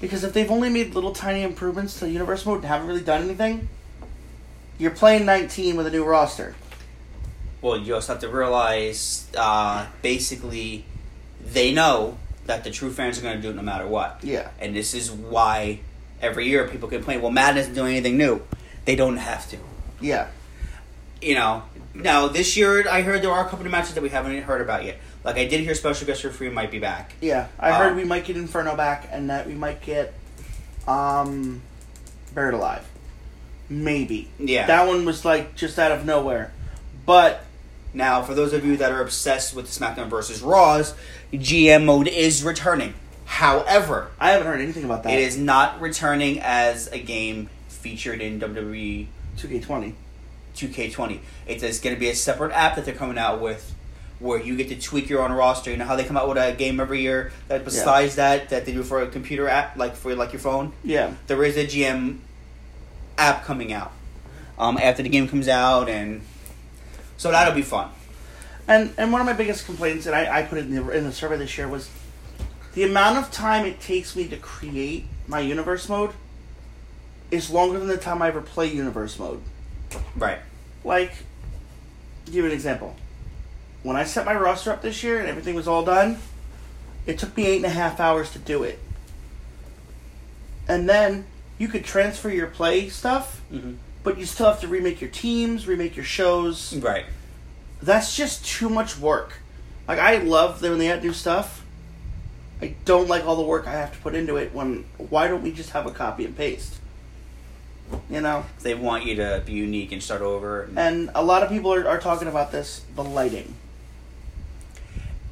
Because 0.00 0.24
if 0.24 0.32
they've 0.32 0.50
only 0.50 0.70
made 0.70 0.94
little 0.94 1.12
tiny 1.12 1.42
improvements 1.42 1.98
to 1.98 2.06
the 2.06 2.10
universe 2.10 2.46
mode 2.46 2.58
and 2.58 2.66
haven't 2.66 2.86
really 2.86 3.02
done 3.02 3.22
anything, 3.22 3.68
you're 4.78 4.90
playing 4.90 5.26
19 5.26 5.76
with 5.76 5.86
a 5.86 5.90
new 5.90 6.04
roster. 6.04 6.54
Well, 7.60 7.76
you 7.76 7.94
also 7.94 8.14
have 8.14 8.22
to 8.22 8.28
realize, 8.28 9.26
uh, 9.36 9.86
basically, 10.00 10.86
they 11.44 11.72
know 11.72 12.16
that 12.46 12.64
the 12.64 12.70
true 12.70 12.90
fans 12.90 13.18
are 13.18 13.22
going 13.22 13.36
to 13.36 13.42
do 13.42 13.50
it 13.50 13.56
no 13.56 13.62
matter 13.62 13.86
what. 13.86 14.20
Yeah. 14.22 14.50
And 14.58 14.74
this 14.74 14.94
is 14.94 15.10
why 15.10 15.80
every 16.22 16.46
year 16.46 16.66
people 16.66 16.88
complain, 16.88 17.20
well, 17.20 17.30
Madden 17.30 17.58
isn't 17.58 17.74
doing 17.74 17.92
anything 17.92 18.16
new. 18.16 18.42
They 18.86 18.96
don't 18.96 19.18
have 19.18 19.48
to. 19.50 19.58
Yeah. 20.00 20.28
You 21.22 21.34
know, 21.34 21.62
now 21.94 22.28
this 22.28 22.56
year 22.56 22.88
I 22.88 23.02
heard 23.02 23.22
there 23.22 23.30
are 23.30 23.46
a 23.46 23.48
couple 23.48 23.64
of 23.66 23.72
matches 23.72 23.94
that 23.94 24.02
we 24.02 24.08
haven't 24.08 24.40
heard 24.42 24.60
about 24.60 24.84
yet. 24.84 24.98
Like 25.24 25.36
I 25.36 25.46
did 25.46 25.60
hear 25.60 25.74
Special 25.74 26.06
Guest 26.06 26.24
Referee 26.24 26.48
might 26.50 26.70
be 26.70 26.78
back. 26.78 27.12
Yeah, 27.20 27.48
I 27.58 27.72
heard 27.72 27.90
Um, 27.92 27.96
we 27.96 28.04
might 28.04 28.24
get 28.24 28.36
Inferno 28.36 28.74
back, 28.76 29.08
and 29.12 29.28
that 29.28 29.46
we 29.46 29.54
might 29.54 29.82
get 29.82 30.14
um, 30.88 31.60
Buried 32.34 32.54
Alive. 32.54 32.86
Maybe. 33.68 34.28
Yeah. 34.38 34.66
That 34.66 34.86
one 34.88 35.04
was 35.04 35.24
like 35.24 35.54
just 35.56 35.78
out 35.78 35.92
of 35.92 36.04
nowhere, 36.04 36.52
but 37.06 37.44
Now, 37.92 38.22
for 38.22 38.34
those 38.34 38.52
of 38.52 38.64
you 38.64 38.76
that 38.76 38.92
are 38.92 39.02
obsessed 39.02 39.52
with 39.54 39.66
SmackDown 39.66 40.08
versus 40.08 40.42
Raws, 40.42 40.94
GM 41.32 41.84
mode 41.84 42.06
is 42.06 42.42
returning. 42.44 42.94
However, 43.26 44.08
I 44.20 44.30
haven't 44.30 44.46
heard 44.46 44.60
anything 44.60 44.84
about 44.84 45.02
that. 45.02 45.12
it 45.12 45.18
is 45.20 45.36
not 45.36 45.80
returning 45.80 46.38
as 46.40 46.86
a 46.92 46.98
game 47.00 47.48
featured 47.68 48.20
in 48.20 48.38
WWE 48.40 49.06
2K20. 49.38 49.94
2K20. 50.60 51.20
It's 51.46 51.80
going 51.80 51.94
to 51.94 52.00
be 52.00 52.08
a 52.08 52.14
separate 52.14 52.52
app 52.52 52.76
that 52.76 52.84
they're 52.84 52.94
coming 52.94 53.18
out 53.18 53.40
with 53.40 53.74
where 54.18 54.40
you 54.40 54.54
get 54.56 54.68
to 54.68 54.78
tweak 54.78 55.08
your 55.08 55.22
own 55.22 55.32
roster. 55.32 55.70
You 55.70 55.78
know 55.78 55.86
how 55.86 55.96
they 55.96 56.04
come 56.04 56.16
out 56.16 56.28
with 56.28 56.36
a 56.36 56.52
game 56.52 56.78
every 56.78 57.00
year 57.00 57.32
that 57.48 57.64
besides 57.64 58.16
that 58.16 58.50
that 58.50 58.66
they 58.66 58.72
do 58.72 58.82
for 58.82 59.02
a 59.02 59.08
computer 59.08 59.48
app 59.48 59.76
like 59.76 59.96
for 59.96 60.14
like 60.14 60.32
your 60.32 60.40
phone? 60.40 60.72
Yeah. 60.84 61.14
There 61.26 61.42
is 61.42 61.56
a 61.56 61.66
GM 61.66 62.18
app 63.16 63.44
coming 63.44 63.72
out. 63.72 63.92
Um, 64.58 64.76
after 64.76 65.02
the 65.02 65.08
game 65.08 65.26
comes 65.26 65.48
out 65.48 65.88
and 65.88 66.20
so 67.16 67.30
that'll 67.30 67.54
be 67.54 67.62
fun. 67.62 67.90
And 68.68 68.94
and 68.98 69.10
one 69.10 69.20
of 69.20 69.26
my 69.26 69.32
biggest 69.32 69.64
complaints, 69.64 70.06
and 70.06 70.14
I, 70.14 70.40
I 70.40 70.42
put 70.42 70.58
it 70.58 70.66
in 70.66 70.74
the 70.74 70.90
in 70.90 71.04
the 71.04 71.12
survey 71.12 71.38
this 71.38 71.56
year, 71.56 71.66
was 71.66 71.90
the 72.74 72.84
amount 72.84 73.18
of 73.18 73.32
time 73.32 73.66
it 73.66 73.80
takes 73.80 74.14
me 74.14 74.28
to 74.28 74.36
create 74.36 75.06
my 75.26 75.40
universe 75.40 75.88
mode 75.88 76.12
is 77.30 77.50
longer 77.50 77.78
than 77.78 77.88
the 77.88 77.96
time 77.96 78.22
I 78.22 78.28
ever 78.28 78.40
play 78.40 78.66
universe 78.66 79.18
mode. 79.18 79.40
Right. 80.16 80.38
Like, 80.84 81.12
give 82.26 82.34
you 82.36 82.46
an 82.46 82.52
example. 82.52 82.96
When 83.82 83.96
I 83.96 84.04
set 84.04 84.24
my 84.26 84.34
roster 84.34 84.70
up 84.72 84.82
this 84.82 85.02
year 85.02 85.18
and 85.18 85.28
everything 85.28 85.54
was 85.54 85.66
all 85.68 85.84
done, 85.84 86.18
it 87.06 87.18
took 87.18 87.36
me 87.36 87.46
eight 87.46 87.56
and 87.56 87.64
a 87.66 87.70
half 87.70 87.98
hours 88.00 88.30
to 88.32 88.38
do 88.38 88.62
it. 88.62 88.78
And 90.68 90.88
then 90.88 91.26
you 91.58 91.68
could 91.68 91.84
transfer 91.84 92.30
your 92.30 92.46
play 92.46 92.88
stuff, 92.88 93.40
Mm-hmm. 93.52 93.74
but 94.04 94.16
you 94.18 94.26
still 94.26 94.46
have 94.46 94.60
to 94.60 94.68
remake 94.68 95.00
your 95.00 95.10
teams, 95.10 95.66
remake 95.66 95.96
your 95.96 96.04
shows. 96.04 96.76
Right. 96.76 97.04
That's 97.82 98.16
just 98.16 98.44
too 98.46 98.68
much 98.68 98.98
work. 98.98 99.34
Like 99.88 99.98
I 99.98 100.18
love 100.18 100.62
when 100.62 100.78
they 100.78 100.90
add 100.90 101.02
new 101.02 101.12
stuff. 101.12 101.64
I 102.62 102.74
don't 102.84 103.08
like 103.08 103.24
all 103.24 103.36
the 103.36 103.42
work 103.42 103.66
I 103.66 103.72
have 103.72 103.92
to 103.92 103.98
put 104.00 104.14
into 104.14 104.36
it. 104.36 104.54
When 104.54 104.84
why 104.98 105.26
don't 105.28 105.42
we 105.42 105.50
just 105.50 105.70
have 105.70 105.86
a 105.86 105.90
copy 105.90 106.24
and 106.26 106.36
paste? 106.36 106.78
You 108.08 108.20
know. 108.20 108.44
They 108.62 108.74
want 108.74 109.06
you 109.06 109.16
to 109.16 109.42
be 109.44 109.52
unique 109.52 109.92
and 109.92 110.02
start 110.02 110.22
over. 110.22 110.68
And 110.76 111.10
a 111.14 111.22
lot 111.24 111.42
of 111.42 111.48
people 111.48 111.72
are, 111.72 111.86
are 111.88 111.98
talking 112.00 112.28
about 112.28 112.52
this 112.52 112.82
the 112.96 113.04
lighting. 113.04 113.54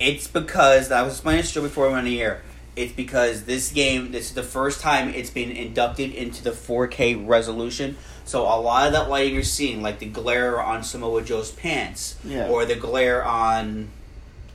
It's 0.01 0.29
because 0.29 0.93
I 0.93 1.03
was 1.03 1.15
explaining 1.15 1.43
this 1.43 1.53
to 1.55 1.61
before 1.61 1.87
we 1.87 1.93
went 1.95 2.07
on 2.07 2.11
the 2.13 2.23
air. 2.23 2.43
It's 2.77 2.93
because 2.93 3.45
this 3.45 3.73
game, 3.73 4.13
this 4.13 4.27
is 4.29 4.35
the 4.35 4.45
first 4.45 4.81
time 4.81 5.09
it's 5.09 5.31
been 5.31 5.51
inducted 5.51 6.13
into 6.13 6.45
the 6.45 6.53
4K 6.53 7.27
resolution. 7.27 7.97
So 8.25 8.43
a 8.43 8.55
lot 8.61 8.87
of 8.87 8.93
that 8.93 9.09
lighting 9.09 9.35
you're 9.35 9.43
seeing, 9.43 9.83
like 9.83 9.99
the 9.99 10.07
glare 10.07 10.63
on 10.63 10.85
Samoa 10.85 11.23
Joe's 11.23 11.51
pants, 11.51 12.15
Yeah. 12.25 12.47
or 12.49 12.65
the 12.65 12.77
glare 12.77 13.25
on 13.25 13.89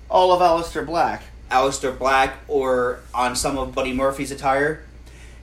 All 0.10 0.32
of 0.32 0.40
Aleister 0.40 0.86
Black. 0.86 1.24
Aleister 1.52 1.98
Black, 1.98 2.36
or 2.48 3.00
on 3.14 3.36
some 3.36 3.58
of 3.58 3.76
Buddy 3.76 3.92
Murphy's 3.92 4.32
attire, 4.32 4.84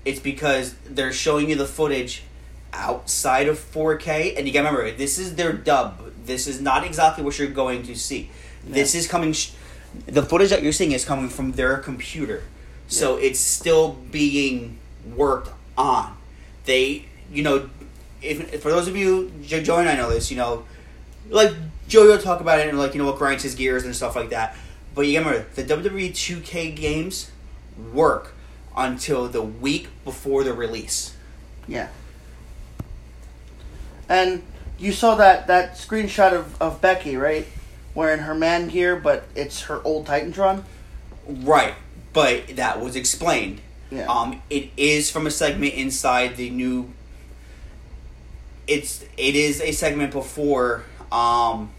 it's 0.06 0.20
because 0.20 0.74
they're 0.88 1.12
showing 1.12 1.50
you 1.50 1.56
the 1.56 1.66
footage 1.66 2.22
outside 2.72 3.48
of 3.48 3.58
4K. 3.58 4.36
And 4.36 4.46
you 4.46 4.52
gotta 4.52 4.68
remember, 4.68 4.96
this 4.96 5.18
is 5.18 5.34
their 5.36 5.52
dub. 5.52 6.12
This 6.24 6.46
is 6.46 6.60
not 6.60 6.84
exactly 6.84 7.24
what 7.24 7.38
you're 7.38 7.48
going 7.48 7.82
to 7.84 7.96
see. 7.96 8.30
This 8.64 8.94
is 8.94 9.06
coming. 9.08 9.32
Sh- 9.32 9.52
the 10.06 10.22
footage 10.22 10.50
that 10.50 10.62
you're 10.62 10.72
seeing 10.72 10.92
is 10.92 11.04
coming 11.04 11.28
from 11.28 11.52
their 11.52 11.78
computer, 11.78 12.44
so 12.88 13.16
it's 13.16 13.40
still 13.40 13.92
being 14.10 14.78
worked 15.16 15.50
on. 15.76 16.16
They, 16.64 17.06
you 17.32 17.42
know, 17.42 17.68
if, 18.22 18.52
if 18.52 18.62
for 18.62 18.70
those 18.70 18.86
of 18.86 18.96
you, 18.96 19.32
Jo- 19.42 19.62
Joe 19.62 19.78
and 19.78 19.88
I 19.88 19.96
know 19.96 20.10
this, 20.10 20.30
you 20.30 20.36
know, 20.36 20.64
like 21.28 21.52
Joey 21.88 22.08
will 22.08 22.18
talk 22.18 22.40
about 22.40 22.60
it 22.60 22.68
and 22.68 22.78
like 22.78 22.94
you 22.94 23.02
know 23.02 23.06
what 23.06 23.18
grinds 23.18 23.42
his 23.42 23.54
gears 23.54 23.84
and 23.84 23.96
stuff 23.96 24.14
like 24.14 24.30
that. 24.30 24.56
But 24.94 25.02
you 25.02 25.18
remember 25.18 25.46
the 25.54 25.64
WWE 25.64 26.10
2K 26.10 26.76
games 26.76 27.30
work 27.92 28.34
until 28.76 29.28
the 29.28 29.42
week 29.42 29.88
before 30.04 30.44
the 30.44 30.52
release. 30.52 31.16
Yeah. 31.66 31.88
And 34.10 34.42
you 34.78 34.92
saw 34.92 35.14
that 35.14 35.46
that 35.46 35.74
screenshot 35.76 36.32
of, 36.34 36.60
of 36.60 36.80
Becky, 36.82 37.16
right? 37.16 37.46
Wearing 37.94 38.20
her 38.20 38.34
man 38.34 38.68
gear, 38.68 38.96
but 38.96 39.24
it's 39.34 39.62
her 39.62 39.80
old 39.84 40.06
Titantron. 40.06 40.64
Right, 41.26 41.74
but 42.12 42.56
that 42.56 42.80
was 42.80 42.96
explained. 42.96 43.60
Yeah. 43.90 44.06
Um, 44.06 44.42
it 44.50 44.70
is 44.76 45.10
from 45.10 45.26
a 45.26 45.30
segment 45.30 45.74
inside 45.74 46.36
the 46.36 46.50
new. 46.50 46.90
It's 48.66 49.02
it 49.16 49.34
is 49.34 49.60
a 49.60 49.72
segment 49.72 50.12
before 50.12 50.84
um, 51.10 51.70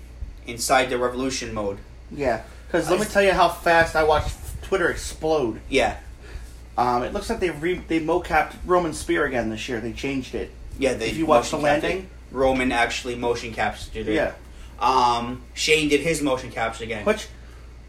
inside 0.48 0.90
the 0.90 0.98
Revolution 0.98 1.54
mode. 1.54 1.78
Yeah. 2.12 2.44
Because 2.68 2.90
let 2.90 3.00
me 3.00 3.06
tell 3.06 3.24
you 3.24 3.32
how 3.34 3.50
fast 3.50 3.96
I 3.96 4.04
watched 4.04 4.36
Twitter 4.64 4.90
explode. 4.90 5.60
Yeah, 5.70 5.98
Um, 6.78 7.04
it 7.04 7.12
looks 7.12 7.30
like 7.30 7.42
they 7.42 7.50
re- 7.50 7.82
they 7.88 8.00
mocapped 8.00 8.54
Roman 8.66 8.94
Spear 8.94 9.26
again 9.26 9.50
this 9.50 9.68
year. 9.68 9.82
They 9.82 9.92
changed 9.92 10.36
it. 10.36 10.52
yeah. 10.80 10.94
They 10.94 11.10
If 11.10 11.18
you 11.18 11.26
watch 11.26 11.50
the 11.50 11.58
landing? 11.58 12.08
Roman 12.32 12.72
actually 12.72 13.16
motion 13.16 13.54
captured 13.54 14.08
it. 14.08 14.14
Yeah. 14.14 14.34
Um, 14.80 15.44
Shane 15.54 15.90
did 15.90 16.02
his 16.02 16.22
motion 16.22 16.52
capture 16.52 16.84
again. 16.84 17.06
Which, 17.06 17.28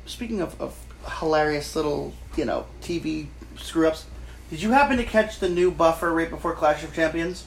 speaking 0.06 0.40
of, 0.40 0.60
of 0.60 0.76
hilarious 1.20 1.74
little, 1.74 2.12
you 2.36 2.44
know, 2.44 2.66
TV 2.82 3.28
screw 3.56 3.86
ups, 3.88 4.06
did 4.50 4.60
you 4.62 4.72
happen 4.72 4.98
to 4.98 5.04
catch 5.04 5.38
the 5.38 5.48
new 5.48 5.70
buffer 5.70 6.12
right 6.12 6.28
before 6.28 6.52
Clash 6.54 6.84
of 6.84 6.94
Champions? 6.94 7.46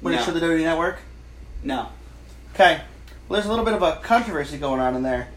When 0.00 0.14
No. 0.14 0.20
it 0.20 0.24
showed 0.24 0.34
the 0.34 0.40
WWE 0.40 0.62
Network? 0.62 0.98
no. 1.62 1.88
Okay. 2.54 2.80
Well, 3.28 3.36
there's 3.38 3.46
a 3.46 3.50
little 3.50 3.64
bit 3.64 3.74
of 3.74 3.82
a 3.82 3.96
controversy 4.02 4.56
going 4.58 4.80
on 4.80 4.96
in 4.96 5.02
there. 5.02 5.28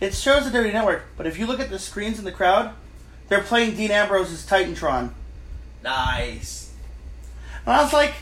It 0.00 0.14
shows 0.14 0.44
the 0.44 0.58
WWE 0.58 0.72
Network, 0.74 1.04
but 1.16 1.26
if 1.26 1.38
you 1.38 1.46
look 1.46 1.60
at 1.60 1.70
the 1.70 1.78
screens 1.78 2.18
in 2.18 2.24
the 2.26 2.32
crowd, 2.32 2.72
they're 3.28 3.40
playing 3.42 3.76
Dean 3.76 3.90
Ambrose's 3.92 4.44
Titantron. 4.44 5.12
Nice. 5.82 6.72
And 7.64 7.74
I 7.74 7.82
was 7.82 7.92
like, 7.92 8.14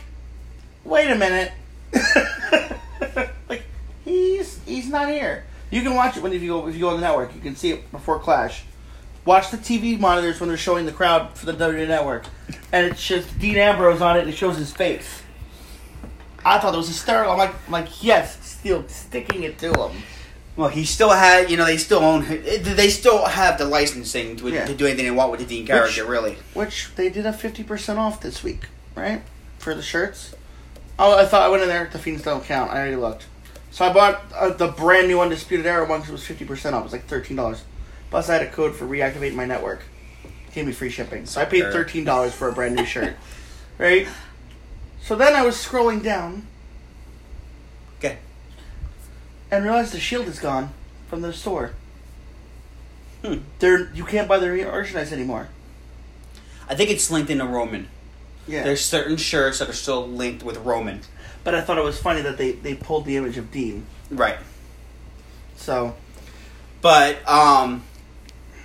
wait 0.85 1.11
a 1.11 1.15
minute. 1.15 1.51
like, 3.49 3.63
he's 4.03 4.59
he's 4.65 4.87
not 4.89 5.09
here. 5.09 5.43
You 5.71 5.81
can 5.81 5.95
watch 5.95 6.15
it 6.17 6.23
when 6.23 6.31
if 6.33 6.41
you 6.41 6.49
go 6.49 6.67
if 6.67 6.75
you 6.75 6.81
go 6.81 6.89
on 6.89 6.95
the 6.95 7.01
network, 7.01 7.33
you 7.35 7.41
can 7.41 7.55
see 7.55 7.71
it 7.71 7.91
before 7.91 8.19
Clash. 8.19 8.63
Watch 9.25 9.49
the 9.49 9.57
TV 9.57 9.99
monitors 9.99 10.39
when 10.39 10.49
they're 10.49 10.57
showing 10.57 10.85
the 10.85 10.91
crowd 10.91 11.35
for 11.35 11.47
the 11.47 11.53
WWE 11.53 11.87
Network, 11.87 12.25
and 12.71 12.85
it 12.85 12.95
shows 12.99 13.25
Dean 13.25 13.55
Ambrose 13.57 13.99
on 13.99 14.17
it. 14.17 14.19
and 14.21 14.29
It 14.29 14.35
shows 14.37 14.55
his 14.55 14.71
face. 14.71 15.23
I 16.45 16.59
thought 16.59 16.75
it 16.75 16.77
was 16.77 16.87
hysterical. 16.89 17.31
I'm 17.31 17.39
like, 17.39 17.55
I'm 17.65 17.71
like, 17.71 18.03
yes, 18.03 18.37
still 18.45 18.87
sticking 18.87 19.41
it 19.41 19.57
to 19.59 19.71
him. 19.73 20.03
Well, 20.55 20.69
he 20.69 20.85
still 20.85 21.09
had, 21.09 21.49
you 21.49 21.57
know, 21.57 21.65
they 21.65 21.77
still 21.77 22.03
own, 22.03 22.23
they 22.27 22.89
still 22.89 23.25
have 23.25 23.57
the 23.57 23.65
licensing 23.65 24.35
to, 24.37 24.49
Yeah. 24.49 24.65
to 24.65 24.75
do 24.75 24.85
anything 24.85 25.05
they 25.05 25.11
want 25.11 25.31
with 25.31 25.39
the 25.39 25.47
Dean 25.47 25.65
character, 25.65 26.05
really. 26.05 26.37
Which 26.53 26.89
they 26.95 27.09
did 27.09 27.25
a 27.25 27.33
fifty 27.33 27.63
percent 27.63 27.97
off 27.97 28.21
this 28.21 28.43
week, 28.43 28.65
right? 28.95 29.23
For 29.57 29.73
the 29.73 29.81
shirts. 29.81 30.34
Oh, 30.97 31.17
I 31.17 31.25
thought 31.25 31.41
I 31.41 31.49
went 31.49 31.63
in 31.63 31.69
there. 31.69 31.89
The 31.91 31.99
fiends 31.99 32.23
don't 32.23 32.43
count. 32.43 32.71
I 32.71 32.77
already 32.77 32.95
looked. 32.95 33.25
So 33.71 33.85
I 33.85 33.91
bought 33.91 34.21
uh, 34.33 34.49
the 34.51 34.69
brand 34.69 35.07
new 35.07 35.19
Undisputed 35.19 35.65
Era 35.65 35.85
one 35.87 35.99
because 35.99 36.09
it 36.09 36.13
was 36.13 36.25
fifty 36.25 36.45
percent 36.45 36.73
off. 36.75 36.81
It 36.81 36.83
was 36.85 36.93
like 36.93 37.05
thirteen 37.05 37.35
dollars. 37.35 37.63
Plus, 38.09 38.29
I 38.29 38.35
had 38.35 38.43
a 38.43 38.51
code 38.51 38.75
for 38.75 38.85
reactivating 38.85 39.35
my 39.35 39.45
network. 39.45 39.81
Gave 40.53 40.65
me 40.65 40.71
free 40.71 40.89
shipping, 40.89 41.25
so 41.25 41.41
I 41.41 41.45
paid 41.45 41.63
thirteen 41.73 42.05
dollars 42.05 42.33
for 42.33 42.47
a 42.47 42.53
brand 42.53 42.75
new 42.75 42.85
shirt. 42.85 43.15
Right. 43.77 44.07
So 45.01 45.17
then 45.17 45.35
I 45.35 45.41
was 45.43 45.55
scrolling 45.57 46.01
down 46.01 46.47
Okay. 47.99 48.19
and 49.51 49.65
realized 49.65 49.91
the 49.91 49.99
shield 49.99 50.27
is 50.29 50.39
gone 50.39 50.69
from 51.09 51.21
the 51.21 51.33
store. 51.33 51.71
Hmm. 53.21 53.39
There, 53.59 53.93
you 53.93 54.05
can't 54.05 54.29
buy 54.29 54.39
their 54.39 54.55
merchandise 54.55 55.11
anymore. 55.11 55.49
I 56.69 56.75
think 56.75 56.89
it's 56.89 57.11
linked 57.11 57.29
into 57.29 57.45
Roman. 57.45 57.89
Yeah. 58.47 58.63
There's 58.63 58.83
certain 58.83 59.17
shirts 59.17 59.59
that 59.59 59.69
are 59.69 59.73
still 59.73 60.07
linked 60.07 60.43
with 60.43 60.57
Roman. 60.57 61.01
but 61.43 61.55
I 61.55 61.61
thought 61.61 61.77
it 61.77 61.83
was 61.83 61.97
funny 61.99 62.21
that 62.21 62.37
they, 62.37 62.51
they 62.53 62.75
pulled 62.75 63.05
the 63.05 63.17
image 63.17 63.37
of 63.37 63.51
Dean. 63.51 63.85
Right. 64.11 64.37
So 65.55 65.95
But, 66.81 67.27
um, 67.27 67.83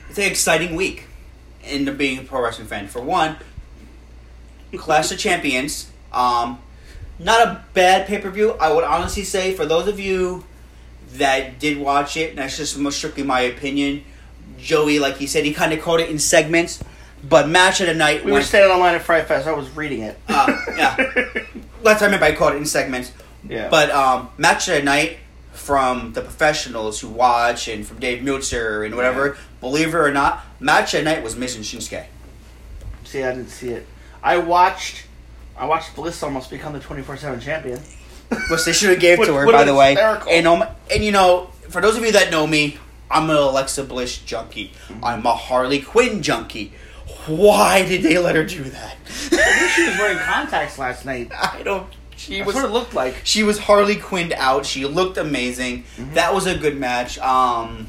it's 0.08 0.18
an 0.18 0.24
exciting 0.24 0.74
week 0.76 1.04
into 1.64 1.92
being 1.92 2.18
a 2.18 2.22
pro 2.22 2.42
wrestling 2.42 2.66
fan. 2.66 2.88
For 2.88 3.00
one, 3.00 3.36
Clash 4.76 5.10
of 5.12 5.18
Champions, 5.18 5.90
um, 6.12 6.58
not 7.18 7.46
a 7.46 7.64
bad 7.74 8.06
pay 8.06 8.18
per 8.18 8.30
view. 8.30 8.52
I 8.52 8.72
would 8.72 8.84
honestly 8.84 9.24
say, 9.24 9.54
for 9.54 9.66
those 9.66 9.86
of 9.88 10.00
you 10.00 10.44
that 11.14 11.58
did 11.58 11.78
watch 11.78 12.16
it, 12.16 12.30
and 12.30 12.38
that's 12.38 12.56
just 12.56 12.78
most 12.78 12.98
strictly 12.98 13.22
my 13.22 13.40
opinion, 13.42 14.04
Joey, 14.58 14.98
like 14.98 15.16
he 15.16 15.26
said, 15.26 15.44
he 15.44 15.52
kind 15.52 15.72
of 15.72 15.80
called 15.80 16.00
it 16.00 16.10
in 16.10 16.18
segments. 16.18 16.82
But 17.22 17.48
match 17.48 17.80
of 17.80 17.86
the 17.86 17.94
night, 17.94 18.24
we 18.24 18.30
were 18.30 18.36
went- 18.36 18.46
standing 18.46 18.70
online 18.70 18.94
at 18.94 19.02
Fright 19.02 19.26
Fest. 19.26 19.46
I 19.46 19.52
was 19.52 19.68
reading 19.70 20.02
it. 20.02 20.18
Uh, 20.28 20.56
yeah. 20.76 20.96
That's 21.82 22.00
what 22.00 22.02
I 22.02 22.08
meant 22.08 22.20
by 22.20 22.32
called 22.32 22.54
it 22.54 22.56
in 22.56 22.66
segments. 22.66 23.12
Yeah. 23.48 23.68
But 23.68 23.90
um, 23.90 24.30
match 24.38 24.68
of 24.68 24.74
the 24.74 24.82
night 24.82 25.18
from 25.52 26.12
the 26.12 26.22
professionals 26.22 27.00
who 27.00 27.08
watch 27.08 27.68
and 27.68 27.86
from 27.86 27.98
Dave 27.98 28.22
Meltzer 28.22 28.84
and 28.84 28.94
whatever, 28.94 29.36
believe 29.60 29.88
it 29.88 29.98
or 29.98 30.12
not, 30.12 30.44
match 30.58 30.94
of 30.94 31.00
the 31.00 31.04
night 31.04 31.22
was 31.22 31.34
and 31.34 31.42
Shinsuke. 31.44 32.06
See, 33.04 33.22
I 33.22 33.34
didn't 33.34 33.48
see 33.48 33.70
it. 33.70 33.86
I 34.22 34.38
watched. 34.38 35.06
I 35.56 35.66
watched 35.66 35.94
Bliss 35.94 36.22
almost 36.22 36.50
become 36.50 36.72
the 36.72 36.80
twenty 36.80 37.02
four 37.02 37.16
seven 37.16 37.40
champion. 37.40 37.80
Which 38.48 38.64
they 38.64 38.72
should 38.72 38.90
have 38.90 39.00
gave 39.00 39.18
to 39.24 39.34
her, 39.34 39.50
by 39.50 39.64
the 39.64 39.74
way. 39.74 39.90
hysterical. 39.90 40.30
And 40.30 40.46
um, 40.46 40.64
and 40.90 41.04
you 41.04 41.12
know, 41.12 41.50
for 41.68 41.80
those 41.80 41.96
of 41.96 42.04
you 42.04 42.12
that 42.12 42.30
know 42.30 42.46
me, 42.46 42.78
I'm 43.10 43.28
an 43.28 43.36
Alexa 43.36 43.84
Bliss 43.84 44.18
junkie. 44.18 44.72
Mm-hmm. 44.88 45.04
I'm 45.04 45.26
a 45.26 45.34
Harley 45.34 45.80
Quinn 45.80 46.22
junkie. 46.22 46.72
Why 47.26 47.84
did 47.84 48.02
they 48.02 48.18
let 48.18 48.34
her 48.34 48.44
do 48.44 48.62
that? 48.64 48.96
I 49.06 49.58
think 49.58 49.70
she 49.72 49.86
was 49.88 49.98
wearing 49.98 50.18
contacts 50.24 50.78
last 50.78 51.04
night. 51.04 51.30
I 51.32 51.62
don't. 51.62 51.86
She 52.16 52.38
That's 52.38 52.48
was 52.48 52.56
what 52.56 52.64
it 52.66 52.70
looked 52.70 52.94
like. 52.94 53.16
She 53.24 53.42
was 53.42 53.58
Harley 53.58 53.96
Quinned 53.96 54.34
out. 54.34 54.66
She 54.66 54.84
looked 54.84 55.16
amazing. 55.16 55.84
Mm-hmm. 55.96 56.14
That 56.14 56.34
was 56.34 56.46
a 56.46 56.56
good 56.56 56.76
match. 56.76 57.18
Um, 57.18 57.88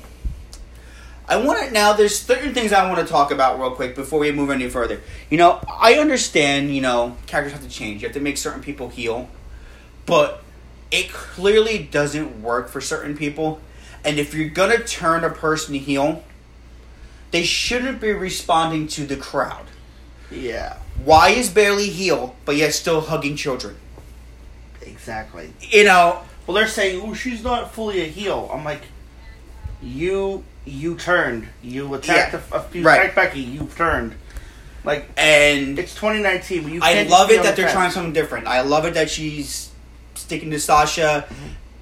I 1.27 1.37
want 1.37 1.67
to 1.67 1.71
now. 1.71 1.93
There's 1.93 2.17
certain 2.17 2.53
things 2.53 2.73
I 2.73 2.89
want 2.89 3.05
to 3.05 3.11
talk 3.11 3.31
about 3.31 3.59
real 3.59 3.71
quick 3.71 3.95
before 3.95 4.19
we 4.19 4.31
move 4.31 4.49
any 4.49 4.69
further. 4.69 5.01
You 5.29 5.37
know, 5.37 5.59
I 5.67 5.95
understand. 5.95 6.73
You 6.73 6.81
know, 6.81 7.17
characters 7.25 7.53
have 7.53 7.63
to 7.63 7.69
change. 7.69 8.01
You 8.01 8.07
have 8.07 8.15
to 8.15 8.21
make 8.21 8.37
certain 8.37 8.61
people 8.61 8.89
heal, 8.89 9.29
but 10.05 10.43
it 10.91 11.09
clearly 11.09 11.79
doesn't 11.79 12.41
work 12.41 12.69
for 12.69 12.81
certain 12.81 13.17
people. 13.17 13.61
And 14.03 14.17
if 14.19 14.33
you're 14.33 14.49
gonna 14.49 14.83
turn 14.83 15.23
a 15.23 15.29
person 15.29 15.75
heel, 15.75 16.23
they 17.31 17.43
shouldn't 17.43 17.99
be 18.01 18.11
responding 18.11 18.87
to 18.89 19.05
the 19.05 19.15
crowd. 19.17 19.65
Yeah, 20.29 20.77
Why 21.03 21.29
is 21.29 21.49
Bayley 21.49 21.89
heel, 21.89 22.35
but 22.45 22.55
yet 22.55 22.73
still 22.73 23.01
hugging 23.01 23.35
children? 23.35 23.75
exactly. 24.81 25.53
You 25.61 25.83
know, 25.85 26.21
Well, 26.47 26.55
they're 26.55 26.67
saying, 26.67 27.01
"Oh, 27.03 27.13
she's 27.13 27.43
not 27.43 27.73
fully 27.73 28.01
a 28.01 28.05
heel." 28.05 28.49
I'm 28.53 28.63
like, 28.63 28.81
you 29.81 30.43
you 30.65 30.95
turned. 30.95 31.47
You 31.63 31.93
attacked 31.95 32.33
Yeah, 32.33 32.41
a, 32.51 32.61
few 32.61 32.83
right. 32.83 32.99
attacked 33.01 33.15
Becky. 33.15 33.39
You've 33.41 33.75
turned. 33.75 34.15
Like 34.83 35.09
and 35.17 35.77
it's 35.77 35.93
2019. 35.95 36.63
but 36.63 36.71
You 36.71 36.79
I 36.83 37.03
love 37.03 37.29
it 37.31 37.43
that 37.43 37.55
the 37.55 37.61
they're 37.61 37.65
fence. 37.67 37.73
trying 37.73 37.91
something 37.91 38.13
different. 38.13 38.47
I 38.47 38.61
love 38.61 38.85
it 38.85 38.93
that 38.95 39.09
she's 39.09 39.69
sticking 40.15 40.49
to 40.51 40.59
Sasha, 40.59 41.25
Did 41.29 41.37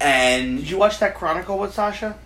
and 0.06 0.60
you 0.70 0.76
watch 0.78 0.98
that 1.00 1.14
Chronicle 1.14 1.58
with 1.58 1.72
Sasha? 1.74 2.16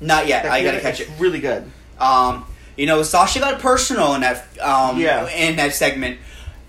not 0.00 0.26
yet. 0.28 0.44
That 0.44 0.52
I 0.52 0.62
gotta 0.62 0.80
catch 0.80 1.00
it's 1.00 1.10
it. 1.10 1.20
Really 1.20 1.40
good. 1.40 1.70
Um, 1.98 2.44
you 2.76 2.86
know, 2.86 3.02
Sasha 3.02 3.40
got 3.40 3.60
personal 3.60 4.14
in 4.14 4.20
that 4.20 4.46
um, 4.60 4.98
Yeah. 5.00 5.28
in 5.28 5.56
that 5.56 5.74
segment, 5.74 6.18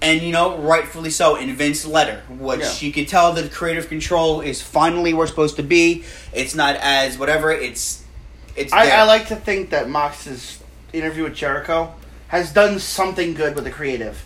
and 0.02 0.22
you 0.22 0.32
know, 0.32 0.58
rightfully 0.58 1.10
so. 1.12 1.36
In 1.36 1.56
Vince's 1.56 1.86
letter, 1.86 2.22
which 2.30 2.62
Yeah. 2.62 2.74
you 2.80 2.92
could 2.92 3.08
tell 3.08 3.34
that 3.34 3.52
creative 3.52 3.90
control 3.90 4.42
is 4.42 4.62
finally 4.62 5.14
where 5.14 5.24
it's 5.26 5.32
supposed 5.32 5.56
to 5.58 5.64
be. 5.64 6.04
It's 6.34 6.56
not 6.56 6.76
as 6.78 7.18
whatever. 7.18 7.52
It's 7.52 8.04
it's. 8.56 8.74
I. 8.74 8.90
I 8.90 9.04
like 9.04 9.28
to 9.28 9.36
think 9.36 9.70
that 9.70 9.90
Mox's 9.90 10.60
interview 10.94 11.24
with 11.24 11.36
Jericho 11.36 11.94
has 12.30 12.52
done 12.52 12.80
something 12.80 13.34
good 13.36 13.56
with 13.56 13.64
the 13.64 13.72
creative, 13.72 14.24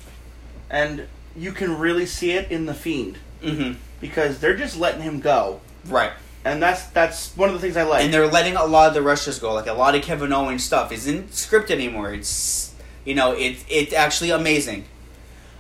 and 0.70 1.08
you 1.36 1.52
can 1.52 1.78
really 1.78 2.06
see 2.06 2.32
it 2.32 2.50
in 2.52 2.66
the 2.66 2.74
Fiend 2.74 3.18
hmm 3.44 3.74
because 4.00 4.40
they're 4.40 4.56
just 4.58 4.78
letting 4.78 5.02
him 5.02 5.20
go, 5.22 5.60
right. 5.88 6.12
And 6.46 6.62
that's 6.62 6.86
that's 6.88 7.36
one 7.38 7.50
of 7.50 7.56
the 7.56 7.62
things 7.62 7.78
I 7.78 7.84
like. 7.84 8.04
and 8.04 8.14
they're 8.14 8.28
letting 8.28 8.56
a 8.56 8.66
lot 8.66 8.88
of 8.90 8.94
the 8.94 9.02
wrestlers 9.02 9.40
go. 9.40 9.54
Like 9.54 9.68
a 9.68 9.74
lot 9.74 9.96
of 9.96 10.02
Kevin 10.02 10.34
Owens 10.34 10.64
stuff 10.64 10.92
isn't 10.92 11.32
scripted 11.32 11.72
anymore. 11.72 12.14
It's 12.14 12.74
you 13.06 13.16
know 13.16 13.32
it's 13.34 13.64
it's 13.70 13.94
actually 13.94 14.32
amazing. 14.32 14.86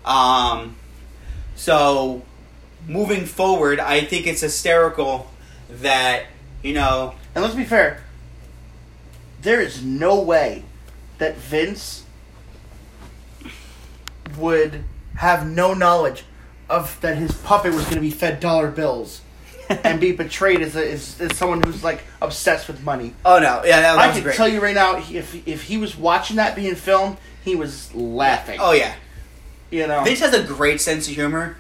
Um, 0.06 0.76
so 1.56 2.24
moving 2.88 3.26
forward, 3.26 3.80
I 3.80 4.02
think 4.02 4.28
it's 4.28 4.42
hysterical 4.42 5.32
that 5.70 6.26
you 6.62 6.74
know 6.74 7.16
And 7.36 7.44
let's 7.44 7.56
be 7.56 7.64
fair, 7.64 8.04
there 9.42 9.62
is 9.62 9.84
no 9.84 10.22
way 10.22 10.64
that 11.18 11.38
Vince 11.38 12.04
would 14.38 14.84
have 15.16 15.48
no 15.48 15.74
knowledge 15.74 16.26
of 16.70 17.00
that 17.02 17.18
his 17.18 17.32
puppet 17.38 17.74
was 17.74 17.84
going 17.84 17.96
to 17.96 18.02
be 18.02 18.10
fed 18.12 18.40
dollar 18.40 18.70
bills. 18.70 19.22
And 19.84 20.00
be 20.00 20.14
portrayed 20.14 20.62
as, 20.62 20.76
a, 20.76 20.92
as, 20.92 21.20
as 21.22 21.38
someone 21.38 21.62
who's 21.64 21.84
like 21.84 22.04
obsessed 22.22 22.68
with 22.68 22.84
money. 22.84 23.14
Oh 23.26 23.40
no, 23.40 23.64
yeah, 23.66 23.82
that, 23.82 23.96
that 23.96 24.00
I 24.00 24.08
was 24.08 24.16
can 24.16 24.24
great. 24.24 24.36
tell 24.36 24.48
you 24.48 24.62
right 24.62 24.76
now, 24.76 24.98
if 24.98 25.48
if 25.48 25.64
he 25.64 25.78
was 25.78 25.96
watching 25.98 26.36
that 26.38 26.56
being 26.56 26.76
filmed, 26.76 27.18
he 27.44 27.56
was 27.56 27.94
laughing. 27.96 28.60
oh 28.62 28.72
yeah, 28.74 28.96
you 29.72 29.88
know. 29.88 30.04
Vince 30.04 30.20
has 30.20 30.34
a 30.34 30.44
great 30.44 30.80
sense 30.82 31.08
of 31.08 31.16
humor. 31.16 31.58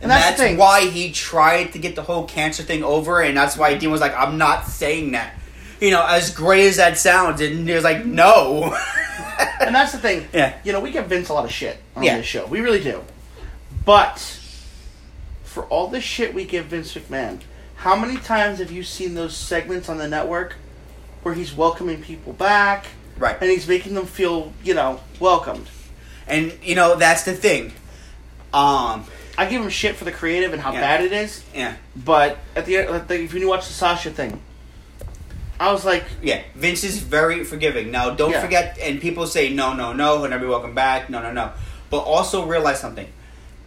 And 0.00 0.08
that's 0.12 0.26
that's, 0.26 0.38
the 0.40 0.46
thing. 0.48 0.56
why 0.58 0.86
he 0.86 1.10
tried 1.10 1.72
to 1.72 1.78
get 1.80 1.96
the 1.96 2.02
whole 2.02 2.24
cancer 2.24 2.62
thing 2.62 2.84
over, 2.84 3.20
and 3.20 3.36
that's 3.36 3.56
why 3.56 3.76
Dean 3.76 3.90
was 3.90 4.00
like, 4.00 4.14
"I'm 4.16 4.38
not 4.38 4.66
saying 4.66 5.10
that." 5.12 5.34
You 5.80 5.90
know, 5.90 6.06
as 6.06 6.30
great 6.32 6.66
as 6.68 6.76
that 6.76 6.96
sounds, 6.98 7.40
and 7.40 7.68
he 7.68 7.74
was 7.74 7.82
like, 7.84 8.04
"No." 8.06 8.76
And 9.60 9.74
that's 9.74 9.92
the 9.92 9.98
thing. 9.98 10.26
Yeah. 10.32 10.56
You 10.64 10.72
know, 10.72 10.80
we 10.80 10.90
give 10.92 11.06
Vince 11.06 11.28
a 11.28 11.34
lot 11.34 11.44
of 11.44 11.50
shit 11.52 11.78
on 11.96 12.02
Yeah. 12.02 12.16
this 12.18 12.26
show. 12.26 12.46
We 12.46 12.60
really 12.60 12.82
do. 12.82 13.02
But 13.84 14.37
for 15.58 15.64
all 15.64 15.88
the 15.88 16.00
shit 16.00 16.32
we 16.34 16.44
give 16.44 16.66
Vince 16.66 16.94
McMahon, 16.94 17.40
how 17.74 17.96
many 17.96 18.16
times 18.16 18.60
have 18.60 18.70
you 18.70 18.84
seen 18.84 19.14
those 19.14 19.36
segments 19.36 19.88
on 19.88 19.98
the 19.98 20.06
network 20.06 20.54
where 21.24 21.34
he's 21.34 21.52
welcoming 21.52 22.00
people 22.00 22.32
back 22.32 22.86
right. 23.18 23.36
and 23.40 23.50
he's 23.50 23.66
making 23.66 23.94
them 23.94 24.06
feel, 24.06 24.52
you 24.62 24.72
know, 24.72 25.00
welcomed? 25.18 25.66
And 26.28 26.56
you 26.62 26.76
know, 26.76 26.94
that's 26.94 27.24
the 27.24 27.34
thing. 27.34 27.72
Um, 28.54 29.04
I 29.36 29.46
give 29.50 29.60
him 29.60 29.68
shit 29.68 29.96
for 29.96 30.04
the 30.04 30.12
creative 30.12 30.52
and 30.52 30.62
how 30.62 30.72
Yeah. 30.72 30.80
bad 30.80 31.04
it 31.04 31.12
is, 31.12 31.42
yeah, 31.52 31.74
but 31.96 32.38
at 32.54 32.64
the 32.64 32.76
end, 32.76 32.90
like, 32.90 33.10
if 33.10 33.34
you 33.34 33.48
watch 33.48 33.66
the 33.66 33.72
Sasha 33.72 34.10
thing, 34.10 34.40
I 35.58 35.72
was 35.72 35.84
like, 35.84 36.04
yeah. 36.22 36.42
Vince 36.54 36.84
is 36.84 36.98
very 36.98 37.42
forgiving. 37.42 37.90
Now, 37.90 38.10
don't 38.10 38.30
Yeah. 38.30 38.42
forget, 38.42 38.78
and 38.80 39.00
people 39.00 39.26
say 39.26 39.52
no, 39.52 39.72
no, 39.72 39.92
no, 39.92 40.18
he'll 40.20 40.28
never 40.28 40.44
be 40.44 40.50
welcome 40.50 40.76
back. 40.76 41.10
No, 41.10 41.20
no, 41.20 41.32
no. 41.32 41.50
But 41.90 41.98
also 41.98 42.44
realize 42.44 42.78
something. 42.80 43.08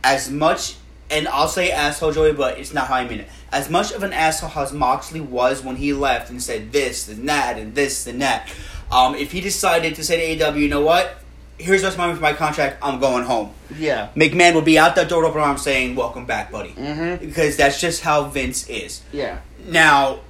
As 0.06 0.32
much, 0.32 0.76
and 1.12 1.28
I'll 1.28 1.48
say 1.48 1.72
asshole 1.72 2.12
Joey, 2.14 2.34
but 2.34 2.58
it's 2.58 2.74
not 2.74 2.88
how 2.88 2.96
I 2.96 3.08
mean 3.08 3.20
it. 3.22 3.30
As 3.52 3.70
much 3.70 3.92
of 3.92 4.02
an 4.04 4.14
asshole 4.14 4.52
as 4.64 4.72
Moxley 4.72 5.20
was 5.22 5.62
when 5.64 5.76
he 5.76 5.94
left 5.94 6.30
and 6.30 6.42
said 6.42 6.72
this 6.72 7.08
and 7.10 7.28
that 7.28 7.58
and 7.58 7.76
this 7.76 8.08
and 8.08 8.22
that, 8.22 8.50
um, 8.92 9.16
if 9.16 9.32
he 9.32 9.42
decided 9.42 9.96
to 9.96 10.04
say 10.04 10.36
to 10.38 10.46
AEW, 10.46 10.60
you 10.60 10.70
know 10.70 10.82
what? 10.82 11.18
Here's 11.58 11.84
what's 11.84 11.98
money 11.98 12.16
for 12.16 12.22
my 12.22 12.34
contract. 12.34 12.78
I'm 12.82 13.00
going 13.00 13.24
home. 13.24 13.52
yeah. 13.78 14.08
McMahon 14.16 14.56
would 14.56 14.66
be 14.66 14.80
out 14.80 14.96
that 14.96 15.10
door, 15.10 15.24
open 15.26 15.42
arms, 15.42 15.62
saying, 15.62 15.96
"Welcome 15.96 16.26
back, 16.26 16.52
buddy," 16.52 16.72
Mhm. 16.72 17.20
because 17.20 17.56
that's 17.56 17.80
just 17.80 18.02
how 18.02 18.24
Vince 18.24 18.68
is. 18.68 19.02
Yeah. 19.14 19.38
Now, 19.68 20.22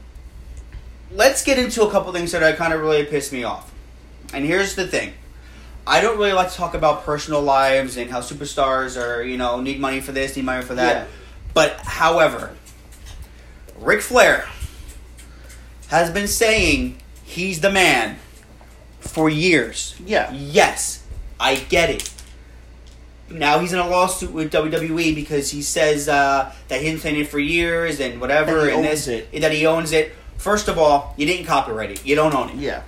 let's 1.12 1.44
get 1.44 1.58
into 1.58 1.84
a 1.84 1.92
couple 1.92 2.12
things 2.12 2.32
that 2.34 2.44
I 2.44 2.52
kind 2.54 2.74
of 2.74 2.82
really 2.82 3.06
pissed 3.06 3.32
me 3.32 3.44
off. 3.44 3.72
And 4.34 4.46
here's 4.46 4.76
the 4.76 4.88
thing. 4.88 5.14
I 5.86 6.02
don't 6.02 6.18
really 6.18 6.34
like 6.34 6.50
to 6.50 6.56
talk 6.56 6.74
about 6.74 7.04
personal 7.06 7.42
lives 7.42 7.98
and 7.98 8.10
how 8.10 8.20
superstars 8.20 9.02
are, 9.02 9.24
you 9.24 9.38
know, 9.38 9.62
need 9.62 9.80
money 9.80 10.00
for 10.00 10.12
this, 10.12 10.36
need 10.36 10.46
money 10.46 10.64
for 10.64 10.76
that. 10.76 10.96
Yeah. 10.96 11.08
But, 11.54 11.80
however, 11.82 12.56
Ric 13.80 14.02
Flair 14.02 14.48
has 15.88 16.12
been 16.12 16.28
saying 16.28 16.98
he's 17.24 17.62
the 17.62 17.72
man 17.72 18.18
for 19.00 19.30
years. 19.30 19.96
Yeah. 20.06 20.32
Yes, 20.32 21.04
I 21.40 21.56
get 21.56 21.90
it. 21.90 22.14
Now 23.30 23.60
he's 23.60 23.74
in 23.74 23.80
a 23.80 23.88
lawsuit 23.88 24.32
with 24.32 24.52
WWE 24.52 25.16
because 25.16 25.50
he 25.52 25.62
says 25.62 26.08
uh, 26.10 26.54
that 26.68 26.82
he's 26.82 26.92
been 26.92 27.00
saying 27.00 27.20
it 27.22 27.28
for 27.30 27.40
years 27.40 28.00
and 28.00 28.20
whatever, 28.22 28.60
And 28.60 28.70
he 28.70 28.76
and 28.78 28.86
owns 28.88 29.06
this, 29.06 29.26
it. 29.32 29.42
that 29.42 29.52
he 29.52 29.66
owns 29.66 29.92
it. 29.94 30.14
First 30.38 30.68
of 30.68 30.78
all, 30.78 31.14
you 31.18 31.26
didn't 31.26 31.46
copyright 31.46 31.92
it. 31.92 32.06
You 32.06 32.16
don't 32.16 32.34
own 32.36 32.50
it. 32.50 32.56
Yeah. 32.56 32.84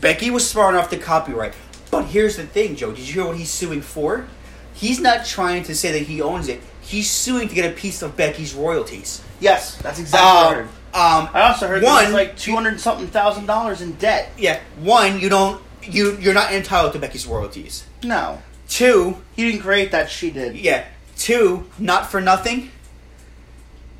Becky 0.00 0.30
was 0.30 0.48
smart 0.48 0.74
enough 0.74 0.90
to 0.90 0.96
copyright. 0.98 1.54
But 1.94 2.06
here's 2.06 2.36
the 2.36 2.46
thing, 2.46 2.76
Joe. 2.76 2.90
Did 2.92 3.06
you 3.06 3.14
hear 3.14 3.26
what 3.26 3.36
he's 3.36 3.50
suing 3.50 3.80
for? 3.80 4.26
He's 4.74 5.00
not 5.00 5.24
trying 5.24 5.62
to 5.64 5.74
say 5.74 5.92
that 5.92 6.02
he 6.08 6.20
owns 6.20 6.48
it. 6.48 6.60
He's 6.80 7.08
suing 7.10 7.48
to 7.48 7.54
get 7.54 7.70
a 7.70 7.74
piece 7.74 8.02
of 8.02 8.16
Becky's 8.16 8.54
royalties. 8.54 9.22
Yes, 9.40 9.76
that's 9.76 9.98
exactly 9.98 10.26
what 10.26 10.46
I 10.46 10.54
heard. 10.54 10.64
Um, 10.66 11.28
I 11.32 11.48
also 11.48 11.66
heard 11.68 11.82
one 11.82 12.04
one 12.04 12.12
like 12.12 12.36
two 12.36 12.54
hundred 12.54 12.78
something 12.80 13.06
thousand 13.06 13.46
dollars 13.46 13.80
in 13.80 13.92
debt. 13.92 14.32
Yeah, 14.36 14.60
one, 14.80 15.18
you 15.20 15.28
don't 15.28 15.62
you 15.82 16.16
you're 16.18 16.34
not 16.34 16.52
entitled 16.52 16.92
to 16.94 16.98
Becky's 16.98 17.26
royalties. 17.26 17.84
No, 18.02 18.42
Two, 18.68 19.18
he 19.36 19.50
didn't 19.50 19.62
create 19.62 19.90
that. 19.92 20.10
She 20.10 20.30
did. 20.30 20.56
yeah, 20.56 20.86
two, 21.16 21.70
not 21.78 22.10
for 22.10 22.20
nothing. 22.20 22.70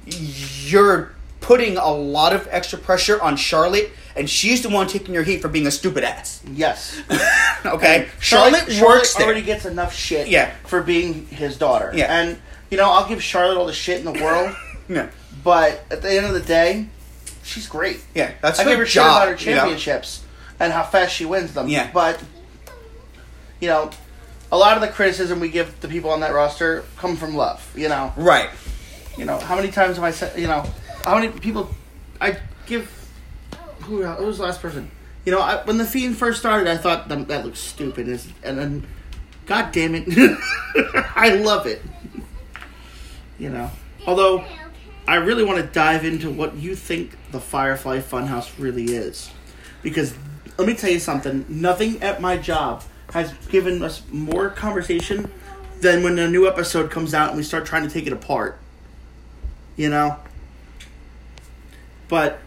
You're 0.07 1.13
putting 1.41 1.77
a 1.77 1.91
lot 1.93 2.33
of 2.33 2.49
extra 2.51 2.79
pressure 2.79 3.21
on 3.23 3.37
Charlotte, 3.37 3.91
and 4.17 4.29
she's 4.29 4.63
the 4.63 4.69
one 4.69 4.87
taking 4.87 5.15
your 5.15 5.23
heat 5.25 5.43
for 5.43 5.49
being 5.49 5.67
a 5.67 5.71
stupid 5.71 6.05
ass. 6.05 6.43
Yes. 6.53 7.01
Okay, 7.67 8.09
Charlotte, 8.21 8.71
Charlotte 8.71 8.99
works 8.99 9.15
there. 9.15 9.25
already 9.25 9.41
gets 9.41 9.65
enough 9.65 9.95
shit. 9.95 10.29
Yeah. 10.29 10.53
For 10.67 10.83
being 10.83 11.27
his 11.29 11.57
daughter. 11.57 11.91
Yeah. 11.95 12.15
And 12.15 12.39
you 12.71 12.77
know, 12.77 12.91
I'll 12.91 13.09
give 13.09 13.23
Charlotte 13.23 13.57
all 13.57 13.65
the 13.65 13.73
shit 13.73 14.01
in 14.01 14.05
the 14.05 14.23
world, 14.23 14.55
yeah, 14.89 15.09
but 15.43 15.83
at 15.91 16.03
the 16.03 16.11
end 16.11 16.27
of 16.27 16.35
the 16.35 16.41
day, 16.43 16.89
she's 17.43 17.67
great. 17.67 18.05
yeah, 18.15 18.33
that's 18.43 18.59
I 18.59 18.65
her 18.65 18.69
give 18.71 18.79
her 18.81 18.85
shit 18.85 18.95
job. 18.97 19.23
about 19.23 19.41
her 19.41 19.45
you 19.45 19.55
know? 19.55 19.61
championships 19.63 20.25
and 20.61 20.75
how 20.75 20.83
fast 20.83 21.15
she 21.15 21.25
wins 21.25 21.55
them. 21.55 21.69
Yeah. 21.69 21.91
But 21.91 22.23
you 23.61 23.69
know, 23.69 23.91
a 24.53 24.59
lot 24.59 24.77
of 24.77 24.83
the 24.83 24.89
criticism 24.89 25.41
we 25.41 25.49
give 25.49 25.81
the 25.81 25.89
people 25.89 26.11
on 26.11 26.21
that 26.21 26.35
roster 26.35 26.85
come 26.99 27.17
from 27.17 27.35
love. 27.35 27.67
You 27.75 27.89
know. 27.89 28.13
Right. 28.17 28.51
You 29.17 29.25
know, 29.25 29.39
how 29.39 29.57
many 29.57 29.71
times 29.71 29.97
have 29.97 30.05
I 30.05 30.11
said, 30.11 30.39
you 30.39 30.49
know, 30.49 30.65
how 31.05 31.15
many 31.15 31.29
people 31.29 31.71
I 32.21 32.37
give. 32.67 32.91
Who, 33.85 33.99
was 33.99 34.39
the 34.39 34.45
last 34.45 34.61
person? 34.61 34.91
You 35.25 35.33
know, 35.33 35.41
I, 35.41 35.65
when 35.65 35.79
the 35.79 35.85
Fiend 35.85 36.17
first 36.17 36.41
started, 36.41 36.69
I 36.69 36.77
thought 36.77 37.09
that, 37.09 37.29
that 37.29 37.45
looked 37.45 37.57
stupid. 37.57 38.09
And 38.43 38.59
then, 38.59 38.87
god 39.47 39.73
damn 39.73 39.95
it, 39.95 40.07
I 41.17 41.35
love 41.37 41.67
it. 41.67 41.83
You 43.39 43.51
know, 43.51 43.71
although 44.07 44.45
I 45.07 45.17
really 45.17 45.45
want 45.45 45.65
to 45.65 45.67
dive 45.67 46.05
into 46.05 46.31
what 46.31 46.57
you 46.57 46.75
think 46.75 47.17
the 47.31 47.41
Firefly 47.41 48.01
Funhouse 48.01 48.59
really 48.59 48.85
is. 48.85 49.31
Because 49.83 50.15
let 50.57 50.67
me 50.67 50.75
tell 50.75 50.91
you 50.91 50.99
something 50.99 51.45
nothing 51.49 52.03
at 52.03 52.21
my 52.21 52.37
job 52.37 52.83
has 53.13 53.33
given 53.49 53.83
us 53.83 54.03
more 54.11 54.49
conversation 54.49 55.31
than 55.81 56.03
when 56.03 56.19
a 56.19 56.29
new 56.29 56.49
episode 56.49 56.91
comes 56.91 57.13
out 57.13 57.29
and 57.29 57.37
we 57.37 57.43
start 57.43 57.67
trying 57.67 57.87
to 57.87 57.93
take 57.93 58.07
it 58.07 58.13
apart. 58.13 58.59
You 59.77 59.91
know? 59.91 60.19
But, 62.09 62.39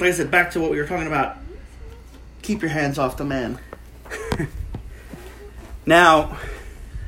like 0.00 0.14
I 0.14 0.16
said, 0.16 0.30
back 0.30 0.50
to 0.52 0.60
what 0.60 0.70
we 0.70 0.78
were 0.78 0.86
talking 0.86 1.06
about. 1.06 1.36
Keep 2.42 2.62
your 2.62 2.70
hands 2.70 2.98
off 2.98 3.16
the 3.16 3.24
man. 3.24 3.58
Now, 5.86 6.38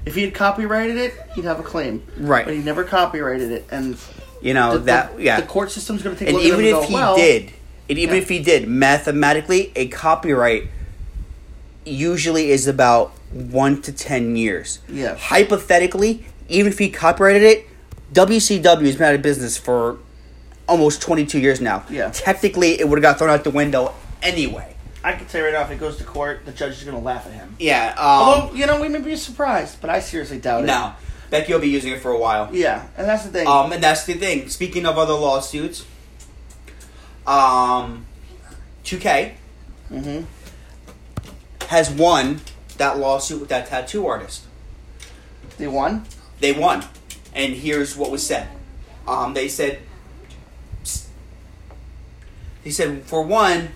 If 0.04 0.14
he 0.16 0.22
had 0.22 0.34
copyrighted 0.34 0.96
it, 0.96 1.14
he'd 1.34 1.44
have 1.44 1.60
a 1.60 1.62
claim. 1.62 2.02
Right. 2.18 2.44
But 2.44 2.54
he 2.54 2.60
never 2.60 2.82
copyrighted 2.84 3.52
it, 3.52 3.66
and 3.70 3.96
you 4.40 4.52
know 4.52 4.72
the, 4.72 4.78
that 4.86 5.16
the, 5.16 5.22
yeah. 5.22 5.40
the 5.40 5.46
court 5.46 5.70
system's 5.70 6.02
going 6.02 6.16
to 6.16 6.18
take 6.18 6.34
a 6.34 6.36
and 6.36 6.42
look 6.42 6.52
at 6.52 6.58
even 6.58 6.64
him 6.64 6.74
if 6.74 6.74
and 6.74 6.82
go, 6.82 6.88
he 6.88 6.94
well, 6.94 7.16
did, 7.16 7.52
and 7.88 7.98
even 7.98 8.16
Yeah. 8.16 8.22
if 8.22 8.28
he 8.28 8.38
did, 8.42 8.66
mathematically, 8.68 9.70
a 9.76 9.86
copyright 9.88 10.64
usually 11.84 12.50
is 12.50 12.66
about 12.66 13.10
one 13.30 13.80
to 13.82 13.92
ten 13.92 14.34
years. 14.34 14.80
Yeah. 14.88 15.14
Hypothetically, 15.16 16.26
even 16.48 16.72
if 16.72 16.78
he 16.80 16.90
copyrighted 16.90 17.42
it, 17.44 17.66
WCW 18.12 18.84
has 18.86 18.96
been 18.96 19.06
out 19.06 19.14
of 19.14 19.22
business 19.22 19.56
for 19.56 19.98
almost 20.68 21.02
twenty-two 21.02 21.40
years 21.40 21.60
now. 21.60 21.84
Yeah. 21.90 22.10
Technically, 22.10 22.80
it 22.80 22.88
would 22.88 22.98
have 22.98 23.02
got 23.02 23.18
thrown 23.18 23.30
out 23.30 23.44
the 23.44 23.50
window 23.50 23.94
anyway. 24.22 24.76
I 25.04 25.12
can 25.12 25.26
tell 25.26 25.40
you 25.40 25.46
right 25.46 25.52
now, 25.52 25.62
if 25.62 25.70
it 25.70 25.80
goes 25.80 25.96
to 25.96 26.04
court, 26.04 26.44
the 26.44 26.52
judge 26.52 26.72
is 26.72 26.84
going 26.84 26.96
to 26.96 27.02
laugh 27.02 27.26
at 27.26 27.32
him. 27.32 27.56
Yeah. 27.58 27.90
Um, 27.98 27.98
Although, 27.98 28.54
you 28.54 28.66
know, 28.66 28.80
we 28.80 28.88
may 28.88 29.00
be 29.00 29.16
surprised, 29.16 29.80
but 29.80 29.90
I 29.90 29.98
seriously 29.98 30.38
doubt 30.38 30.62
it. 30.64 30.66
no, 30.68 30.94
Becky 31.30 31.52
will 31.52 31.60
be 31.60 31.68
using 31.68 31.92
it 31.92 32.00
for 32.00 32.12
a 32.12 32.18
while. 32.18 32.54
Yeah, 32.54 32.86
and 32.96 33.08
that's 33.08 33.24
the 33.24 33.30
thing. 33.30 33.46
Um, 33.46 33.72
and 33.72 33.82
that's 33.82 34.04
the 34.04 34.14
thing. 34.14 34.48
Speaking 34.48 34.86
of 34.86 34.98
other 34.98 35.14
lawsuits, 35.14 35.84
um, 37.26 38.06
2K 38.84 39.34
mm-hmm. 39.90 40.24
has 41.66 41.90
won 41.90 42.40
that 42.76 42.98
lawsuit 42.98 43.40
with 43.40 43.48
that 43.48 43.66
tattoo 43.66 44.06
artist. 44.06 44.44
They 45.58 45.68
won? 45.68 46.04
They 46.40 46.52
won, 46.52 46.84
and 47.34 47.54
here's 47.54 47.96
what 47.96 48.10
was 48.10 48.26
said. 48.26 48.48
Um, 49.06 49.34
they 49.34 49.48
said, 49.48 49.80
they 52.64 52.70
said 52.70 53.02
for 53.04 53.22
one, 53.22 53.70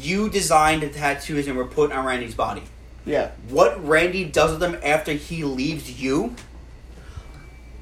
you 0.00 0.28
designed 0.28 0.82
the 0.82 0.88
tattoos 0.88 1.46
and 1.48 1.56
were 1.56 1.64
put 1.64 1.92
on 1.92 2.04
Randy's 2.06 2.34
body. 2.34 2.62
Yeah. 3.04 3.30
What 3.48 3.84
Randy 3.86 4.24
does 4.24 4.52
with 4.52 4.60
them 4.60 4.76
after 4.82 5.12
he 5.12 5.44
leaves 5.44 6.00
you 6.00 6.34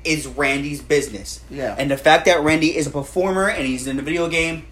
is 0.05 0.27
Randy's 0.27 0.81
business. 0.83 1.41
Yeah. 1.51 1.75
And 1.79 1.91
the 1.91 1.97
fact 1.97 2.27
that 2.27 2.41
Randy 2.43 2.77
is 2.77 2.87
a 2.87 2.91
performer 2.91 3.49
and 3.49 3.67
he's 3.67 3.87
in 3.87 3.97
the 3.97 4.03
video 4.03 4.29
game, 4.29 4.67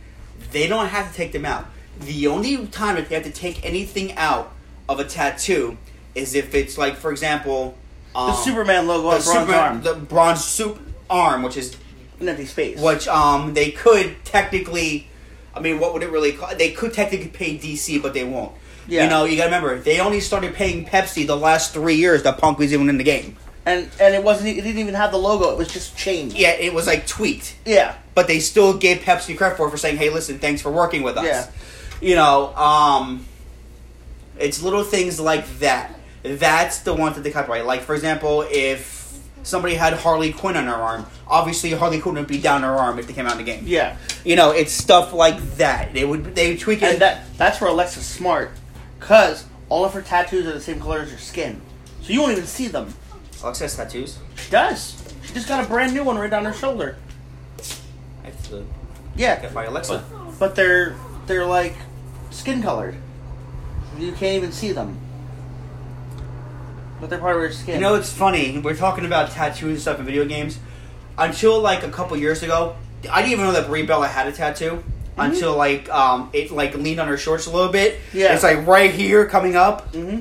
they 0.52 0.66
don't 0.68 0.86
have 0.88 1.10
to 1.10 1.14
take 1.16 1.32
them 1.32 1.44
out. 1.44 1.66
The 2.00 2.26
only 2.28 2.66
time 2.68 2.96
that 2.96 3.08
they 3.08 3.14
have 3.16 3.24
to 3.24 3.30
take 3.32 3.64
anything 3.64 4.12
out 4.16 4.52
of 4.88 5.00
a 5.00 5.04
tattoo 5.04 5.76
is 6.14 6.34
if 6.34 6.54
it's 6.54 6.78
like, 6.78 6.96
for 6.96 7.10
example, 7.10 7.76
um, 8.14 8.28
The 8.28 8.34
Superman 8.36 8.86
logo 8.86 9.10
the 9.10 9.16
on 9.16 9.22
bronze 9.24 9.46
Super- 9.46 9.54
arm. 9.54 9.82
the 9.82 9.94
bronze 9.94 10.44
soup 10.44 10.78
arm, 11.10 11.42
which 11.42 11.56
is 11.56 11.76
An 12.20 12.28
empty 12.28 12.46
space. 12.46 12.78
which 12.78 13.08
um 13.08 13.54
they 13.54 13.70
could 13.72 14.24
technically 14.24 15.08
I 15.54 15.60
mean 15.60 15.78
what 15.80 15.92
would 15.94 16.02
it 16.02 16.10
really 16.10 16.32
cost? 16.32 16.58
They 16.58 16.70
could 16.72 16.92
technically 16.92 17.28
pay 17.28 17.56
DC 17.58 18.02
but 18.02 18.14
they 18.14 18.24
won't. 18.24 18.52
Yeah. 18.86 19.04
You 19.04 19.10
know, 19.10 19.24
you 19.24 19.36
gotta 19.36 19.46
remember, 19.48 19.78
they 19.78 19.98
only 20.00 20.20
started 20.20 20.54
paying 20.54 20.84
Pepsi 20.84 21.26
the 21.26 21.36
last 21.36 21.72
three 21.72 21.94
years 21.94 22.22
that 22.24 22.38
Punk 22.38 22.58
was 22.58 22.72
even 22.72 22.88
in 22.90 22.98
the 22.98 23.04
game. 23.04 23.36
and 23.66 23.88
and 23.98 24.14
it 24.14 24.22
wasn't. 24.22 24.48
It 24.48 24.60
didn't 24.60 24.78
even 24.78 24.92
have 24.94 25.10
the 25.10 25.16
logo. 25.18 25.50
It 25.52 25.56
was 25.58 25.72
just 25.72 25.96
changed. 25.96 26.36
Yeah, 26.36 26.50
it 26.50 26.74
was 26.74 26.86
like 26.86 27.06
tweaked, 27.06 27.56
Yeah. 27.64 27.94
but 28.14 28.26
they 28.26 28.40
still 28.40 28.74
gave 28.76 28.98
Pepsi 28.98 29.34
credit 29.38 29.56
for 29.56 29.68
it 29.68 29.70
for 29.70 29.78
saying, 29.78 29.96
"Hey, 29.96 30.10
listen, 30.10 30.38
thanks 30.38 30.60
for 30.60 30.70
working 30.70 31.02
with 31.02 31.16
us." 31.16 31.24
Yeah. 31.24 31.46
You 32.02 32.16
know, 32.16 32.54
um, 32.56 33.24
it's 34.38 34.62
little 34.62 34.84
things 34.84 35.18
like 35.18 35.46
that. 35.60 35.98
That's 36.22 36.80
the 36.80 36.92
one 36.92 37.14
that 37.14 37.22
they 37.22 37.30
copyright. 37.30 37.64
Like 37.64 37.80
for 37.82 37.94
example, 37.94 38.44
if 38.50 39.03
somebody 39.44 39.74
had 39.76 39.92
Harley 39.94 40.32
Quinn 40.32 40.56
on 40.56 40.64
her 40.66 40.74
arm, 40.74 41.06
obviously 41.28 41.70
Harley 41.70 42.00
Quinn 42.00 42.16
would 42.16 42.26
be 42.26 42.40
down 42.40 42.62
her 42.62 42.74
arm 42.74 42.98
if 42.98 43.06
they 43.06 43.12
came 43.12 43.26
out 43.26 43.32
in 43.32 43.38
the 43.38 43.44
game. 43.44 43.62
Yeah. 43.66 43.96
You 44.24 44.34
know, 44.34 44.50
it's 44.50 44.72
stuff 44.72 45.12
like 45.12 45.38
that. 45.58 45.94
They 45.94 46.04
would 46.04 46.34
they 46.34 46.48
would 46.50 46.60
tweak 46.60 46.82
it. 46.82 46.94
And 46.94 47.00
that 47.00 47.24
that's 47.38 47.60
where 47.60 47.70
Alexa's 47.70 48.04
smart, 48.06 48.50
cause 48.98 49.44
all 49.68 49.84
of 49.84 49.92
her 49.94 50.02
tattoos 50.02 50.46
are 50.46 50.52
the 50.52 50.60
same 50.60 50.80
color 50.80 51.00
as 51.00 51.12
her 51.12 51.18
skin, 51.18 51.60
so 52.02 52.12
you 52.12 52.20
won't 52.20 52.32
even 52.32 52.46
see 52.46 52.66
them. 52.68 52.92
Alexa 53.42 53.64
has 53.64 53.76
tattoos. 53.76 54.18
She 54.36 54.50
does. 54.50 55.00
She 55.24 55.32
just 55.34 55.48
got 55.48 55.64
a 55.64 55.68
brand 55.68 55.92
new 55.94 56.02
one 56.04 56.16
right 56.18 56.30
down 56.30 56.44
her 56.44 56.52
shoulder. 56.52 56.96
I 58.22 58.26
have 58.26 58.48
to 58.50 58.64
Yeah. 59.16 59.40
get 59.40 59.52
my 59.54 59.64
Alexa. 59.64 60.04
But, 60.10 60.38
but 60.38 60.54
they're 60.54 60.96
they're 61.26 61.46
like 61.46 61.74
skin 62.30 62.62
colored. 62.62 62.96
You 63.98 64.12
can't 64.12 64.36
even 64.36 64.52
see 64.52 64.72
them. 64.72 64.98
But 67.00 67.10
they're 67.10 67.18
part 67.18 67.36
of 67.36 67.42
her 67.42 67.50
skin. 67.52 67.74
You 67.76 67.80
know, 67.80 67.94
it's 67.96 68.12
funny. 68.12 68.58
We're 68.58 68.76
talking 68.76 69.04
about 69.04 69.30
tattoos 69.30 69.70
and 69.70 69.80
stuff 69.80 69.98
in 69.98 70.04
video 70.04 70.24
games. 70.24 70.58
Until 71.18 71.60
like 71.60 71.82
a 71.82 71.90
couple 71.90 72.16
years 72.16 72.42
ago, 72.42 72.76
I 73.10 73.20
didn't 73.20 73.32
even 73.34 73.44
know 73.46 73.52
that 73.52 73.66
Brie 73.66 73.84
Bella 73.84 74.08
had 74.08 74.26
a 74.26 74.32
tattoo. 74.32 74.82
Until 75.16 75.56
like 75.56 75.88
um, 75.90 76.30
it 76.32 76.50
like 76.50 76.74
leaned 76.74 76.98
on 77.00 77.06
her 77.08 77.16
shorts 77.16 77.46
a 77.46 77.50
little 77.50 77.70
bit. 77.70 78.00
Yeah. 78.12 78.34
it's 78.34 78.42
like 78.42 78.66
right 78.66 78.90
here 78.92 79.26
coming 79.26 79.54
up. 79.54 79.94
hmm 79.94 80.20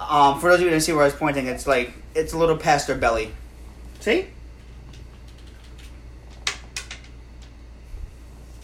Um, 0.00 0.40
for 0.40 0.50
those 0.50 0.54
of 0.56 0.60
you 0.62 0.66
who 0.66 0.70
didn't 0.70 0.82
see 0.82 0.92
where 0.92 1.02
I 1.02 1.06
was 1.06 1.14
pointing, 1.14 1.46
it's 1.46 1.66
like 1.68 1.92
it's 2.14 2.32
a 2.32 2.38
little 2.38 2.56
past 2.56 2.88
her 2.88 2.94
belly. 2.96 3.32
See? 4.00 4.26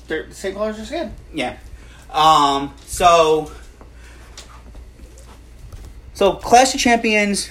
They're 0.09 0.27
the 0.27 0.35
same 0.35 0.55
color 0.55 0.71
as 0.71 0.77
your 0.77 0.87
skin. 0.87 1.13
Yeah. 1.33 1.57
Um, 2.11 2.75
so 2.87 3.51
so 6.23 6.35
Clash 6.35 6.73
of 6.73 6.79
Champions 6.79 7.51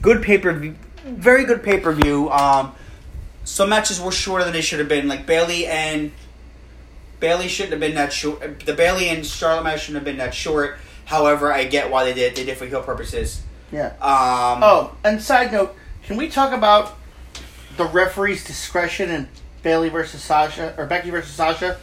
good 0.00 0.22
pay-per-view 0.22 0.76
very 1.04 1.44
good 1.44 1.60
pay-per-view. 1.60 2.30
Um 2.30 2.72
some 3.42 3.68
matches 3.68 4.00
were 4.00 4.12
shorter 4.12 4.44
than 4.44 4.52
they 4.52 4.60
should 4.60 4.78
have 4.78 4.86
been. 4.88 5.08
Like 5.08 5.26
Bayley 5.26 5.66
and 5.66 6.12
Bayley 7.18 7.48
shouldn't 7.48 7.72
have 7.72 7.80
been 7.80 7.96
that 7.96 8.12
short. 8.12 8.60
The 8.60 8.74
Bayley 8.74 9.08
and 9.08 9.26
Charlotte 9.26 9.64
match 9.64 9.80
shouldn't 9.80 9.96
have 9.96 10.04
been 10.04 10.18
that 10.18 10.34
short. 10.34 10.78
However, 11.06 11.52
I 11.52 11.64
get 11.64 11.90
why 11.90 12.04
they 12.04 12.14
did. 12.14 12.36
They 12.36 12.44
did 12.44 12.56
for 12.56 12.66
heel 12.66 12.80
purposes. 12.80 13.42
Yeah. 13.72 13.86
Um, 14.00 14.62
Oh, 14.62 14.96
and 15.02 15.20
side 15.20 15.50
note, 15.50 15.74
can 16.04 16.16
we 16.16 16.28
talk 16.28 16.52
about 16.52 16.96
the 17.76 17.86
referee's 17.86 18.44
discretion 18.44 19.10
in 19.10 19.28
Bayley 19.64 19.88
versus 19.88 20.22
Sasha 20.22 20.76
or 20.78 20.86
Becky 20.86 21.10
versus 21.10 21.32
Sasha? 21.34 21.80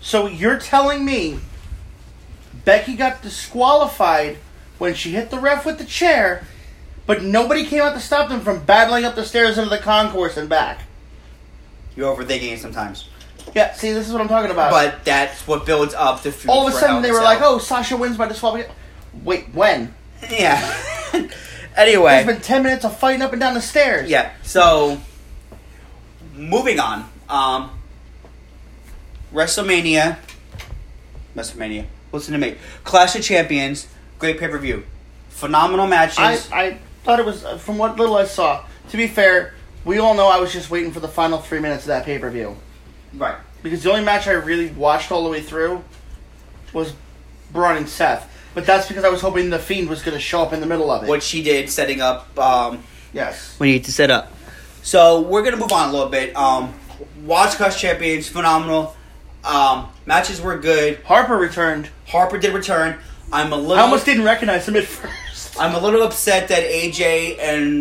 So 0.00 0.26
you're 0.26 0.58
telling 0.58 1.04
me 1.04 1.40
Becky 2.66 2.94
got 2.96 3.22
disqualified 3.22 4.36
when 4.78 4.92
she 4.92 5.12
hit 5.12 5.30
the 5.30 5.38
ref 5.38 5.64
with 5.64 5.78
the 5.78 5.84
chair, 5.84 6.44
but 7.06 7.22
nobody 7.22 7.64
came 7.64 7.80
out 7.80 7.94
to 7.94 8.00
stop 8.00 8.28
them 8.28 8.40
from 8.40 8.64
battling 8.64 9.04
up 9.06 9.14
the 9.14 9.24
stairs 9.24 9.56
into 9.56 9.70
the 9.70 9.78
concourse 9.78 10.36
and 10.36 10.48
back? 10.50 10.80
you're 11.94 12.14
overthinking 12.14 12.52
it 12.52 12.58
sometimes, 12.60 13.08
Yeah, 13.54 13.72
see, 13.72 13.90
this 13.92 14.06
is 14.06 14.12
what 14.12 14.20
I'm 14.20 14.28
talking 14.28 14.50
about. 14.50 14.70
but 14.70 15.02
that's 15.06 15.46
what 15.46 15.64
builds 15.64 15.94
up 15.94 16.22
the 16.22 16.30
feud. 16.30 16.50
all 16.50 16.66
of 16.68 16.74
a 16.74 16.76
sudden 16.76 17.00
they 17.00 17.10
were 17.10 17.22
like, 17.22 17.38
"Oh, 17.40 17.56
Sasha 17.56 17.96
wins 17.96 18.18
by 18.18 18.28
disqualification." 18.28 18.74
Wait, 19.24 19.46
when? 19.54 19.94
yeah." 20.28 20.60
anyway, 21.76 22.22
There's 22.22 22.26
been 22.26 22.40
ten 22.42 22.62
minutes 22.64 22.84
of 22.84 22.98
fighting 22.98 23.22
up 23.22 23.32
and 23.32 23.40
down 23.40 23.54
the 23.54 23.62
stairs. 23.62 24.10
Yeah. 24.10 24.32
So, 24.42 25.00
moving 26.34 26.78
on. 26.80 27.08
Um, 27.30 27.70
WrestleMania. 29.32 30.18
WrestleMania. 31.34 31.86
Listen 32.12 32.32
to 32.32 32.38
me. 32.38 32.56
Clash 32.84 33.14
of 33.16 33.22
Champions. 33.22 33.88
Great 34.18 34.38
pay 34.38 34.48
per 34.48 34.58
view. 34.58 34.84
Phenomenal 35.28 35.86
matches. 35.86 36.18
I, 36.18 36.62
I 36.62 36.78
thought 37.04 37.18
it 37.20 37.26
was 37.26 37.44
uh, 37.44 37.58
from 37.58 37.78
what 37.78 37.96
little 37.96 38.16
I 38.16 38.24
saw. 38.24 38.64
To 38.90 38.96
be 38.96 39.06
fair, 39.06 39.54
we 39.84 39.98
all 39.98 40.14
know 40.14 40.28
I 40.28 40.38
was 40.38 40.52
just 40.52 40.70
waiting 40.70 40.92
for 40.92 41.00
the 41.00 41.08
final 41.08 41.38
three 41.38 41.60
minutes 41.60 41.84
of 41.84 41.88
that 41.88 42.04
pay 42.04 42.18
per 42.18 42.30
view 42.30 42.56
right. 43.14 43.36
because 43.62 43.82
the 43.82 43.90
only 43.90 44.04
match 44.04 44.26
I 44.26 44.32
really 44.32 44.68
watched 44.70 45.12
all 45.12 45.24
the 45.24 45.30
way 45.30 45.42
through 45.42 45.82
was 46.72 46.94
Braun 47.52 47.76
and 47.76 47.88
Seth. 47.88 48.32
But 48.54 48.64
that's 48.64 48.88
because 48.88 49.04
I 49.04 49.10
was 49.10 49.20
hoping 49.20 49.50
the 49.50 49.58
Fiend 49.58 49.88
was 49.88 50.02
going 50.02 50.16
to 50.16 50.20
show 50.20 50.42
up 50.42 50.54
in 50.54 50.60
the 50.60 50.66
middle 50.66 50.90
of 50.90 51.04
it. 51.04 51.08
What 51.08 51.22
she 51.22 51.42
did, 51.42 51.68
setting 51.68 52.00
up. 52.00 52.38
Um, 52.38 52.82
Yes. 53.12 53.56
we 53.58 53.72
need 53.72 53.84
to 53.84 53.92
set 53.92 54.10
up. 54.10 54.32
So 54.82 55.22
we're 55.22 55.42
gonna 55.42 55.56
move 55.56 55.72
on 55.72 55.88
a 55.88 55.92
little 55.92 56.08
bit. 56.08 56.36
Um, 56.36 56.74
watch 57.24 57.54
Clash 57.54 57.80
Champions, 57.80 58.28
phenomenal. 58.28 58.94
Um, 59.46 59.88
matches 60.06 60.40
were 60.40 60.58
good. 60.58 61.02
Harper 61.04 61.36
returned. 61.36 61.88
Harper 62.08 62.38
did 62.38 62.52
return. 62.54 62.98
I'm 63.32 63.52
a 63.52 63.56
little. 63.56 63.74
I 63.76 63.80
almost 63.82 64.04
didn't 64.04 64.24
recognize 64.24 64.66
him 64.68 64.76
at 64.76 64.84
first. 64.84 65.60
I'm 65.60 65.74
a 65.74 65.80
little 65.80 66.02
upset 66.02 66.48
that 66.48 66.62
AJ 66.64 67.38
and 67.38 67.80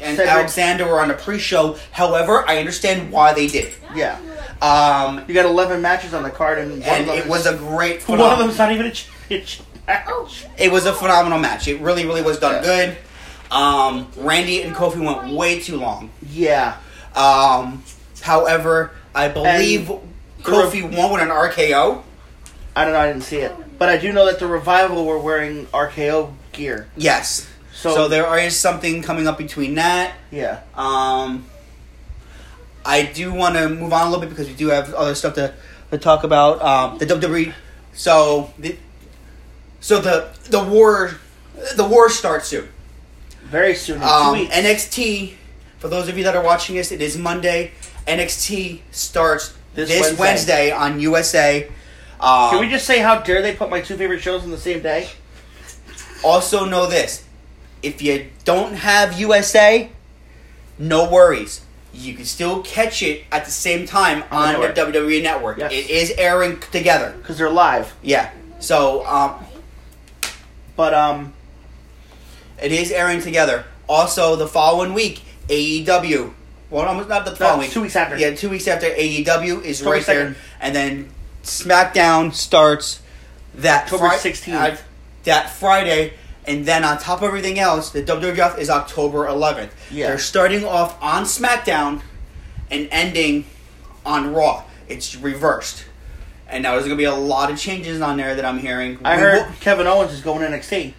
and 0.00 0.16
Cedric. 0.16 0.28
Alexander 0.28 0.86
were 0.86 1.00
on 1.00 1.08
the 1.08 1.14
pre-show. 1.14 1.76
However, 1.90 2.44
I 2.48 2.58
understand 2.58 3.10
why 3.10 3.32
they 3.34 3.46
did. 3.48 3.66
it. 3.66 3.74
Yeah. 3.96 4.18
Um, 4.62 5.24
You 5.26 5.34
got 5.34 5.44
11 5.46 5.82
matches 5.82 6.14
on 6.14 6.22
the 6.22 6.30
card, 6.30 6.58
and, 6.58 6.82
and 6.84 7.08
it 7.08 7.26
was 7.26 7.46
a 7.46 7.56
great. 7.56 8.06
one 8.08 8.20
of 8.20 8.38
them's 8.38 8.58
not 8.58 8.70
even 8.72 8.86
a 8.86 8.92
match. 9.30 9.60
It 10.58 10.70
was 10.70 10.84
a 10.86 10.92
phenomenal 10.92 11.38
match. 11.38 11.66
It 11.66 11.80
really, 11.80 12.04
really 12.04 12.20
was 12.22 12.38
done 12.38 12.56
Yeah. 12.56 12.62
good. 12.62 12.96
Um, 13.50 14.08
Randy 14.18 14.62
and 14.62 14.76
Kofi 14.76 15.00
went 15.04 15.32
way 15.34 15.60
too 15.60 15.78
long. 15.78 16.10
Yeah. 16.30 16.76
Um, 17.16 17.82
however, 18.20 18.90
I 19.14 19.28
believe 19.28 19.88
And- 19.90 20.07
Kofi 20.42 20.82
won 20.82 21.12
with 21.12 21.22
an 21.22 21.28
RKO. 21.28 22.02
I 22.76 22.84
don't 22.84 22.92
know. 22.92 23.00
I 23.00 23.06
didn't 23.08 23.22
see 23.24 23.38
it, 23.38 23.52
but 23.78 23.88
I 23.88 23.96
do 23.98 24.12
know 24.12 24.26
that 24.26 24.38
the 24.38 24.46
revival 24.46 25.04
were 25.04 25.18
wearing 25.18 25.66
RKO 25.66 26.32
gear. 26.52 26.88
Yes. 26.96 27.48
So, 27.72 27.94
So, 27.94 28.08
there 28.08 28.36
is 28.38 28.56
something 28.56 29.02
coming 29.02 29.26
up 29.28 29.38
between 29.38 29.74
that. 29.76 30.14
yeah, 30.30 30.60
Um, 30.74 31.46
I 32.84 33.02
do 33.02 33.32
want 33.32 33.54
to 33.56 33.68
move 33.68 33.92
on 33.92 34.06
a 34.06 34.10
little 34.10 34.20
bit 34.20 34.30
because 34.30 34.48
we 34.48 34.54
do 34.54 34.68
have 34.68 34.94
other 34.94 35.14
stuff 35.14 35.34
to, 35.34 35.54
to 35.90 35.98
talk 35.98 36.24
about. 36.24 36.62
Um, 36.62 36.98
the 36.98 37.06
WWE. 37.06 37.52
So 37.92 38.52
the 38.58 38.76
so 39.80 40.00
the 40.00 40.28
the 40.50 40.62
war 40.62 41.12
the 41.76 41.84
war 41.84 42.08
starts 42.10 42.48
soon. 42.48 42.68
very 43.44 43.74
soon. 43.74 44.00
Um. 44.02 44.34
NXT. 44.46 45.34
For 45.78 45.88
those 45.88 46.08
of 46.08 46.16
you 46.18 46.24
that 46.24 46.34
are 46.34 46.42
watching 46.42 46.76
this, 46.76 46.90
it 46.92 47.00
is 47.02 47.16
Monday. 47.18 47.72
NXT 48.06 48.80
starts 48.90 49.54
This 49.74 49.88
this, 49.88 50.18
Wednesday. 50.18 50.20
Wednesday. 50.20 50.70
on 50.70 51.00
USA. 51.00 51.68
Um, 52.20 52.50
Can 52.50 52.60
we 52.60 52.68
just 52.68 52.86
say 52.86 52.98
how 52.98 53.20
dare 53.20 53.42
they 53.42 53.54
put 53.54 53.70
my 53.70 53.80
two 53.80 53.96
favorite 53.96 54.20
shows 54.20 54.42
on 54.42 54.50
the 54.50 54.58
same 54.58 54.82
day? 54.82 55.08
Also 56.24 56.64
know 56.64 56.86
this: 56.86 57.24
if 57.82 58.02
you 58.02 58.28
don't 58.44 58.74
have 58.74 59.18
USA, 59.20 59.90
no 60.78 61.08
worries. 61.08 61.64
You 61.92 62.14
can 62.14 62.24
still 62.26 62.62
catch 62.62 63.02
it 63.02 63.24
at 63.32 63.44
the 63.44 63.50
same 63.50 63.86
time 63.86 64.22
On 64.30 64.54
on 64.54 64.60
the 64.60 64.68
the 64.68 65.00
WWE 65.00 65.22
network. 65.22 65.58
Yes. 65.58 65.72
It 65.72 65.90
is 65.90 66.12
airing 66.18 66.60
together. 66.60 67.14
Because 67.16 67.38
they're 67.38 67.50
live. 67.50 67.94
Yeah. 68.02 68.30
So 68.60 69.04
um, 69.06 69.44
But 70.76 70.94
um, 70.94 71.32
it 72.62 72.72
is 72.72 72.92
airing 72.92 73.20
together. 73.20 73.64
Also, 73.88 74.36
the 74.36 74.46
following 74.46 74.92
week, 74.92 75.22
AEW. 75.48 76.34
Well, 76.70 76.84
almost 76.86 77.08
not 77.08 77.24
the 77.24 77.34
following 77.34 77.60
week. 77.60 77.70
two 77.70 77.80
weeks 77.82 77.96
after. 77.96 78.16
Yeah, 78.18 78.34
two 78.34 78.50
weeks 78.50 78.68
after 78.68 78.86
AEW 78.88 79.64
is 79.64 79.80
October 79.80 79.96
right 79.96 80.06
there, 80.06 80.36
and 80.60 80.74
then 80.74 81.08
SmackDown 81.42 82.34
starts 82.34 83.00
that 83.54 83.84
October 83.84 84.08
16th. 84.08 84.54
uh, 84.54 84.76
that 85.24 85.50
Friday, 85.50 86.14
and 86.46 86.66
then 86.66 86.84
on 86.84 86.98
top 86.98 87.18
of 87.22 87.24
everything 87.28 87.58
else, 87.58 87.90
the 87.90 88.02
WWF 88.02 88.58
is 88.58 88.68
October 88.70 89.26
11th. 89.26 89.70
Yeah. 89.90 90.08
They're 90.08 90.18
starting 90.18 90.64
off 90.64 91.00
on 91.02 91.24
SmackDown 91.24 92.02
and 92.70 92.88
ending 92.90 93.46
on 94.04 94.32
Raw. 94.34 94.64
It's 94.88 95.16
reversed, 95.16 95.84
and 96.48 96.62
now 96.62 96.72
there's 96.72 96.84
going 96.84 96.96
to 96.96 97.00
be 97.00 97.04
a 97.04 97.14
lot 97.14 97.50
of 97.50 97.58
changes 97.58 98.00
on 98.02 98.16
there 98.18 98.34
that 98.34 98.44
I'm 98.44 98.58
hearing. 98.58 98.98
I 99.04 99.16
We 99.16 99.22
heard 99.22 99.46
will- 99.46 99.54
Kevin 99.60 99.86
Owens 99.86 100.12
is 100.12 100.20
going 100.20 100.40
to 100.40 100.46
NXT. 100.56 100.92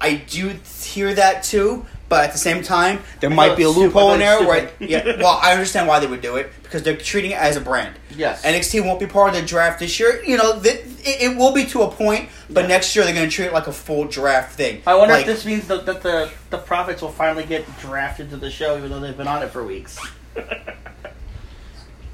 I 0.00 0.14
do 0.14 0.54
hear 0.82 1.12
that 1.14 1.42
too, 1.42 1.84
but 2.08 2.24
at 2.24 2.32
the 2.32 2.38
same 2.38 2.62
time, 2.62 3.00
there 3.20 3.30
I 3.30 3.34
might 3.34 3.56
be 3.56 3.64
a 3.64 3.68
loophole 3.68 4.12
in 4.14 4.20
there. 4.20 4.40
Right? 4.46 4.72
Yeah. 4.80 5.16
Well, 5.18 5.38
I 5.42 5.52
understand 5.56 5.86
why 5.88 5.98
they 6.00 6.06
would 6.06 6.22
do 6.22 6.36
it 6.36 6.50
because 6.62 6.82
they're 6.82 6.96
treating 6.96 7.32
it 7.32 7.38
as 7.38 7.56
a 7.56 7.60
brand. 7.60 7.94
Yes. 8.16 8.42
NXT 8.44 8.84
won't 8.84 8.98
be 9.00 9.06
part 9.06 9.34
of 9.34 9.40
the 9.40 9.46
draft 9.46 9.78
this 9.80 9.98
year. 10.00 10.22
You 10.24 10.36
know, 10.38 10.60
th- 10.60 10.80
it, 11.04 11.22
it 11.32 11.36
will 11.36 11.52
be 11.52 11.64
to 11.66 11.82
a 11.82 11.90
point, 11.90 12.28
but 12.50 12.62
Yeah. 12.62 12.66
next 12.68 12.94
year 12.96 13.04
they're 13.04 13.14
going 13.14 13.28
to 13.28 13.34
treat 13.34 13.46
it 13.46 13.52
like 13.52 13.66
a 13.66 13.72
full 13.72 14.04
draft 14.06 14.56
thing. 14.56 14.82
I 14.86 14.94
wonder 14.94 15.14
Like, 15.14 15.26
if 15.26 15.34
this 15.34 15.44
means 15.46 15.66
that, 15.68 15.86
that 15.86 16.02
the 16.02 16.30
the 16.50 16.58
profits 16.58 17.02
will 17.02 17.12
finally 17.12 17.44
get 17.44 17.64
drafted 17.78 18.30
to 18.30 18.36
the 18.36 18.50
show, 18.50 18.76
even 18.78 18.90
though 18.90 19.00
they've 19.00 19.16
been 19.16 19.28
on 19.28 19.42
it 19.42 19.50
for 19.50 19.62
weeks. 19.64 19.98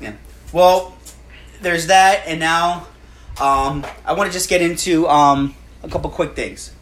Yeah. 0.00 0.14
Well, 0.52 0.96
there's 1.62 1.86
that, 1.86 2.24
and 2.26 2.40
now 2.40 2.86
um, 3.40 3.86
I 4.04 4.12
want 4.12 4.28
to 4.28 4.32
just 4.32 4.48
get 4.48 4.60
into 4.60 5.08
um, 5.08 5.54
a 5.82 5.88
couple 5.88 6.10
quick 6.10 6.34
things. 6.36 6.72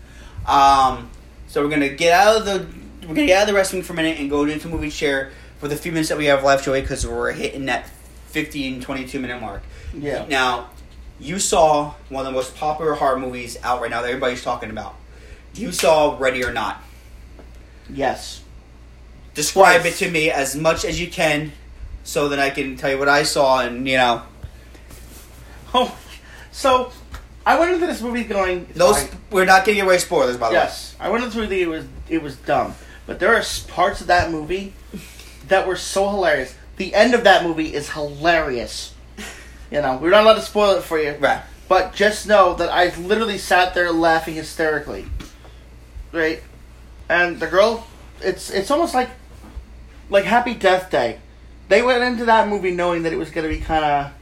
Um, 0.47 1.11
So 1.49 1.63
we're 1.63 1.69
gonna 1.71 1.91
get 1.91 2.13
out 2.13 2.37
of 2.39 2.45
the 2.47 2.67
we're 3.03 3.09
gonna 3.15 3.27
get 3.27 3.37
out 3.37 3.43
of 3.43 3.49
the 3.49 3.55
wrestling 3.55 3.83
for 3.83 3.93
a 3.93 3.97
minute 3.97 4.19
and 4.19 4.31
go 4.31 4.45
into 4.45 4.69
movie 4.69 4.91
chair 4.91 5.31
for 5.59 5.69
the 5.69 5.77
few 5.77 5.93
minutes 5.93 6.09
that 6.09 6.19
we 6.19 6.27
have 6.27 6.43
left, 6.45 6.65
Joey, 6.65 6.81
because 6.81 7.07
we're 7.07 7.33
hitting 7.33 7.67
that 7.67 7.89
15, 8.29 8.81
22 8.81 9.21
minute 9.21 9.41
mark. 9.41 9.63
Yeah. 9.95 10.27
Now, 10.29 10.71
you 11.21 11.39
saw 11.39 11.95
one 12.09 12.27
of 12.27 12.33
the 12.33 12.37
most 12.37 12.57
popular 12.57 12.95
horror 12.95 13.19
movies 13.19 13.57
out 13.63 13.81
right 13.81 13.91
now 13.91 14.03
that 14.03 14.09
everybody's 14.09 14.43
talking 14.43 14.71
about. 14.71 14.95
You 15.55 15.71
saw 15.71 16.17
Ready 16.19 16.43
or 16.45 16.53
Not. 16.53 16.83
Yes. 17.91 18.43
Describe 19.35 19.83
Twice. 19.83 20.01
it 20.01 20.05
to 20.07 20.11
me 20.11 20.31
as 20.31 20.57
much 20.57 20.85
as 20.85 21.01
you 21.01 21.09
can, 21.11 21.53
so 22.05 22.29
that 22.31 22.39
I 22.39 22.51
can 22.51 22.77
tell 22.77 22.91
you 22.91 22.99
what 22.99 23.09
I 23.09 23.23
saw, 23.23 23.61
and 23.61 23.87
you 23.89 23.97
know, 23.97 24.23
Oh, 25.75 25.97
so 26.51 26.93
I 27.47 27.59
went 27.59 27.73
into 27.73 27.87
this 27.87 28.03
movie 28.03 28.25
going. 28.25 28.67
those 28.75 28.97
I- 28.97 29.09
we're 29.31 29.45
not 29.47 29.65
getting 29.65 29.83
away 29.83 29.99
spoilers, 29.99 30.37
by 30.37 30.49
the 30.49 30.55
way. 30.55 30.61
yes, 30.61 30.95
I 31.01 31.09
went 31.09 31.25
into 31.25 31.37
the 31.37 31.43
movie. 31.45 31.63
It 31.63 31.69
was 31.69 31.85
it 32.09 32.23
was 32.23 32.37
dumb, 32.37 32.75
but 33.07 33.19
there 33.19 33.35
are 33.35 33.43
parts 33.69 34.01
of 34.01 34.07
that 34.09 34.31
movie 34.31 34.73
that 35.49 35.67
were 35.67 35.77
so 35.77 36.09
hilarious. 36.09 36.55
The 36.77 36.95
end 36.95 37.15
of 37.15 37.25
that 37.25 37.45
movie 37.45 37.75
is 37.75 37.91
hilarious. 37.91 38.95
You 39.71 39.81
know, 39.81 39.97
we're 39.97 40.11
not 40.11 40.25
allowed 40.25 40.35
to 40.35 40.43
spoil 40.43 40.77
it 40.77 40.83
for 40.83 40.99
you, 41.01 41.17
Right. 41.19 41.43
but 41.69 41.95
just 41.95 42.27
know 42.27 42.55
that 42.55 42.71
I 42.71 42.95
literally 42.97 43.39
sat 43.39 43.75
there 43.75 43.91
laughing 43.93 44.35
hysterically. 44.35 45.07
Right, 46.13 46.43
and 47.09 47.41
the 47.41 47.47
girl, 47.47 47.87
it's 48.21 48.51
it's 48.51 48.71
almost 48.71 48.95
like 48.95 49.09
like 50.11 50.25
Happy 50.25 50.53
Death 50.55 50.91
Day. 50.91 51.19
They 51.69 51.81
went 51.81 52.03
into 52.05 52.27
that 52.27 52.49
movie 52.49 52.71
knowing 52.73 53.05
that 53.05 53.15
it 53.15 53.17
was 53.17 53.31
going 53.31 53.49
to 53.49 53.55
be 53.55 53.63
kind 53.63 53.83
of, 53.85 54.13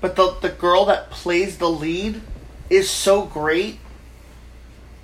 but 0.00 0.14
the 0.14 0.36
the 0.40 0.48
girl 0.48 0.84
that 0.84 1.10
plays 1.10 1.58
the 1.58 1.68
lead 1.68 2.20
is 2.70 2.88
so 2.88 3.24
great, 3.26 3.80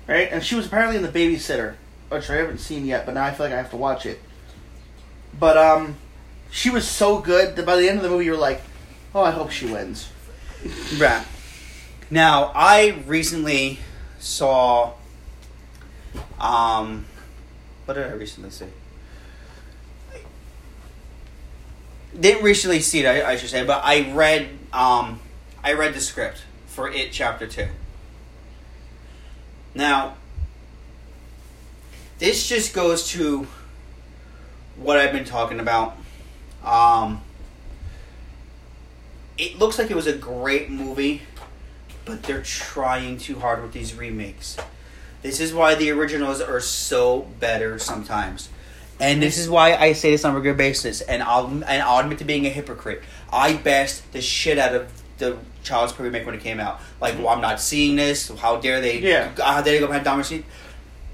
right? 0.07 0.29
And 0.31 0.41
she 0.41 0.55
was 0.55 0.67
apparently 0.67 0.95
in 0.95 1.03
the 1.03 1.09
Babysitter, 1.09 1.75
which 2.09 2.29
I 2.29 2.35
haven't 2.35 2.59
seen 2.59 2.85
yet, 2.85 3.05
but 3.05 3.13
now 3.15 3.23
I 3.23 3.31
feel 3.31 3.45
like 3.45 3.53
I 3.53 3.57
have 3.57 3.69
to 3.71 3.77
watch 3.77 4.05
it. 4.05 4.19
But 5.39 5.57
um, 5.57 5.95
she 6.51 6.69
was 6.69 6.87
so 6.87 7.19
good 7.19 7.55
that 7.55 7.65
by 7.65 7.75
the 7.75 7.87
end 7.87 7.97
of 7.97 8.03
the 8.03 8.09
movie, 8.09 8.25
you're 8.25 8.37
like, 8.37 8.61
oh, 9.13 9.23
I 9.23 9.31
hope 9.31 9.51
she 9.51 9.67
wins. 9.67 10.09
Right. 10.97 11.25
Now, 12.09 12.51
I 12.55 13.01
recently 13.05 13.79
saw. 14.19 14.93
Um, 16.39 17.05
what 17.85 17.93
did 17.93 18.07
I 18.07 18.13
recently 18.13 18.49
see? 18.49 18.65
Didn't 22.19 22.43
recently 22.43 22.79
see 22.79 23.01
it, 23.01 23.05
I, 23.05 23.31
I 23.31 23.35
should 23.35 23.49
say, 23.49 23.63
but 23.63 23.81
I 23.83 24.11
read. 24.11 24.49
Um, 24.73 25.19
I 25.63 25.73
read 25.73 25.93
the 25.93 25.99
script 25.99 26.43
for 26.65 26.89
it, 26.89 27.11
chapter 27.11 27.45
two. 27.45 27.67
Now, 29.75 30.15
this 32.19 32.47
just 32.47 32.73
goes 32.73 33.07
to 33.09 33.47
what 34.75 34.97
I've 34.97 35.11
been 35.11 35.25
talking 35.25 35.59
about. 35.59 35.97
Um, 36.63 37.21
it 39.37 39.57
looks 39.57 39.79
like 39.79 39.89
it 39.89 39.95
was 39.95 40.07
a 40.07 40.15
great 40.15 40.69
movie, 40.69 41.21
but 42.05 42.23
they're 42.23 42.43
trying 42.43 43.17
too 43.17 43.39
hard 43.39 43.63
with 43.63 43.71
these 43.71 43.95
remakes. 43.95 44.57
This 45.21 45.39
is 45.39 45.53
why 45.53 45.75
the 45.75 45.91
originals 45.91 46.41
are 46.41 46.59
so 46.59 47.21
better 47.39 47.79
sometimes. 47.79 48.49
And 48.99 49.23
this 49.23 49.37
is 49.37 49.49
why 49.49 49.75
I 49.75 49.93
say 49.93 50.11
this 50.11 50.25
on 50.25 50.33
a 50.33 50.35
regular 50.35 50.57
basis, 50.57 50.99
and 50.99 51.23
I'll 51.23 51.47
and 51.47 51.63
I'll 51.63 51.99
admit 51.99 52.19
to 52.19 52.25
being 52.25 52.45
a 52.45 52.49
hypocrite. 52.49 53.01
I 53.31 53.53
bashed 53.53 54.11
the 54.11 54.21
shit 54.21 54.57
out 54.57 54.75
of 54.75 54.91
the 55.19 55.37
Child's 55.63 55.93
Play 55.93 56.05
remake 56.05 56.25
when 56.25 56.35
it 56.35 56.41
came 56.41 56.59
out. 56.59 56.81
Like, 56.99 57.17
well, 57.17 57.29
I'm 57.29 57.39
not 57.39 57.61
seeing 57.61 57.95
this. 57.95 58.27
How 58.27 58.57
dare 58.57 58.81
they? 58.81 58.99
Yeah. 58.99 59.31
How 59.37 59.61
dare 59.61 59.73
they 59.73 59.79
go 59.79 59.87
behind 59.87 60.05
Dahmer's 60.05 60.27
seat? 60.27 60.43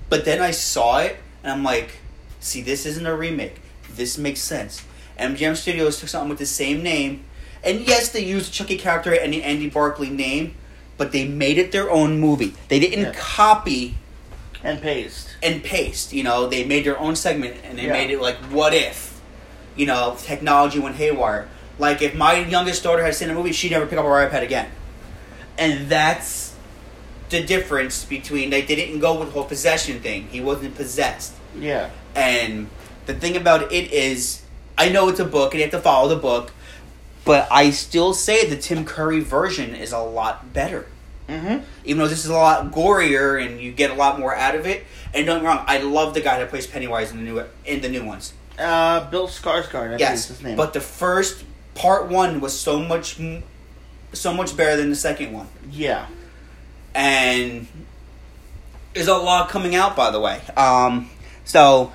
But 0.09 0.25
then 0.25 0.41
I 0.41 0.51
saw 0.51 0.99
it, 0.99 1.17
and 1.43 1.51
I'm 1.51 1.63
like, 1.63 1.91
see, 2.39 2.61
this 2.61 2.85
isn't 2.85 3.05
a 3.05 3.15
remake. 3.15 3.61
This 3.89 4.17
makes 4.17 4.41
sense. 4.41 4.83
MGM 5.19 5.55
Studios 5.55 5.99
took 5.99 6.09
something 6.09 6.29
with 6.29 6.39
the 6.39 6.45
same 6.45 6.83
name, 6.83 7.23
and 7.63 7.79
yes, 7.87 8.09
they 8.09 8.23
used 8.23 8.53
Chucky 8.53 8.77
character 8.77 9.13
and 9.13 9.33
the 9.33 9.43
Andy 9.43 9.69
Barclay 9.69 10.09
name, 10.09 10.55
but 10.97 11.11
they 11.11 11.27
made 11.27 11.57
it 11.57 11.71
their 11.71 11.89
own 11.89 12.19
movie. 12.19 12.53
They 12.67 12.79
didn't 12.79 13.05
Yeah. 13.05 13.13
copy 13.15 13.97
And 14.63 14.81
paste. 14.81 15.29
and 15.41 15.63
paste. 15.63 16.13
You 16.13 16.23
know, 16.23 16.47
they 16.47 16.63
made 16.63 16.85
their 16.85 16.99
own 16.99 17.15
segment 17.15 17.55
and 17.63 17.77
they 17.77 17.85
Yeah. 17.87 17.93
made 17.93 18.11
it 18.11 18.21
like, 18.21 18.37
what 18.51 18.73
if? 18.73 19.19
You 19.75 19.87
know, 19.87 20.15
technology 20.21 20.79
went 20.79 20.95
haywire. 20.97 21.47
Like 21.79 22.01
if 22.01 22.13
my 22.15 22.35
youngest 22.35 22.83
daughter 22.83 23.03
had 23.03 23.15
seen 23.15 23.29
a 23.29 23.33
movie, 23.33 23.51
she'd 23.51 23.71
never 23.71 23.85
pick 23.85 23.97
up 23.99 24.05
her 24.05 24.11
iPad 24.11 24.43
again. 24.43 24.67
And 25.57 25.89
that's 25.89 26.44
the 27.29 27.43
difference 27.43 28.05
between 28.05 28.49
they 28.49 28.61
didn't 28.61 28.99
go 28.99 29.19
with 29.19 29.29
the 29.29 29.33
whole 29.33 29.45
possession 29.45 29.99
thing. 29.99 30.27
He 30.27 30.41
wasn't 30.41 30.75
possessed. 30.75 31.33
Yeah. 31.57 31.89
And 32.15 32.69
the 33.05 33.13
thing 33.13 33.35
about 33.35 33.71
it 33.71 33.91
is, 33.91 34.43
I 34.77 34.89
know 34.89 35.09
it's 35.09 35.19
a 35.19 35.25
book 35.25 35.53
and 35.53 35.59
you 35.59 35.65
have 35.65 35.71
to 35.71 35.79
follow 35.79 36.09
the 36.09 36.15
book, 36.15 36.53
but 37.23 37.47
I 37.51 37.71
still 37.71 38.13
say 38.13 38.47
the 38.47 38.57
Tim 38.57 38.85
Curry 38.85 39.19
version 39.19 39.75
is 39.75 39.91
a 39.91 39.99
lot 39.99 40.53
better. 40.53 40.87
Mm-hmm. 41.27 41.63
Even 41.85 41.99
though 41.99 42.07
this 42.07 42.23
is 42.23 42.29
a 42.29 42.33
lot 42.33 42.71
gorier 42.71 43.43
and 43.43 43.59
you 43.59 43.71
get 43.71 43.89
a 43.89 43.95
lot 43.95 44.19
more 44.19 44.35
out 44.35 44.55
of 44.55 44.67
it. 44.67 44.83
And 45.13 45.25
don't 45.25 45.37
get 45.37 45.43
me 45.43 45.47
wrong, 45.47 45.65
I 45.67 45.79
love 45.79 46.13
the 46.13 46.21
guy 46.21 46.37
that 46.39 46.49
plays 46.49 46.67
Pennywise 46.67 47.11
in 47.11 47.17
the 47.17 47.23
new 47.23 47.43
in 47.65 47.81
the 47.81 47.89
new 47.89 48.05
ones. 48.05 48.33
Uh, 48.59 49.09
Bill 49.09 49.27
Skarsgård. 49.27 49.93
I 49.93 49.97
yes, 49.97 50.29
is 50.29 50.37
his 50.37 50.43
name. 50.43 50.55
but 50.55 50.73
the 50.73 50.81
first 50.81 51.43
part 51.73 52.09
one 52.09 52.41
was 52.41 52.57
so 52.57 52.79
much, 52.79 53.19
so 54.13 54.33
much 54.33 54.55
better 54.55 54.77
than 54.77 54.89
the 54.89 54.95
second 54.95 55.33
one, 55.33 55.47
yeah. 55.71 56.07
And 56.95 57.67
there's 58.93 59.07
a 59.07 59.13
lot 59.15 59.49
coming 59.49 59.75
out. 59.75 59.95
By 59.95 60.09
the 60.11 60.19
way, 60.19 60.41
um, 60.57 61.09
so 61.43 61.91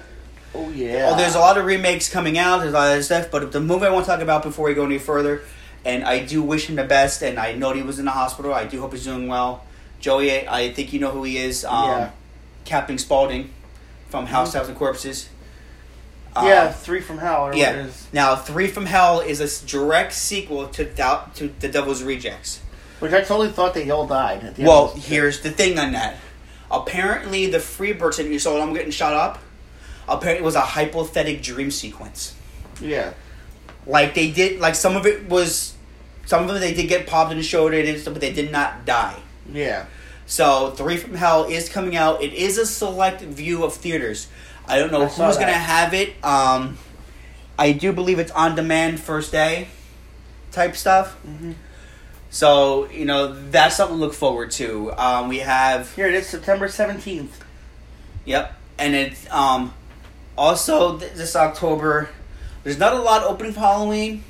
Oh 0.54 0.68
yeah. 0.70 1.10
Oh, 1.12 1.16
there's 1.16 1.34
a 1.34 1.38
lot 1.38 1.58
of 1.58 1.64
remakes 1.64 2.08
coming 2.08 2.36
out. 2.38 2.58
There's 2.60 2.72
a 2.72 2.76
lot 2.76 2.96
of 2.96 3.04
stuff, 3.04 3.30
but 3.30 3.52
the 3.52 3.60
movie 3.60 3.86
I 3.86 3.90
want 3.90 4.04
to 4.06 4.10
talk 4.10 4.20
about 4.20 4.42
before 4.42 4.66
we 4.66 4.74
go 4.74 4.84
any 4.84 4.98
further, 4.98 5.42
and 5.84 6.04
I 6.04 6.24
do 6.24 6.42
wish 6.42 6.66
him 6.68 6.76
the 6.76 6.84
best. 6.84 7.22
And 7.22 7.38
I 7.38 7.52
know 7.54 7.72
he 7.72 7.82
was 7.82 7.98
in 7.98 8.04
the 8.04 8.10
hospital. 8.10 8.52
I 8.52 8.64
do 8.64 8.80
hope 8.80 8.92
he's 8.92 9.04
doing 9.04 9.28
well. 9.28 9.64
Joey, 10.00 10.46
I 10.48 10.72
think 10.72 10.92
you 10.92 10.98
know 11.00 11.10
who 11.10 11.22
he 11.24 11.38
is. 11.38 11.64
Um, 11.64 11.84
Yeah. 11.88 12.10
Captain 12.64 12.98
Spaulding 12.98 13.50
from 14.08 14.26
House, 14.26 14.52
Thousand 14.52 14.74
Corpses. 14.74 15.28
Um, 16.36 16.46
yeah, 16.46 16.70
Three 16.70 17.00
from 17.00 17.18
Hell. 17.18 17.52
Yeah. 17.54 17.70
What 17.70 17.78
it 17.80 17.86
is. 17.86 18.06
Now, 18.12 18.36
Three 18.36 18.66
from 18.68 18.86
Hell 18.86 19.20
is 19.20 19.40
a 19.40 19.66
direct 19.66 20.12
sequel 20.12 20.68
to 20.68 20.84
Dou- 20.84 21.30
to 21.36 21.48
The 21.60 21.68
Devil's 21.68 22.02
Rejects. 22.02 22.60
Which 23.00 23.12
I 23.12 23.20
totally 23.22 23.48
thought 23.50 23.74
they 23.74 23.90
all 23.90 24.06
died. 24.06 24.44
At 24.44 24.56
the 24.56 24.64
Well, 24.64 24.92
of 24.92 25.04
here's 25.04 25.40
the 25.40 25.50
thing 25.50 25.78
on 25.78 25.92
that. 25.92 26.16
Apparently, 26.70 27.46
the 27.46 27.58
Freebirds 27.58 28.16
that 28.18 28.26
you 28.26 28.38
saw 28.38 28.54
them 28.58 28.72
getting 28.72 28.92
shot 28.92 29.14
up. 29.14 29.40
Apparently, 30.08 30.42
it 30.42 30.44
was 30.44 30.54
a 30.54 30.60
hypothetic 30.60 31.42
dream 31.42 31.70
sequence. 31.70 32.34
Yeah. 32.80 33.12
Like 33.86 34.14
they 34.14 34.30
did, 34.30 34.60
like 34.60 34.74
some 34.74 34.96
of 34.96 35.06
it 35.06 35.28
was, 35.28 35.74
some 36.26 36.42
of 36.44 36.48
them 36.48 36.60
they 36.60 36.74
did 36.74 36.88
get 36.88 37.06
popped 37.06 37.32
in 37.32 37.38
the 37.38 37.42
shoulder, 37.42 37.74
they 37.74 37.82
did 37.82 38.00
stuff, 38.00 38.14
but 38.14 38.20
they 38.20 38.32
did 38.32 38.52
not 38.52 38.84
die. 38.84 39.18
Yeah. 39.52 39.86
So 40.26 40.70
Three 40.70 40.96
from 40.96 41.14
Hell 41.14 41.44
is 41.44 41.68
coming 41.68 41.96
out. 41.96 42.22
It 42.22 42.32
is 42.32 42.56
a 42.56 42.66
select 42.66 43.20
view 43.22 43.64
of 43.64 43.74
theaters. 43.74 44.28
I 44.66 44.78
don't 44.78 44.92
know 44.92 45.02
I 45.02 45.06
who's 45.06 45.36
gonna 45.36 45.52
have 45.52 45.92
it. 45.94 46.12
Um, 46.24 46.78
I 47.58 47.72
do 47.72 47.92
believe 47.92 48.18
it's 48.20 48.30
on 48.30 48.54
demand 48.54 49.00
first 49.00 49.32
day, 49.32 49.68
type 50.52 50.76
stuff. 50.76 51.16
Mhm. 51.26 51.54
So 52.30 52.88
you 52.90 53.04
know 53.04 53.34
that's 53.50 53.76
something 53.76 53.96
to 53.96 54.00
look 54.00 54.14
forward 54.14 54.52
to. 54.52 54.92
Um, 54.92 55.28
we 55.28 55.38
have 55.38 55.94
Here 55.96 56.06
it 56.06 56.14
is, 56.14 56.28
September 56.28 56.68
seventeenth. 56.68 57.44
Yep, 58.24 58.56
and 58.78 58.94
it's 58.94 59.30
um 59.30 59.74
also 60.38 60.98
th- 60.98 61.12
this 61.12 61.34
October. 61.34 62.08
There's 62.62 62.78
not 62.78 62.92
a 62.92 63.00
lot 63.00 63.24
opening 63.24 63.52
for 63.52 63.60
Halloween, 63.60 64.22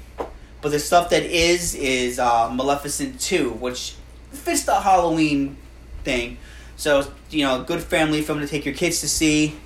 but 0.63 0.71
the 0.71 0.79
stuff 0.79 1.11
that 1.11 1.25
is 1.25 1.75
is 1.75 2.19
uh, 2.19 2.49
Maleficent 2.51 3.21
two, 3.21 3.51
which 3.51 3.97
fits 4.31 4.65
the 4.65 4.81
Halloween 4.81 5.59
thing. 6.03 6.39
So 6.77 7.13
you 7.29 7.45
know, 7.45 7.63
good 7.63 7.83
family 7.83 8.23
film 8.23 8.41
to 8.41 8.47
take 8.47 8.65
your 8.65 8.75
kids 8.75 9.01
to 9.01 9.09
see. 9.09 9.57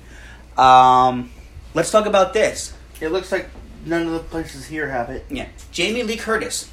Um, 0.57 1.31
let's 1.73 1.89
talk 1.89 2.05
about 2.05 2.33
this. 2.33 2.73
It 2.99 3.09
looks 3.09 3.31
like 3.31 3.49
none 3.85 4.07
of 4.07 4.13
the 4.13 4.19
places 4.19 4.65
here 4.65 4.89
have 4.89 5.09
it. 5.09 5.25
Yeah, 5.29 5.47
Jamie 5.71 6.03
Lee 6.03 6.17
Curtis. 6.17 6.69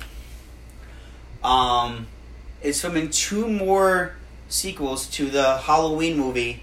Um, 1.42 2.06
is 2.62 2.80
filming 2.80 3.10
two 3.10 3.48
more 3.48 4.14
sequels 4.48 5.06
to 5.08 5.28
the 5.28 5.58
Halloween 5.58 6.16
movie 6.16 6.62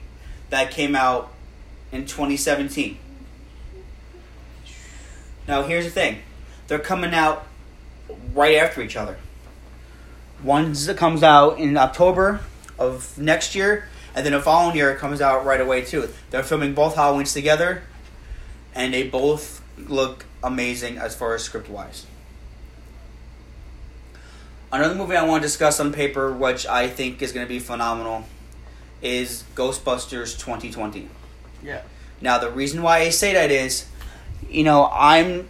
that 0.49 0.71
came 0.71 0.95
out 0.95 1.31
in 1.91 2.05
2017. 2.05 2.97
Now, 5.47 5.63
here's 5.63 5.85
the 5.85 5.91
thing: 5.91 6.19
they're 6.67 6.79
coming 6.79 7.13
out 7.13 7.47
right 8.33 8.55
after 8.55 8.81
each 8.81 8.95
other. 8.95 9.17
One 10.41 10.73
comes 10.95 11.23
out 11.23 11.59
in 11.59 11.75
October 11.75 12.41
of 12.77 13.17
next 13.17 13.55
year, 13.55 13.89
and 14.15 14.25
then 14.25 14.33
the 14.33 14.41
following 14.41 14.75
year 14.75 14.91
it 14.91 14.97
comes 14.97 15.21
out 15.21 15.45
right 15.45 15.59
away 15.59 15.83
too. 15.83 16.09
They're 16.29 16.43
filming 16.43 16.73
both 16.73 16.95
Halloweens 16.95 17.33
together, 17.33 17.83
and 18.73 18.93
they 18.93 19.07
both 19.07 19.61
look 19.77 20.25
amazing 20.43 20.97
as 20.97 21.15
far 21.15 21.35
as 21.35 21.43
script 21.43 21.69
wise. 21.69 22.05
Another 24.71 24.93
movie 24.93 25.15
I 25.15 25.25
want 25.25 25.41
to 25.41 25.47
discuss 25.47 25.79
on 25.79 25.91
paper, 25.91 26.31
which 26.31 26.67
I 26.67 26.87
think 26.87 27.21
is 27.21 27.31
going 27.31 27.45
to 27.45 27.49
be 27.49 27.59
phenomenal, 27.59 28.25
is 29.01 29.43
Ghostbusters 29.55 30.37
2020. 30.37 31.09
Yeah. 31.63 31.81
Now, 32.21 32.37
the 32.37 32.51
reason 32.51 32.83
why 32.83 32.99
I 32.99 33.09
say 33.09 33.33
that 33.33 33.51
is, 33.51 33.87
you 34.49 34.63
know, 34.63 34.89
I'm. 34.91 35.47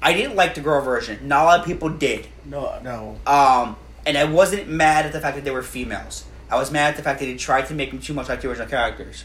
I 0.00 0.14
didn't 0.14 0.36
like 0.36 0.54
the 0.54 0.60
girl 0.60 0.80
version. 0.80 1.28
Not 1.28 1.42
a 1.42 1.44
lot 1.44 1.60
of 1.60 1.66
people 1.66 1.88
did. 1.88 2.26
No, 2.44 2.80
no. 2.82 3.18
Um, 3.26 3.76
and 4.04 4.18
I 4.18 4.24
wasn't 4.24 4.68
mad 4.68 5.06
at 5.06 5.12
the 5.12 5.20
fact 5.20 5.36
that 5.36 5.44
they 5.44 5.50
were 5.50 5.62
females. 5.62 6.24
I 6.50 6.56
was 6.56 6.70
mad 6.70 6.90
at 6.90 6.96
the 6.96 7.02
fact 7.02 7.20
that 7.20 7.26
they 7.26 7.36
tried 7.36 7.66
to 7.68 7.74
make 7.74 7.90
them 7.90 8.00
too 8.00 8.12
much 8.12 8.28
like 8.28 8.40
the 8.40 8.48
original 8.48 8.68
characters. 8.68 9.24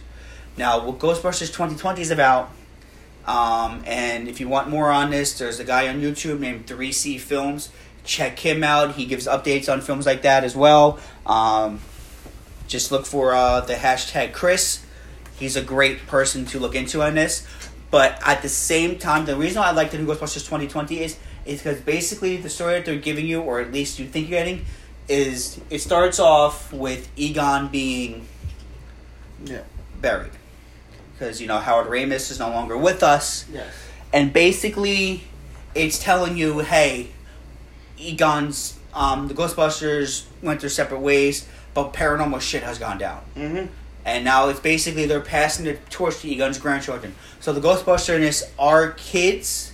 Now, 0.55 0.85
what 0.85 0.99
Ghostbusters 0.99 1.47
2020 1.47 2.01
is 2.01 2.11
about, 2.11 2.51
um, 3.25 3.83
and 3.85 4.27
if 4.27 4.39
you 4.39 4.47
want 4.47 4.69
more 4.69 4.91
on 4.91 5.09
this, 5.11 5.37
there's 5.37 5.59
a 5.59 5.63
guy 5.63 5.87
on 5.87 6.01
YouTube 6.01 6.39
named 6.39 6.67
3C 6.67 7.19
Films. 7.19 7.69
Check 8.07 8.39
him 8.39 8.63
out. 8.63 8.95
He 8.95 9.05
gives 9.05 9.27
updates 9.27 9.71
on 9.71 9.81
films 9.81 10.05
like 10.05 10.21
that 10.23 10.43
as 10.43 10.55
well. 10.55 10.97
Um, 11.25 11.81
just 12.67 12.91
look 12.91 13.05
for 13.05 13.33
uh, 13.35 13.61
the 13.61 13.73
hashtag 13.75 14.33
Chris. 14.33 14.83
He's 15.37 15.55
a 15.55 15.61
great 15.61 16.07
person 16.07 16.45
to 16.47 16.59
look 16.59 16.73
into 16.73 17.03
on 17.03 17.13
this. 17.15 17.45
But 17.91 18.19
at 18.25 18.41
the 18.41 18.49
same 18.49 18.97
time, 18.97 19.25
the 19.25 19.35
reason 19.35 19.61
I 19.61 19.71
like 19.71 19.91
the 19.91 19.97
new 19.97 20.07
Ghostbusters 20.07 20.45
2020 20.45 20.99
is 21.03 21.17
is 21.45 21.59
because 21.61 21.79
basically 21.81 22.35
the 22.37 22.49
story 22.49 22.73
that 22.73 22.85
they're 22.85 22.97
giving 22.97 23.25
you, 23.25 23.41
or 23.41 23.61
at 23.61 23.71
least 23.71 23.99
you 23.99 24.05
think 24.07 24.29
you're 24.29 24.39
getting, 24.39 24.65
is 25.07 25.59
it 25.69 25.79
starts 25.79 26.19
off 26.19 26.73
with 26.73 27.07
Egon 27.15 27.69
being 27.69 28.25
Yeah. 29.45 29.61
buried 30.01 30.31
because 31.13 31.39
you 31.41 31.47
know 31.47 31.59
Harold 31.59 31.87
Ramis 31.87 32.29
is 32.31 32.39
no 32.39 32.49
longer 32.49 32.77
with 32.77 33.01
us, 33.03 33.45
Yes. 33.51 33.67
and 34.11 34.33
basically 34.33 35.23
it's 35.73 35.97
telling 35.99 36.35
you, 36.37 36.59
hey, 36.59 37.11
Egon's 37.97 38.77
um, 38.93 39.27
the 39.27 39.35
Ghostbusters 39.35 40.25
went 40.41 40.61
their 40.61 40.71
separate 40.71 41.01
ways, 41.01 41.47
but 41.75 41.93
paranormal 41.93 42.41
shit 42.41 42.63
has 42.63 42.79
gone 42.79 42.97
down. 42.97 43.21
Mm-hmm. 43.35 43.71
And 44.05 44.25
now 44.25 44.49
it's 44.49 44.59
basically 44.59 45.05
they're 45.05 45.19
passing 45.19 45.65
the 45.65 45.75
torch 45.89 46.21
to 46.21 46.27
Egon's 46.27 46.57
grandchildren. 46.57 47.13
So 47.39 47.53
the 47.53 47.61
Ghostbusters 47.61 48.49
are 48.57 48.91
kids, 48.93 49.73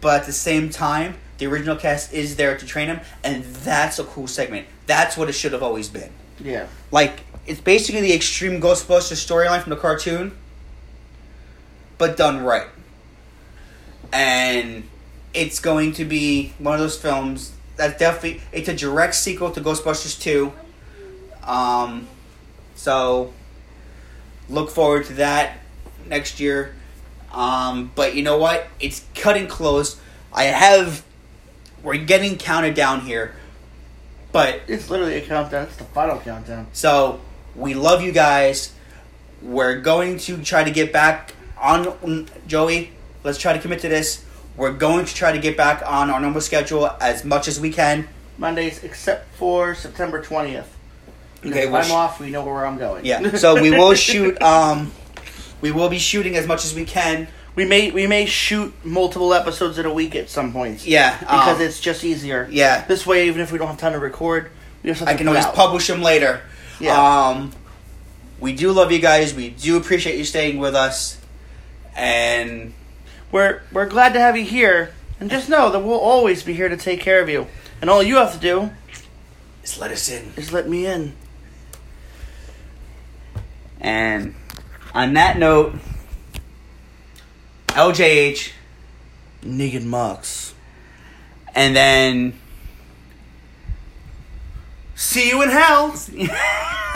but 0.00 0.20
at 0.20 0.26
the 0.26 0.32
same 0.32 0.70
time, 0.70 1.16
the 1.38 1.46
original 1.46 1.76
cast 1.76 2.14
is 2.14 2.36
there 2.36 2.56
to 2.56 2.64
train 2.64 2.88
them, 2.88 3.00
and 3.22 3.44
that's 3.44 3.98
a 3.98 4.04
cool 4.04 4.26
segment. 4.26 4.66
That's 4.86 5.16
what 5.16 5.28
it 5.28 5.32
should 5.32 5.52
have 5.52 5.62
always 5.62 5.88
been. 5.88 6.10
Yeah. 6.42 6.68
Like 6.90 7.20
it's 7.46 7.60
basically 7.60 8.00
the 8.00 8.14
extreme 8.14 8.60
Ghostbusters 8.60 9.24
storyline 9.24 9.62
from 9.62 9.70
the 9.70 9.76
cartoon, 9.76 10.36
but 11.98 12.16
done 12.16 12.42
right. 12.42 12.68
And 14.12 14.88
it's 15.36 15.60
going 15.60 15.92
to 15.92 16.04
be 16.04 16.54
one 16.58 16.74
of 16.74 16.80
those 16.80 16.98
films 16.98 17.52
that 17.76 17.98
definitely 17.98 18.40
it's 18.52 18.68
a 18.70 18.74
direct 18.74 19.14
sequel 19.14 19.50
to 19.50 19.60
Ghostbusters 19.60 20.18
two. 20.18 20.52
Um, 21.44 22.08
so 22.74 23.34
look 24.48 24.70
forward 24.70 25.04
to 25.06 25.12
that 25.14 25.58
next 26.06 26.40
year. 26.40 26.74
Um, 27.32 27.92
but 27.94 28.14
you 28.14 28.22
know 28.22 28.38
what? 28.38 28.66
It's 28.80 29.04
cutting 29.14 29.46
close. 29.46 30.00
I 30.32 30.44
have 30.44 31.04
we're 31.82 31.98
getting 31.98 32.38
counted 32.38 32.74
down 32.74 33.02
here, 33.02 33.34
but 34.32 34.62
It's 34.66 34.88
literally 34.88 35.16
a 35.16 35.20
countdown. 35.20 35.64
It's 35.64 35.76
the 35.76 35.84
final 35.84 36.18
countdown. 36.18 36.66
so 36.72 37.20
we 37.54 37.74
love 37.74 38.02
you 38.02 38.10
guys. 38.10 38.72
We're 39.42 39.80
going 39.80 40.18
to 40.20 40.42
try 40.42 40.64
to 40.64 40.70
get 40.70 40.94
back 40.94 41.34
on 41.60 42.26
Joey. 42.46 42.92
Let's 43.22 43.38
try 43.38 43.52
to 43.52 43.58
commit 43.58 43.80
to 43.80 43.88
this. 43.88 44.25
We're 44.56 44.72
going 44.72 45.04
to 45.04 45.14
try 45.14 45.32
to 45.32 45.38
get 45.38 45.56
back 45.56 45.82
on 45.84 46.10
our 46.10 46.20
normal 46.20 46.40
schedule 46.40 46.88
as 47.00 47.24
much 47.24 47.46
as 47.48 47.60
we 47.60 47.70
can. 47.70 48.08
Mondays, 48.38 48.82
except 48.84 49.34
for 49.36 49.74
September 49.74 50.22
20th. 50.22 50.64
Okay, 51.44 51.66
we'll 51.66 51.76
I'm 51.76 51.84
sh- 51.84 51.90
off, 51.90 52.20
we 52.20 52.30
know 52.30 52.44
where 52.44 52.66
I'm 52.66 52.78
going. 52.78 53.04
Yeah. 53.04 53.36
So 53.36 53.60
we 53.60 53.70
will 53.70 53.94
shoot. 53.94 54.40
Um, 54.42 54.92
we 55.60 55.70
will 55.72 55.88
be 55.88 55.98
shooting 55.98 56.36
as 56.36 56.46
much 56.46 56.64
as 56.64 56.74
we 56.74 56.84
can. 56.84 57.28
we 57.54 57.64
may 57.64 57.90
we 57.90 58.06
may 58.06 58.26
shoot 58.26 58.72
multiple 58.84 59.32
episodes 59.32 59.78
in 59.78 59.86
a 59.86 59.92
week 59.92 60.14
at 60.16 60.28
some 60.28 60.52
points. 60.52 60.86
Yeah, 60.86 61.16
Because 61.18 61.56
um, 61.56 61.62
it's 61.62 61.80
just 61.80 62.04
easier. 62.04 62.48
Yeah. 62.50 62.84
This 62.86 63.06
way, 63.06 63.28
even 63.28 63.40
if 63.40 63.52
we 63.52 63.58
don't 63.58 63.68
have 63.68 63.78
time 63.78 63.92
to 63.92 63.98
record, 63.98 64.50
we 64.82 64.90
have 64.90 65.02
I 65.02 65.14
can 65.14 65.28
always 65.28 65.44
out. 65.44 65.54
publish 65.54 65.86
them 65.86 66.02
later. 66.02 66.42
Yeah. 66.80 66.96
Um, 67.28 67.52
we 68.40 68.54
do 68.54 68.72
love 68.72 68.90
you 68.92 68.98
guys. 68.98 69.34
We 69.34 69.50
do 69.50 69.76
appreciate 69.78 70.18
you 70.18 70.24
staying 70.24 70.58
with 70.58 70.74
us. 70.74 71.18
And 71.94 72.74
We're 73.36 73.60
we're 73.70 73.84
glad 73.84 74.14
to 74.14 74.18
have 74.18 74.34
you 74.38 74.44
here, 74.44 74.94
and 75.20 75.28
just 75.28 75.50
know 75.50 75.68
that 75.70 75.80
we'll 75.80 76.00
always 76.00 76.42
be 76.42 76.54
here 76.54 76.70
to 76.70 76.76
take 76.78 77.00
care 77.00 77.20
of 77.20 77.28
you. 77.28 77.48
And 77.82 77.90
all 77.90 78.02
you 78.02 78.16
have 78.16 78.32
to 78.32 78.38
do 78.38 78.70
is 79.62 79.78
let 79.78 79.90
us 79.90 80.08
in. 80.08 80.32
is 80.36 80.54
let 80.54 80.66
me 80.66 80.86
in. 80.86 81.12
And 83.78 84.34
on 84.94 85.12
that 85.12 85.38
note, 85.38 85.74
LJH, 87.66 88.52
Negan 89.42 89.84
Mux. 89.84 90.54
and 91.54 91.76
then 91.76 92.38
See 94.94 95.28
you 95.28 95.42
in 95.42 95.50
hell. 95.50 95.94